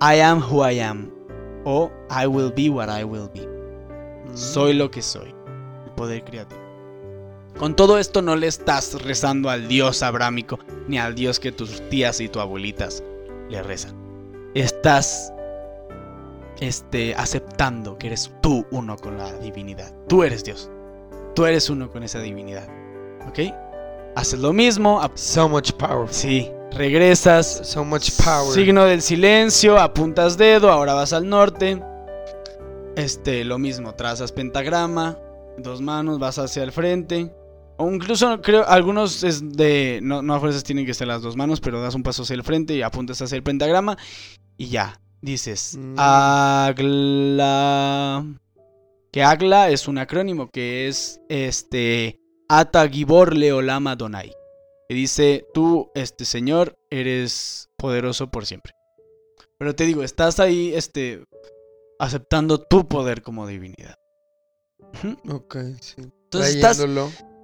[0.00, 1.10] I am who I am.
[1.68, 3.55] O I will be what I will be.
[4.36, 5.34] Soy lo que soy.
[5.86, 6.60] El poder creativo.
[7.58, 10.58] Con todo esto no le estás rezando al dios abrámico
[10.88, 13.02] ni al dios que tus tías y tus abuelitas
[13.48, 13.96] le rezan.
[14.54, 15.32] Estás
[16.60, 19.90] este, aceptando que eres tú uno con la divinidad.
[20.06, 20.70] Tú eres Dios.
[21.34, 22.68] Tú eres uno con esa divinidad.
[23.26, 23.38] ¿Ok?
[24.16, 25.00] Haces lo mismo.
[25.14, 26.08] So much power.
[26.10, 26.50] Sí.
[26.72, 27.62] Regresas.
[27.64, 28.52] So much power.
[28.52, 31.82] Signo del silencio, apuntas dedo, ahora vas al norte.
[32.96, 35.18] Este, lo mismo, trazas pentagrama,
[35.58, 37.30] dos manos, vas hacia el frente.
[37.78, 41.36] O incluso creo algunos es de no, no a fuerzas tienen que ser las dos
[41.36, 43.98] manos, pero das un paso hacia el frente y apuntas hacia el pentagrama
[44.56, 44.98] y ya.
[45.20, 45.94] Dices Mm.
[45.98, 47.16] Agla
[49.12, 54.32] que Agla es un acrónimo que es este Ata Gibor Leolama Donai.
[54.88, 58.72] Que dice, tú, este señor, eres poderoso por siempre.
[59.58, 61.24] Pero te digo, estás ahí, este,
[61.98, 63.96] aceptando tu poder como divinidad.
[65.28, 65.94] Ok, sí.
[65.98, 66.80] Entonces estás,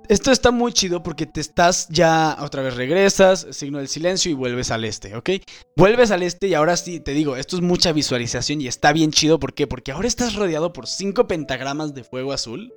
[0.08, 4.34] esto está muy chido porque te estás ya, otra vez regresas, signo del silencio y
[4.34, 5.30] vuelves al este, ¿ok?
[5.76, 9.12] Vuelves al este y ahora sí, te digo, esto es mucha visualización y está bien
[9.12, 9.66] chido, ¿por qué?
[9.66, 12.72] Porque ahora estás rodeado por cinco pentagramas de fuego azul,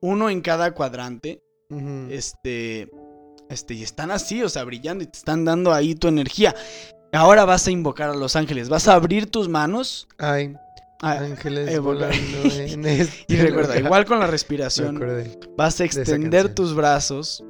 [0.00, 1.42] uno en cada cuadrante,
[2.10, 2.90] este,
[3.50, 6.54] este, y están así, o sea, brillando y te están dando ahí tu energía.
[7.12, 10.08] Ahora vas a invocar a los ángeles, vas a abrir tus manos.
[10.16, 10.54] Ay,
[11.02, 12.16] ah, ángeles eh, volando
[12.56, 13.84] en este y recuerda, lugar.
[13.84, 15.00] igual con la respiración,
[15.56, 17.44] vas a extender tus brazos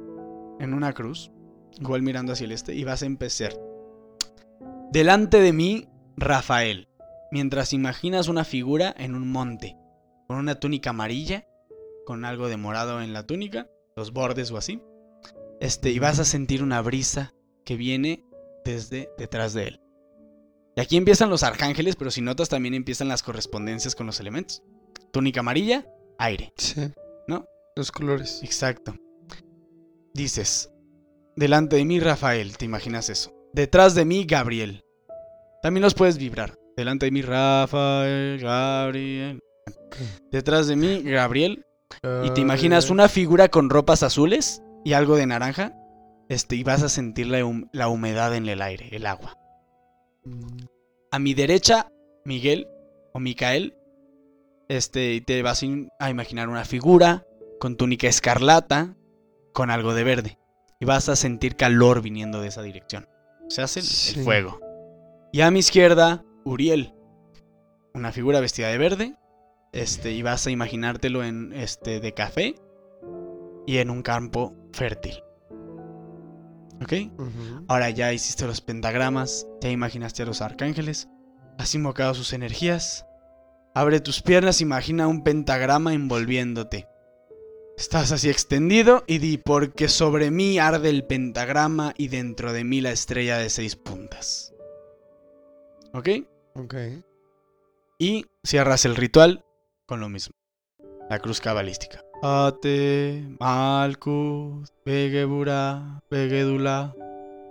[0.59, 1.31] en una cruz,
[1.79, 3.53] igual mirando hacia el este, y vas a empezar.
[4.91, 6.87] Delante de mí, Rafael,
[7.31, 9.75] mientras imaginas una figura en un monte,
[10.27, 11.47] con una túnica amarilla,
[12.05, 14.81] con algo de morado en la túnica, los bordes o así.
[15.59, 17.33] Este, y vas a sentir una brisa
[17.65, 18.25] que viene
[18.65, 19.82] desde detrás de él.
[20.75, 24.63] Y aquí empiezan los arcángeles, pero si notas también empiezan las correspondencias con los elementos.
[25.11, 25.85] Túnica amarilla,
[26.17, 26.51] aire.
[26.57, 26.81] Sí.
[27.27, 27.45] ¿No?
[27.75, 28.41] Los colores.
[28.43, 28.95] Exacto.
[30.13, 30.71] Dices,
[31.35, 33.33] delante de mí Rafael, ¿te imaginas eso?
[33.53, 34.83] Detrás de mí Gabriel.
[35.61, 36.55] También los puedes vibrar.
[36.75, 39.39] Delante de mí Rafael, Gabriel.
[40.31, 41.65] Detrás de mí Gabriel.
[42.23, 45.73] Y te imaginas una figura con ropas azules y algo de naranja.
[46.29, 49.37] Este, y vas a sentir la, hum- la humedad en el aire, el agua.
[51.11, 51.91] A mi derecha,
[52.25, 52.67] Miguel
[53.13, 53.75] o Micael.
[54.69, 57.25] Este, y te vas a in- a imaginar una figura
[57.59, 58.95] con túnica escarlata,
[59.53, 60.39] con algo de verde.
[60.79, 63.07] Y vas a sentir calor viniendo de esa dirección.
[63.49, 64.59] Se hace el, fuego.
[65.31, 66.93] Y a mi izquierda, Uriel.
[67.93, 69.15] Una figura vestida de verde.
[69.71, 72.55] Este, y vas a imaginártelo en este de café
[73.65, 75.23] y en un campo fértil.
[76.83, 76.93] ¿Ok?
[77.67, 81.09] Ahora ya hiciste los pentagramas, ya imaginaste a los arcángeles,
[81.57, 83.05] has invocado sus energías.
[83.75, 86.87] Abre tus piernas, imagina un pentagrama envolviéndote.
[87.75, 92.81] Estás así extendido y di, porque sobre mí arde el pentagrama y dentro de mí
[92.81, 94.53] la estrella de seis puntas.
[95.93, 96.09] ¿Ok?
[96.55, 96.75] Ok.
[97.97, 99.43] Y cierras el ritual
[99.87, 100.35] con lo mismo.
[101.09, 102.02] La cruz cabalística.
[102.25, 106.95] Ate, Malkus, Vegebura, Vegedula,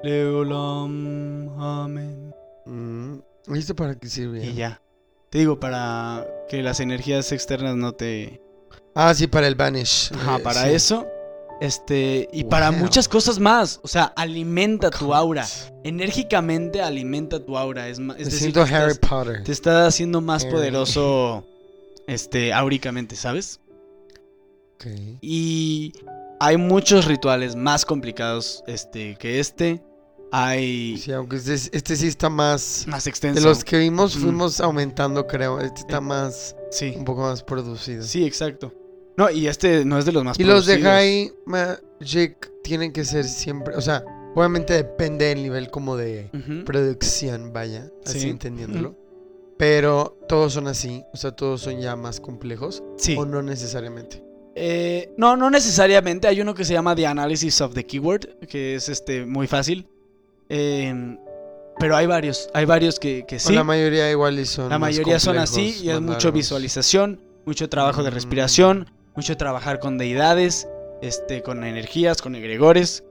[0.03, 2.35] Leolam, Amén.
[2.65, 3.19] Mm,
[3.49, 4.47] ¿Viste para qué sirve?
[4.47, 4.81] Y ya.
[5.29, 8.41] Te digo, para que las energías externas no te...
[8.95, 10.11] Ah, sí, para el Vanish.
[10.15, 10.71] Ajá, Eh, para sí.
[10.71, 11.07] eso.
[11.61, 13.79] Este, y para muchas cosas más.
[13.83, 15.47] O sea, alimenta tu aura.
[15.85, 17.89] Enérgicamente alimenta tu aura.
[17.89, 19.45] Es, es decir, siento Harry estás- Potter.
[19.45, 20.53] te está haciendo más Harry.
[20.55, 21.45] poderoso,
[22.07, 23.61] este, áuricamente, ¿sabes?
[25.21, 25.93] Y
[26.41, 29.83] hay muchos rituales más complicados este, que este.
[30.33, 32.85] hay Sí, aunque este, este sí está más...
[32.89, 33.47] más De extenso.
[33.47, 35.61] los que vimos fuimos aumentando, creo.
[35.61, 36.57] Este está Eh, más...
[36.71, 38.03] Sí, Un poco más producido.
[38.03, 38.73] sí, exacto.
[39.17, 40.81] No, y este no es de los más Y los de.
[40.81, 43.77] High Magic tienen que ser siempre...
[43.77, 44.03] O sea,
[44.35, 46.31] obviamente depende del nivel como de
[46.65, 47.91] producción, vaya.
[48.07, 48.31] Así Sí.
[48.31, 48.97] entendiéndolo.
[49.59, 51.05] Pero todos son así.
[51.13, 52.83] O sea, todos son ya más complejos.
[52.97, 53.15] Sí.
[53.19, 54.25] O no necesariamente.
[54.55, 56.29] Eh, no, no necesariamente.
[56.29, 59.87] Hay uno que se llama The Analysis of the Keyword, que es este muy fácil.
[60.49, 61.17] Eh,
[61.79, 63.55] pero hay varios, hay varios que, que O sí.
[63.55, 68.03] la mayoría igual y son La mayoría son así y es mucho visualización, mucho trabajo
[68.03, 68.15] de Mm.
[68.15, 70.69] respiración, mucho trabajar con deidades,
[71.01, 73.05] este, con energías, con egregores.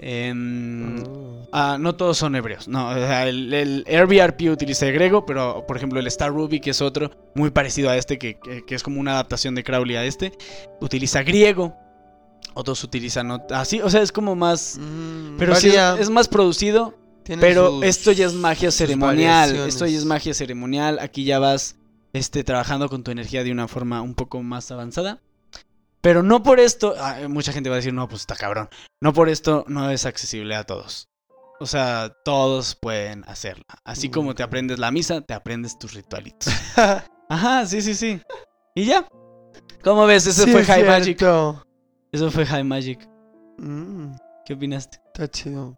[0.00, 1.48] Em, Oh.
[1.52, 2.68] ah, no todos son hebreos.
[2.68, 7.10] No, el, el Airbnb utiliza egrego, pero por ejemplo el Star Ruby, que es otro
[7.34, 10.32] muy parecido a este, que, que- que es como una adaptación de Crowley a este,
[10.80, 11.74] utiliza griego.
[12.54, 14.78] Otros utilizan así, o sea, es como más.
[14.80, 16.94] Mm, Pero sí, es más producido.
[17.40, 19.54] Pero sus- esto ya es magia ceremonial.
[19.66, 20.98] Esto ya es magia ceremonial.
[20.98, 21.76] Aquí ya vas
[22.14, 25.20] este, trabajando con tu energía de una forma un poco más avanzada.
[26.00, 26.94] Pero no por esto.
[27.28, 28.68] mucha gente va a decir, no, pues está cabrón.
[29.00, 31.08] No por esto no es accesible a todos.
[31.60, 33.64] O sea, todos pueden hacerla.
[33.84, 36.52] Así como te aprendes la misa, te aprendes tus ritualitos.
[37.28, 38.22] Ajá, sí, sí, sí.
[38.76, 39.08] Y ya.
[39.82, 40.26] ¿Cómo ves?
[40.26, 41.20] Eso Sí, fue High Magic.
[42.12, 43.08] Eso fue High Magic.
[43.58, 44.12] Mm,
[44.46, 44.98] ¿Qué opinaste?
[45.06, 45.76] está chido.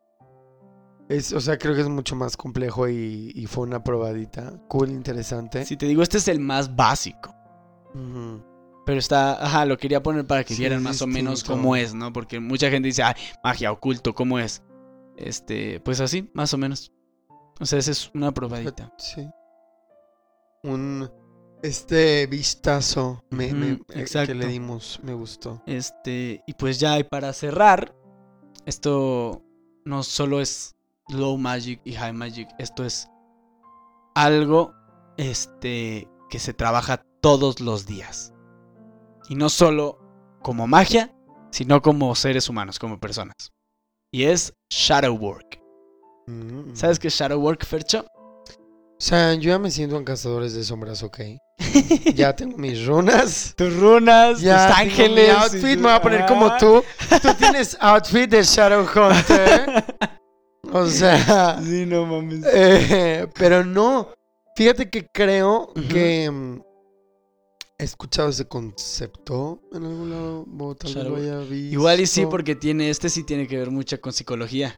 [1.09, 4.53] Es, o sea, creo que es mucho más complejo y, y fue una probadita.
[4.69, 5.65] Cool, interesante.
[5.65, 7.35] Si te digo, este es el más básico.
[7.95, 8.45] Ujú.
[8.87, 11.95] Pero está, ajá, lo quería poner para que Sí, vieran más o menos cómo es,
[11.95, 12.13] ¿no?
[12.13, 14.63] Porque mucha gente dice, ay, magia, oculto, ¿cómo es?
[15.17, 16.93] Este, pues así, más o menos.
[17.61, 18.93] O sea, esa es una probadita.
[18.99, 19.29] Sí.
[20.63, 21.11] Un
[21.63, 24.33] este vistazo me, me- Ujú, eh, que exacto.
[24.35, 25.63] le dimos me gustó.
[25.67, 27.95] Este, y pues ya, y para cerrar,
[28.65, 29.43] esto
[29.85, 30.75] no solo es
[31.09, 33.09] low magic y high magic, esto es
[34.15, 34.73] algo,
[35.19, 38.33] este, que se trabaja todos los días.
[39.29, 39.99] Y no solo
[40.43, 41.13] como magia,
[41.51, 43.35] sino como seres humanos, como personas.
[44.13, 45.61] Y es shadow work.
[46.27, 46.75] Mm.
[46.75, 48.05] ¿Sabes qué es shadow work, Fercho?
[48.07, 51.21] O sea, yo ya me siento en Cazadores de Sombras, ok.
[52.15, 53.55] Ya tengo mis runas.
[53.57, 55.29] Tus runas, Ya tus ángeles.
[55.29, 56.83] mi outfit, me voy a poner como tú.
[57.23, 59.85] Tú tienes outfit de Shadowhunter.
[60.73, 62.45] O sea, Sí, no mames.
[62.53, 64.09] eh, pero no.
[64.55, 66.61] Fíjate que creo que mm,
[67.81, 70.47] he escuchado ese concepto en algún lado.
[70.59, 71.75] O tal vez lo haya visto.
[71.75, 74.77] Igual y sí, porque tiene, este sí tiene que ver mucho con psicología.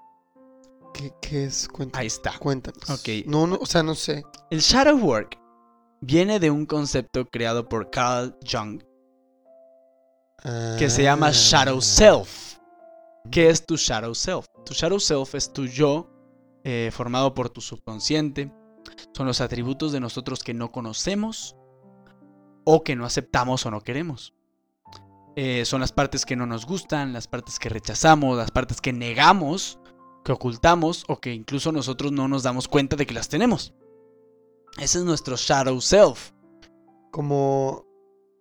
[0.94, 1.68] ¿Qué, qué es?
[1.68, 2.00] Cuéntanos.
[2.00, 2.38] Ahí está.
[2.38, 2.88] Cuéntanos.
[2.90, 3.26] Ok.
[3.26, 4.24] No, no, o sea, no sé.
[4.50, 5.38] El shadow work
[6.00, 8.82] viene de un concepto creado por Carl Jung
[10.78, 11.32] que se llama Ah.
[11.32, 12.56] shadow self.
[13.30, 14.46] ¿Qué es tu shadow self?
[14.66, 16.10] Tu shadow self es tu yo
[16.64, 18.52] eh, formado por tu subconsciente.
[19.14, 21.56] Son los atributos de nosotros que no conocemos
[22.64, 24.34] o que no aceptamos o no queremos.
[25.34, 28.92] Eh, son las partes que no nos gustan, las partes que rechazamos, las partes que
[28.92, 29.78] negamos,
[30.24, 33.74] que ocultamos o que incluso nosotros no nos damos cuenta de que las tenemos.
[34.78, 36.32] Ese es nuestro shadow self.
[37.10, 37.86] Como.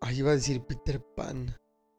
[0.02, 1.56] Ay, iba a decir Peter Pan.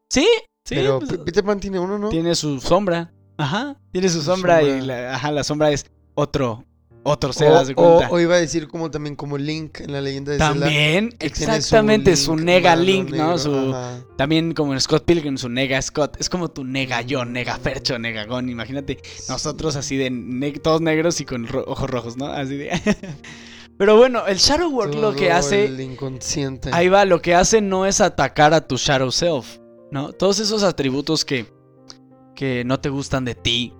[0.09, 0.27] Sí,
[0.65, 0.75] sí.
[0.75, 2.09] pero pues, Peter Pan tiene uno, ¿no?
[2.09, 3.13] tiene su sombra.
[3.37, 6.65] Ajá, tiene su Su sombra, y la, ajá, la sombra es otro,
[7.03, 8.09] o, haz de cuenta.
[8.09, 10.37] o iba a decir como también como Link en la leyenda de.
[10.37, 13.37] También, su exactamente, su, Link nega Link, ¿no?
[13.37, 14.05] Su, ajá.
[14.17, 16.15] también como en Scott Pilgrim, su nega Scott.
[16.19, 18.49] Es como tu nega yo, nega Fercho, nega Gon.
[18.49, 22.27] Imagínate, nosotros así de ne- todos negros y con ro- ojos rojos, ¿no?
[22.27, 22.71] Así de.
[23.77, 25.65] Pero bueno, el Shadow Work lo que hace.
[25.65, 26.69] El inconsciente.
[26.71, 29.57] Ahí va, lo que hace no es atacar a tu Shadow Self,
[29.91, 30.13] ¿no?
[30.13, 31.47] Todos esos atributos que,
[32.35, 33.73] que no te gustan de ti,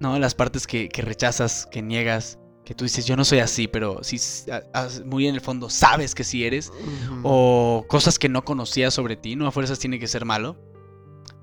[0.00, 0.18] ¿no?
[0.18, 4.02] Las partes que, que rechazas, que niegas, que tú dices, yo no soy así, pero
[4.02, 6.72] sí, s- a- a- muy en el fondo sabes que sí eres,
[7.22, 10.56] o cosas que no conocías sobre ti, no a fuerzas tiene que ser malo.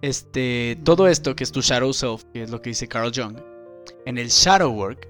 [0.02, 3.38] Este, todo esto que es tu Shadow Self, que es lo que dice Carl Jung,
[4.06, 5.08] en el Shadow Work,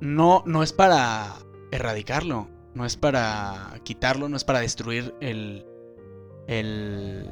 [0.00, 1.34] no, no es para
[1.72, 5.64] erradicarlo, no es para quitarlo, no es para destruir el,
[6.48, 7.26] el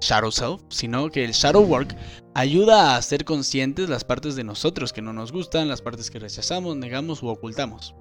[0.00, 1.96] Shadow Self, sino que el Shadow Work
[2.36, 6.18] ayuda a hacer conscientes las partes de nosotros que no nos gustan, las partes que
[6.18, 7.94] rechazamos, negamos u ocultamos.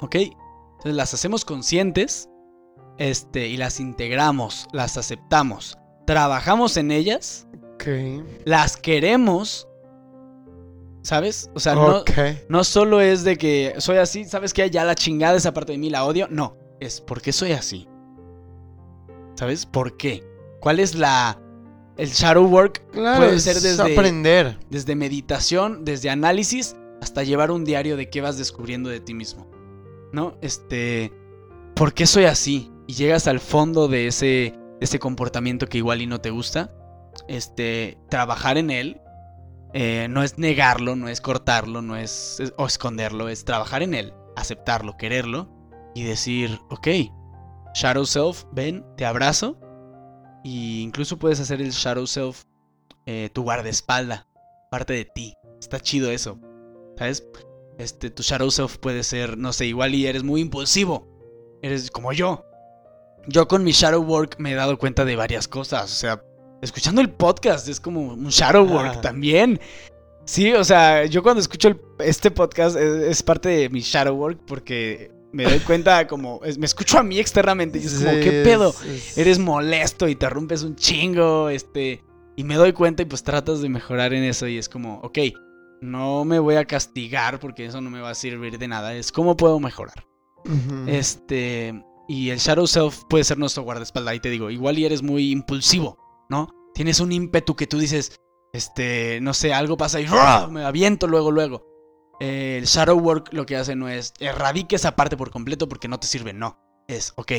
[0.00, 0.16] ¿Ok?
[0.16, 2.28] Entonces las hacemos conscientes
[2.98, 7.48] este, y las integramos, las aceptamos, trabajamos en ellas,
[8.44, 9.66] las queremos,
[11.02, 11.50] ¿sabes?
[11.54, 12.04] O sea, no,
[12.50, 14.68] no solo es de que soy así, ¿sabes qué?
[14.68, 16.28] Ya la chingada esa parte de mí la odio.
[16.30, 17.88] No, es ¿por qué soy así?
[19.36, 19.64] ¿Sabes?
[19.64, 20.22] ¿Por qué?
[20.60, 21.40] ¿Cuál es la...
[21.98, 24.58] El shadow work Claro, puede es ser desde- aprender.
[24.70, 29.50] desde meditación, desde análisis, hasta llevar un diario de qué vas descubriendo de ti mismo.
[30.12, 30.36] ¿No?
[30.40, 31.12] Este,
[31.74, 32.70] ¿por qué soy así?
[32.86, 36.72] Y llegas al fondo de ese, ese comportamiento que igual y no te gusta.
[37.28, 39.00] Este, trabajar en él.
[39.74, 43.92] eh, no es negarlo, no es cortarlo, no es, es- o esconderlo, es trabajar en
[43.92, 45.50] él, aceptarlo, quererlo
[45.94, 46.88] y decir, ok,
[47.74, 49.58] Shadow Self, ven, te abrazo.
[50.44, 52.44] Y incluso puedes hacer el Shadow Self
[53.06, 54.26] eh, tu guardaespalda,
[54.70, 55.34] parte de ti.
[55.60, 56.38] Está chido eso.
[56.98, 57.26] ¿Sabes?
[57.78, 61.08] Este, tu Shadow Self puede ser, no sé, igual y eres muy impulsivo.
[61.62, 62.44] Eres como yo.
[63.26, 65.84] Yo con mi Shadow Work me he dado cuenta de varias cosas.
[65.92, 66.22] O sea,
[66.62, 69.00] escuchando el podcast es como un Shadow Work Ah.
[69.00, 69.60] también.
[70.24, 74.14] Sí, o sea, yo cuando escucho el- este podcast es, es parte de mi Shadow
[74.16, 78.12] Work porque me doy cuenta como, es- me escucho a mí externamente y es como,
[78.12, 78.70] Sí, ¿qué pedo?
[78.70, 82.02] es- es- eres molesto y te rompes un chingo, este,
[82.36, 85.18] y me doy cuenta y pues tratas de mejorar en eso y es como, ok,
[85.80, 89.12] no me voy a castigar porque eso no me va a servir de nada, es
[89.12, 90.04] cómo puedo mejorar.
[90.86, 95.02] Este, y el Shadow Self puede ser nuestro guardaespaldas, y te digo, igual y eres
[95.02, 95.98] muy impulsivo,
[96.30, 96.48] ¿no?
[96.74, 98.18] Tienes un ímpetu que tú dices,
[98.52, 100.48] este, no sé, algo pasa y ¡ruah!
[100.48, 101.66] me aviento luego, luego.
[102.20, 105.98] El Shadow Work lo que hace no es erradique esa parte por completo porque no
[106.00, 106.58] te sirve, no.
[106.88, 107.32] Es, ok,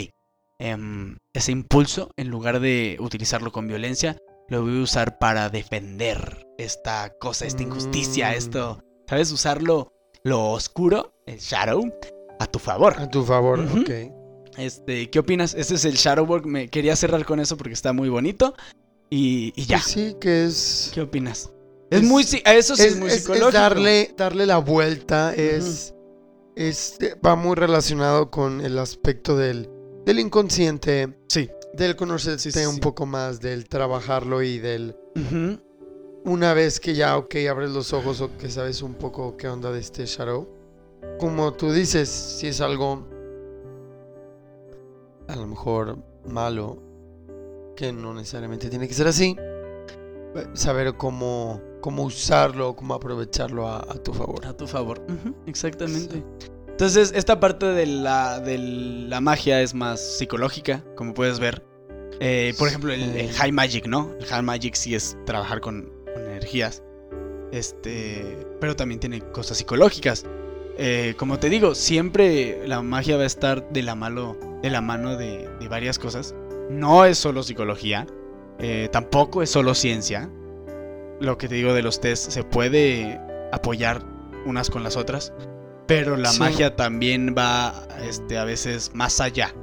[0.59, 6.45] em, ese impulso, en lugar de utilizarlo con violencia, lo voy a usar para defender
[6.57, 8.33] esta cosa, esta injusticia, Mm.
[8.33, 9.31] esto, ¿sabes?
[9.31, 9.91] Usarlo,
[10.23, 11.91] lo oscuro, el Shadow,
[12.39, 12.95] a tu favor.
[12.99, 13.81] A tu favor, Ujú.
[13.81, 13.89] ok.
[14.57, 15.53] Este, ¿qué opinas?
[15.53, 18.55] Este es el Shadow Work, me quería cerrar con eso porque está muy bonito.
[19.09, 19.77] Y, y ya.
[19.77, 20.91] Pues sí, que es.
[20.93, 21.51] ¿Qué opinas?
[21.91, 23.51] Es, Es- muy, eso sí es, muy es- es psicológico.
[23.51, 25.93] darle, darle la vuelta, es,
[26.55, 29.69] es- va muy relacionado con el aspecto del,
[30.05, 31.49] del inconsciente, Sí.
[31.73, 32.81] del conocerte Sí, sí, un sí.
[32.81, 34.95] poco más, del trabajarlo y del
[36.25, 39.71] una vez que ya, ok, abres los ojos o que sabes un poco qué onda
[39.71, 40.47] de este Shadow.
[41.17, 43.07] Como tú dices, si es algo
[45.27, 46.77] a lo mejor malo,
[47.75, 53.77] que no necesariamente tiene que ser así, eh, saber cómo, cómo usarlo, cómo aprovecharlo a,
[53.79, 54.45] a tu favor.
[54.45, 55.01] A tu favor.
[55.45, 56.23] Exactamente.
[56.69, 61.65] Entonces, esta parte de la, de la magia es más psicológica, como puedes ver.
[62.21, 63.31] Eh, por ejemplo, el.
[63.31, 64.13] High Magic, ¿no?
[64.19, 66.81] El High Magic sí es trabajar con, con energías.
[67.51, 68.47] Este.
[68.59, 70.25] Pero también tiene cosas psicológicas.
[70.77, 74.79] Eh, como te digo, siempre la magia va a estar de la, mano, de, la
[74.81, 76.33] mano de, de varias cosas.
[76.69, 78.07] No es solo psicología.
[78.59, 80.29] eh, tampoco es solo ciencia.
[81.19, 83.19] Lo que te digo de los test se puede
[83.51, 84.01] apoyar
[84.45, 85.33] unas con las otras.
[85.87, 86.39] Pero la Sí.
[86.39, 87.73] magia también va
[88.07, 89.53] este, a veces más allá.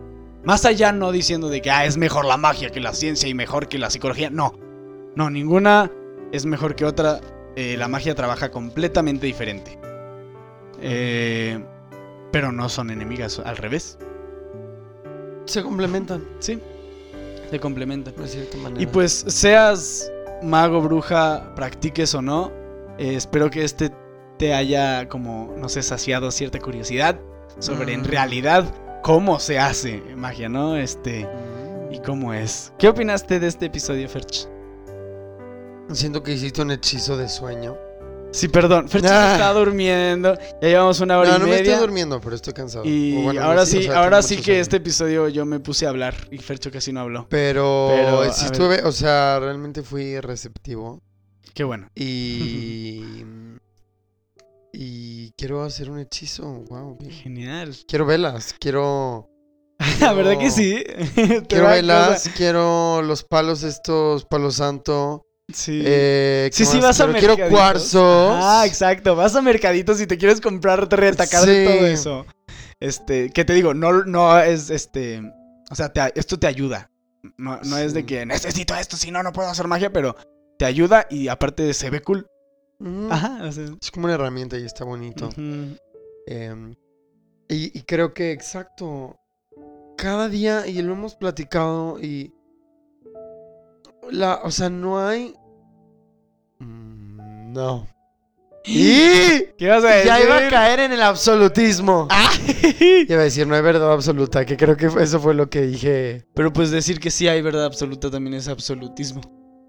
[0.44, 3.34] Más allá no diciendo de que ah, es mejor la magia que la ciencia y
[3.34, 4.28] mejor que la psicología.
[4.30, 4.58] No.
[5.14, 5.90] No, ninguna
[6.32, 7.20] es mejor que otra.
[7.56, 9.78] Eh, la magia trabaja completamente diferente.
[10.80, 11.58] Eh,
[12.32, 13.98] pero no son enemigas, al revés.
[15.46, 16.58] Se complementan, Sí.
[17.50, 18.14] Se complementan.
[18.16, 18.82] de cierta manera.
[18.82, 22.52] Y pues seas mago, bruja, practiques o no,
[22.98, 23.90] eh, espero que este
[24.38, 27.18] te haya como, no sé, saciado cierta curiosidad
[27.58, 28.04] sobre en Mm.
[28.04, 28.64] realidad
[29.02, 30.76] cómo se hace magia, ¿no?
[30.76, 31.26] Este,
[31.90, 32.72] y cómo es.
[32.78, 34.46] ¿Qué opinaste de este episodio, Ferch?
[35.92, 37.76] Siento que hiciste un hechizo de sueño.
[38.32, 39.32] Sí, perdón, Ferch Ah.
[39.32, 41.72] está durmiendo, ya llevamos una hora No, y no me media.
[41.72, 42.84] estoy durmiendo, pero estoy cansado.
[42.84, 45.88] y no ahora o sí, sea, ahora sí que este episodio yo me puse a
[45.88, 47.26] hablar y Fercho casi no habló.
[47.30, 51.00] Pero, Pero, sí estuve, o sea, realmente fui receptivo.
[51.54, 51.88] Qué bueno.
[51.94, 53.02] Y.
[54.72, 56.44] y quiero hacer un hechizo.
[56.68, 56.98] Wow.
[57.08, 57.74] Genial.
[57.88, 59.30] Quiero velas, quiero.
[60.00, 60.82] La verdad que sí.
[61.48, 65.26] Quiero velas, quiero los palos estos, palo santo.
[65.52, 65.80] Sí.
[65.84, 67.18] Eh, ¿qué Sí, sí, vas a quiero?
[67.20, 67.58] Quiero mercaditos.
[67.60, 68.38] cuarzos.
[68.42, 69.14] Ah, exacto.
[69.14, 70.88] Vas a mercaditos y te quieres comprar
[71.46, 71.76] de Sí.
[71.76, 72.26] todo eso.
[72.80, 73.72] Este, ¿qué te digo?
[73.72, 75.22] No, no es este.
[75.70, 76.90] O sea, te- esto te ayuda.
[77.38, 80.16] No, no es de que necesito esto, si no, no puedo hacer magia, pero
[80.58, 82.26] te ayuda y aparte se ve cool.
[82.78, 83.08] Ujú.
[83.10, 83.64] Ajá, o sea.
[83.80, 85.30] Es como una herramienta y está bonito.
[86.26, 86.74] Em,
[87.48, 89.16] y, y creo que exacto.
[89.96, 92.32] Cada día, y lo hemos platicado, y.
[94.10, 95.34] La, o sea, no hay.
[96.58, 97.86] Mm, no.
[98.66, 99.46] ¡Y!
[99.56, 100.06] ¿Qué vas a decir?
[100.06, 102.08] Ya iba a caer en el absolutismo.
[102.18, 102.30] Ah.
[102.80, 106.26] Iba a decir, no hay verdad absoluta, que creo que eso fue lo que dije.
[106.34, 109.20] Pero pues decir que sí hay verdad absoluta también es absolutismo.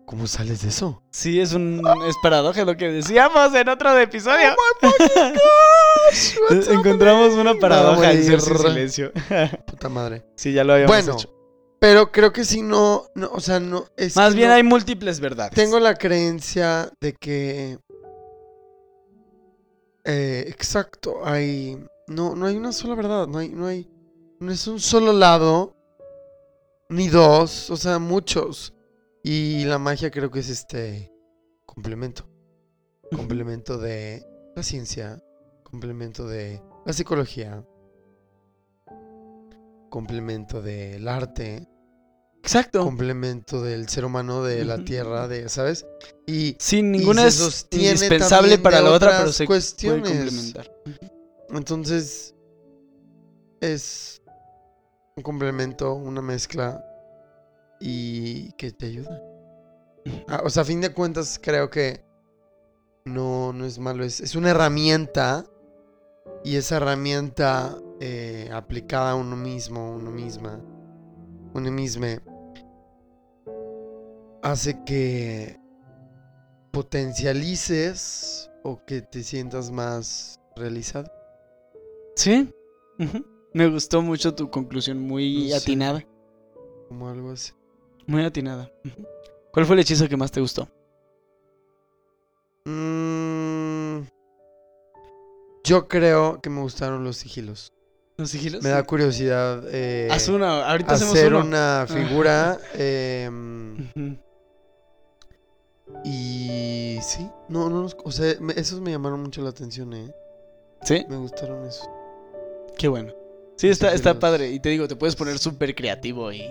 [0.07, 1.03] ¿Cómo sales de eso?
[1.11, 4.55] Sí, es un es paradoja lo que decíamos en otro episodio.
[6.71, 9.11] Encontramos una paradoja en Silencio.
[9.67, 10.25] Puta madre.
[10.35, 11.36] sí, ya lo habíamos Bueno, hecho.
[11.79, 13.85] Pero creo que si no, no, o sea, no.
[13.97, 15.53] Es Más bien no- hay múltiples verdades.
[15.53, 17.77] Tengo la creencia de que
[20.09, 21.77] Eh, exacto, hay...
[22.07, 23.89] No, no hay una sola verdad, no hay, no hay...
[24.39, 25.75] No es un solo lado,
[26.89, 28.73] ni dos, o sea, muchos.
[29.23, 31.11] Y la magia creo que es este
[31.65, 32.25] complemento.
[33.13, 34.23] Complemento de
[34.55, 35.21] la ciencia,
[35.63, 37.65] complemento de la psicología,
[39.89, 41.67] complemento del arte,
[42.41, 42.83] Exacto.
[42.83, 45.85] complemento del ser humano, de la tierra, de, ¿sabes?
[46.25, 50.11] Y Sin ninguna es indispensable para la otra, pero se puede cuestiones.
[50.11, 50.71] complementar.
[51.49, 52.35] entonces
[53.61, 54.21] es
[55.15, 56.83] un complemento, una mezcla
[57.79, 59.21] y que te ayuda.
[60.27, 62.05] Ah, o sea, a fin de cuentas creo que
[63.03, 65.45] no, no es malo, es, es una herramienta
[66.43, 70.61] y esa herramienta eh, aplicada a uno mismo, uno misma,
[71.53, 72.05] uno mismo,
[74.43, 75.59] hace que
[76.71, 81.11] potencialices o que te sientas más realizado.
[82.15, 82.53] Sí.
[83.53, 85.53] Me gustó mucho tu conclusión, muy Sí.
[85.53, 86.05] atinada.
[86.89, 87.53] Como algo así.
[88.05, 88.71] Muy atinada.
[89.51, 90.67] ¿Cuál fue el hechizo que más te gustó?
[92.65, 94.01] Mm,
[95.63, 97.73] yo creo que me gustaron los sigilos.
[98.17, 98.63] ¿Los sigilos?
[98.63, 101.45] Me da curiosidad eh, Haz uno, ahorita hacemos hacer uno.
[101.45, 102.57] una figura.
[102.73, 103.87] em,
[106.03, 110.11] y sí, no, no, o sea, me- esos me llamaron mucho la atención, eh.
[110.83, 111.05] ¿Sí?
[111.09, 111.87] Me gustaron esos.
[112.77, 113.13] Qué bueno.
[113.55, 114.49] Sí, está, está padre.
[114.51, 116.43] Y te digo, te puedes poner súper creativo y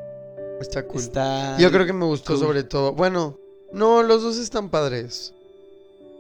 [0.61, 1.01] Está cool.
[1.01, 1.57] está...
[1.59, 2.43] Yo creo que me gustó cool.
[2.45, 2.93] sobre todo.
[2.93, 3.39] Bueno,
[3.73, 5.35] no, los dos están padres.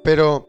[0.04, 0.48] Pero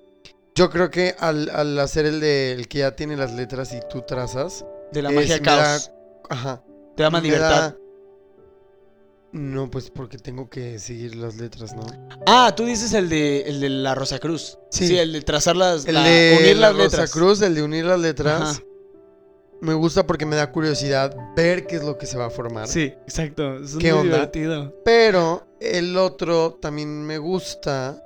[0.55, 3.79] yo creo que al, al hacer el de el que ya tiene las letras y
[3.89, 4.65] tú trazas.
[4.91, 5.89] De la magia caos.
[5.89, 5.93] da-
[6.35, 6.63] ajá.
[6.95, 7.49] Te da más libertad.
[7.73, 7.77] da-
[9.33, 11.85] No, pues porque tengo que seguir las letras, ¿no?
[12.25, 14.57] Ah, tú dices el de, el de la Rosa Cruz.
[14.71, 14.87] Sí.
[14.87, 15.85] Sí, el de trazar las...
[15.85, 17.11] El la- de unir la las Rosa letras.
[17.11, 18.41] Cruz, el de unir las letras.
[18.41, 18.61] Ajá.
[19.59, 22.67] Me gusta porque me da curiosidad ver qué es lo que se va a formar.
[22.67, 23.57] Sí, exacto.
[23.57, 24.15] Es ¿Qué muy onda?
[24.17, 24.73] divertido.
[24.85, 28.01] Pero el otro también me gusta.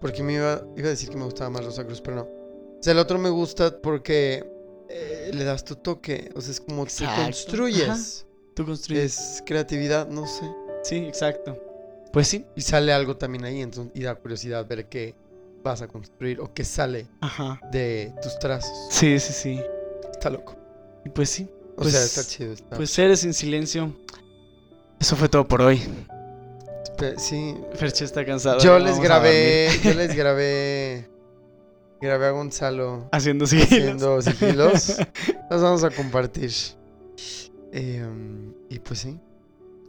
[0.00, 2.22] Porque me iba, iba a decir que me gustaba más Rosa Cruz, pero no.
[2.22, 4.44] O sea, el otro me gusta porque
[4.92, 6.30] eh, le das tu toque.
[6.34, 7.14] O sea, es como Exacto.
[7.16, 8.26] tú construyes.
[8.54, 9.18] Tú construyes.
[9.18, 10.44] Es creatividad, no sé.
[10.84, 11.58] Sí, exacto.
[12.12, 12.44] Pues sí.
[12.56, 13.60] Y sale algo también ahí.
[13.62, 15.14] Entonces, y da curiosidad ver qué
[15.62, 17.60] vas a construir o qué sale Ajá.
[17.70, 18.76] de tus trazos.
[18.90, 19.60] Sí, sí, sí.
[20.10, 20.56] Está loco.
[21.04, 21.48] Y pues sí.
[21.76, 22.52] O Pues- sea, está chido.
[22.52, 22.76] Está.
[22.76, 23.96] Pues seres en silencio.
[25.00, 25.80] Eso fue todo por hoy.
[27.16, 27.56] Sí.
[27.74, 28.60] Ferche está cansado.
[28.60, 29.68] Yo les grabé.
[29.82, 31.08] Yo les grabé.
[32.02, 33.08] Grabé a Gonzalo.
[33.12, 33.70] Haciendo sigilos.
[34.02, 34.96] haciendo sigilos.
[35.50, 36.50] Los vamos a compartir.
[37.72, 39.18] Eh, um, y pues sí,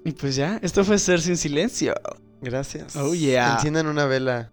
[0.05, 1.93] y pues ya, esto fue Ser sin silencio.
[2.41, 2.95] gracias.
[2.95, 3.55] Oh, yeah.
[3.55, 4.51] Enciendan una vela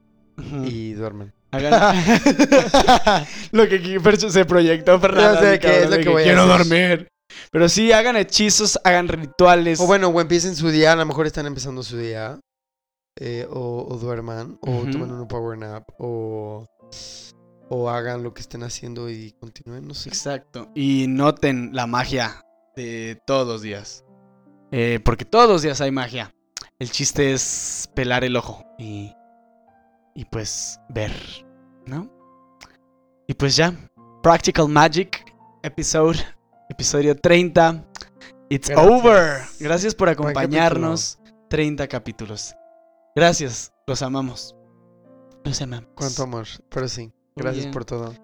[0.65, 1.32] y duerman.
[1.53, 1.73] Hagan
[3.53, 3.97] lo que aquí
[4.31, 5.41] se proyectó, Fernando.
[5.43, 6.59] Ya sé qué es lo de que voy a quiero hacer.
[6.59, 7.09] dormir.
[7.53, 9.81] Pero sí, hagan hechizos, hagan rituales.
[9.81, 12.39] O bueno, o empiecen su día, a lo mejor están empezando su día.
[13.20, 16.66] eh, o, o duerman, o tomen un power nap, o,
[17.70, 20.09] o hagan lo que estén haciendo y continúen, no sé.
[20.09, 20.68] Exacto.
[20.74, 22.44] Y noten la magia
[22.74, 24.05] de todos los días.
[24.72, 26.34] Eh, porque todos los días hay magia.
[26.80, 29.14] El chiste es pelar el ojo y,
[30.16, 31.12] y pues ver,
[31.86, 32.10] ¿no?
[33.28, 33.72] Y pues ya,
[34.20, 35.32] Practical Magic,
[35.62, 36.18] episode,
[36.70, 37.86] episodio 30.
[38.48, 38.90] It's Gracias.
[38.90, 39.42] over.
[39.60, 41.20] Gracias por acompañarnos.
[41.48, 42.52] 30 capítulos.
[43.14, 44.56] Gracias, los amamos.
[45.44, 45.88] Los amamos.
[45.94, 48.14] Cuánto amor, pero sí, gracias por todo.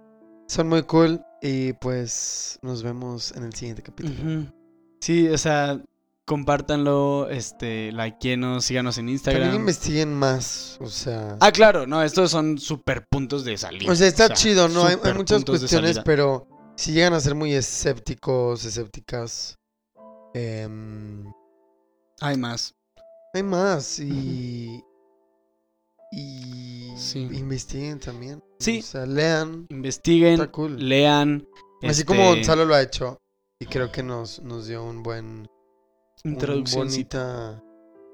[0.48, 4.52] Son muy cool y pues nos vemos en el siguiente capítulo.
[5.00, 5.80] Sí, o sea,
[6.24, 9.42] compártanlo, este, likeenos, síganos en Instagram.
[9.42, 11.36] También investiguen más, o sea...
[11.40, 13.90] Ah, claro, no, estos son super puntos de salida.
[13.90, 14.84] o sea, está chido, ¿no?
[14.84, 19.56] Hay, muchas cuestiones, pero si llegan a ser muy escépticos, escépticas,
[20.34, 21.24] em,
[22.20, 22.74] Hay más.
[23.34, 24.82] hay más y...
[26.12, 27.20] Y Sí.
[27.32, 28.42] investiguen también.
[28.58, 28.78] Sí.
[28.78, 29.66] O sea, lean.
[29.70, 30.76] Investiguen, Está cool.
[30.88, 31.46] lean.
[31.82, 33.18] Así este, como Gonzalo lo ha hecho.
[33.60, 35.48] Y creo que nos, nos dio un buen...
[36.24, 36.86] Un Introducción.
[36.88, 37.62] bonita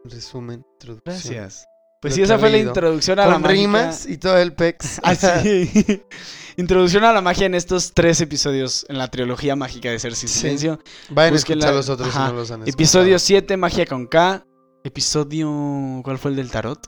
[0.04, 1.14] resumen, introducción.
[1.14, 1.64] Gracias.
[2.00, 3.56] Pues Lo sí, esa fue la introducción a la Con magia.
[3.56, 5.00] rimas y todo el pex.
[5.04, 5.70] Ah, sí.
[6.56, 10.28] Introducción a la magia en estos tres episodios en la trilogía mágica de Ser Sin
[10.28, 10.40] Sí.
[10.40, 10.80] Silencio.
[11.10, 12.26] Vayan a escuchar los otros Ajá.
[12.26, 12.74] si no los han escuchado.
[12.76, 14.44] Episodio 7, magia con K.
[14.84, 16.00] Episodio.
[16.04, 16.84] ¿Cuál fue el del tarot?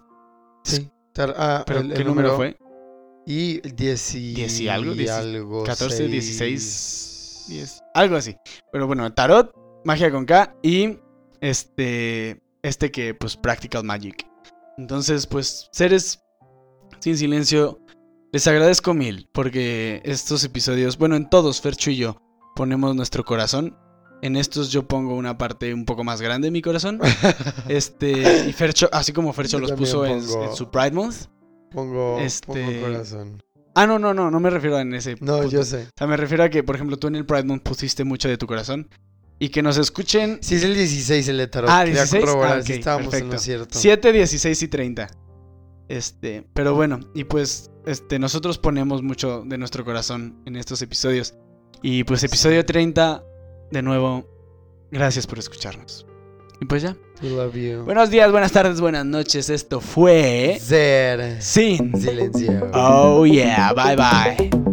[0.65, 0.91] Sí.
[1.17, 2.57] Ah, ¿Pero el- qué el número fue?
[3.27, 6.11] Y 10 y, Diez y algo, dieci- algo 14, seis.
[6.11, 8.37] 16, 10, algo así.
[8.73, 9.53] Pero bueno, tarot,
[9.85, 10.99] magia con K y
[11.41, 14.27] este este que pues practical magic.
[14.79, 16.21] Entonces, pues seres
[17.01, 17.81] sin silencio,
[18.33, 22.17] Les agradezco mil porque estos episodios, bueno, en todos, Fercho y yo,
[22.57, 23.79] ponemos nuestro corazón.
[24.23, 27.01] En estos yo pongo una parte un poco más grande de mi corazón.
[27.69, 31.17] Este, y Fercho, así como Fercho Yo los puso en, pongo- en su Pride Month.
[31.73, 33.43] Pongo, Este- pongo corazón.
[33.75, 35.17] Ah, no, no, no, no me refiero en ese.
[35.21, 35.51] No, punto.
[35.51, 35.85] yo sé.
[35.89, 38.29] O sea, me refiero a que, por ejemplo, tú en el Pride Month pusiste mucho
[38.29, 38.89] de tu corazón.
[39.41, 41.69] Y que nos escuchen Sí, es el 16 el de tarot.
[41.69, 42.25] Ah, Quería 16.
[42.25, 43.79] corroborar Ah, si ok, estábamos en lo cierto.
[43.79, 45.09] 7, 16 y 30.
[45.89, 51.35] Este, pero bueno, y pues este nosotros ponemos mucho de nuestro corazón en estos episodios.
[51.83, 53.23] Y pues episodio 30
[53.75, 54.25] de nuevo
[54.91, 56.07] gracias por escucharnos.
[56.61, 56.97] Y pues ya.
[57.23, 57.85] We love you.
[57.85, 59.51] Buenos días, buenas tardes, buenas noches.
[59.51, 61.43] Esto fue Zer.
[61.43, 62.71] Sin Silencio.
[62.73, 64.64] Oh yeah, bye bye.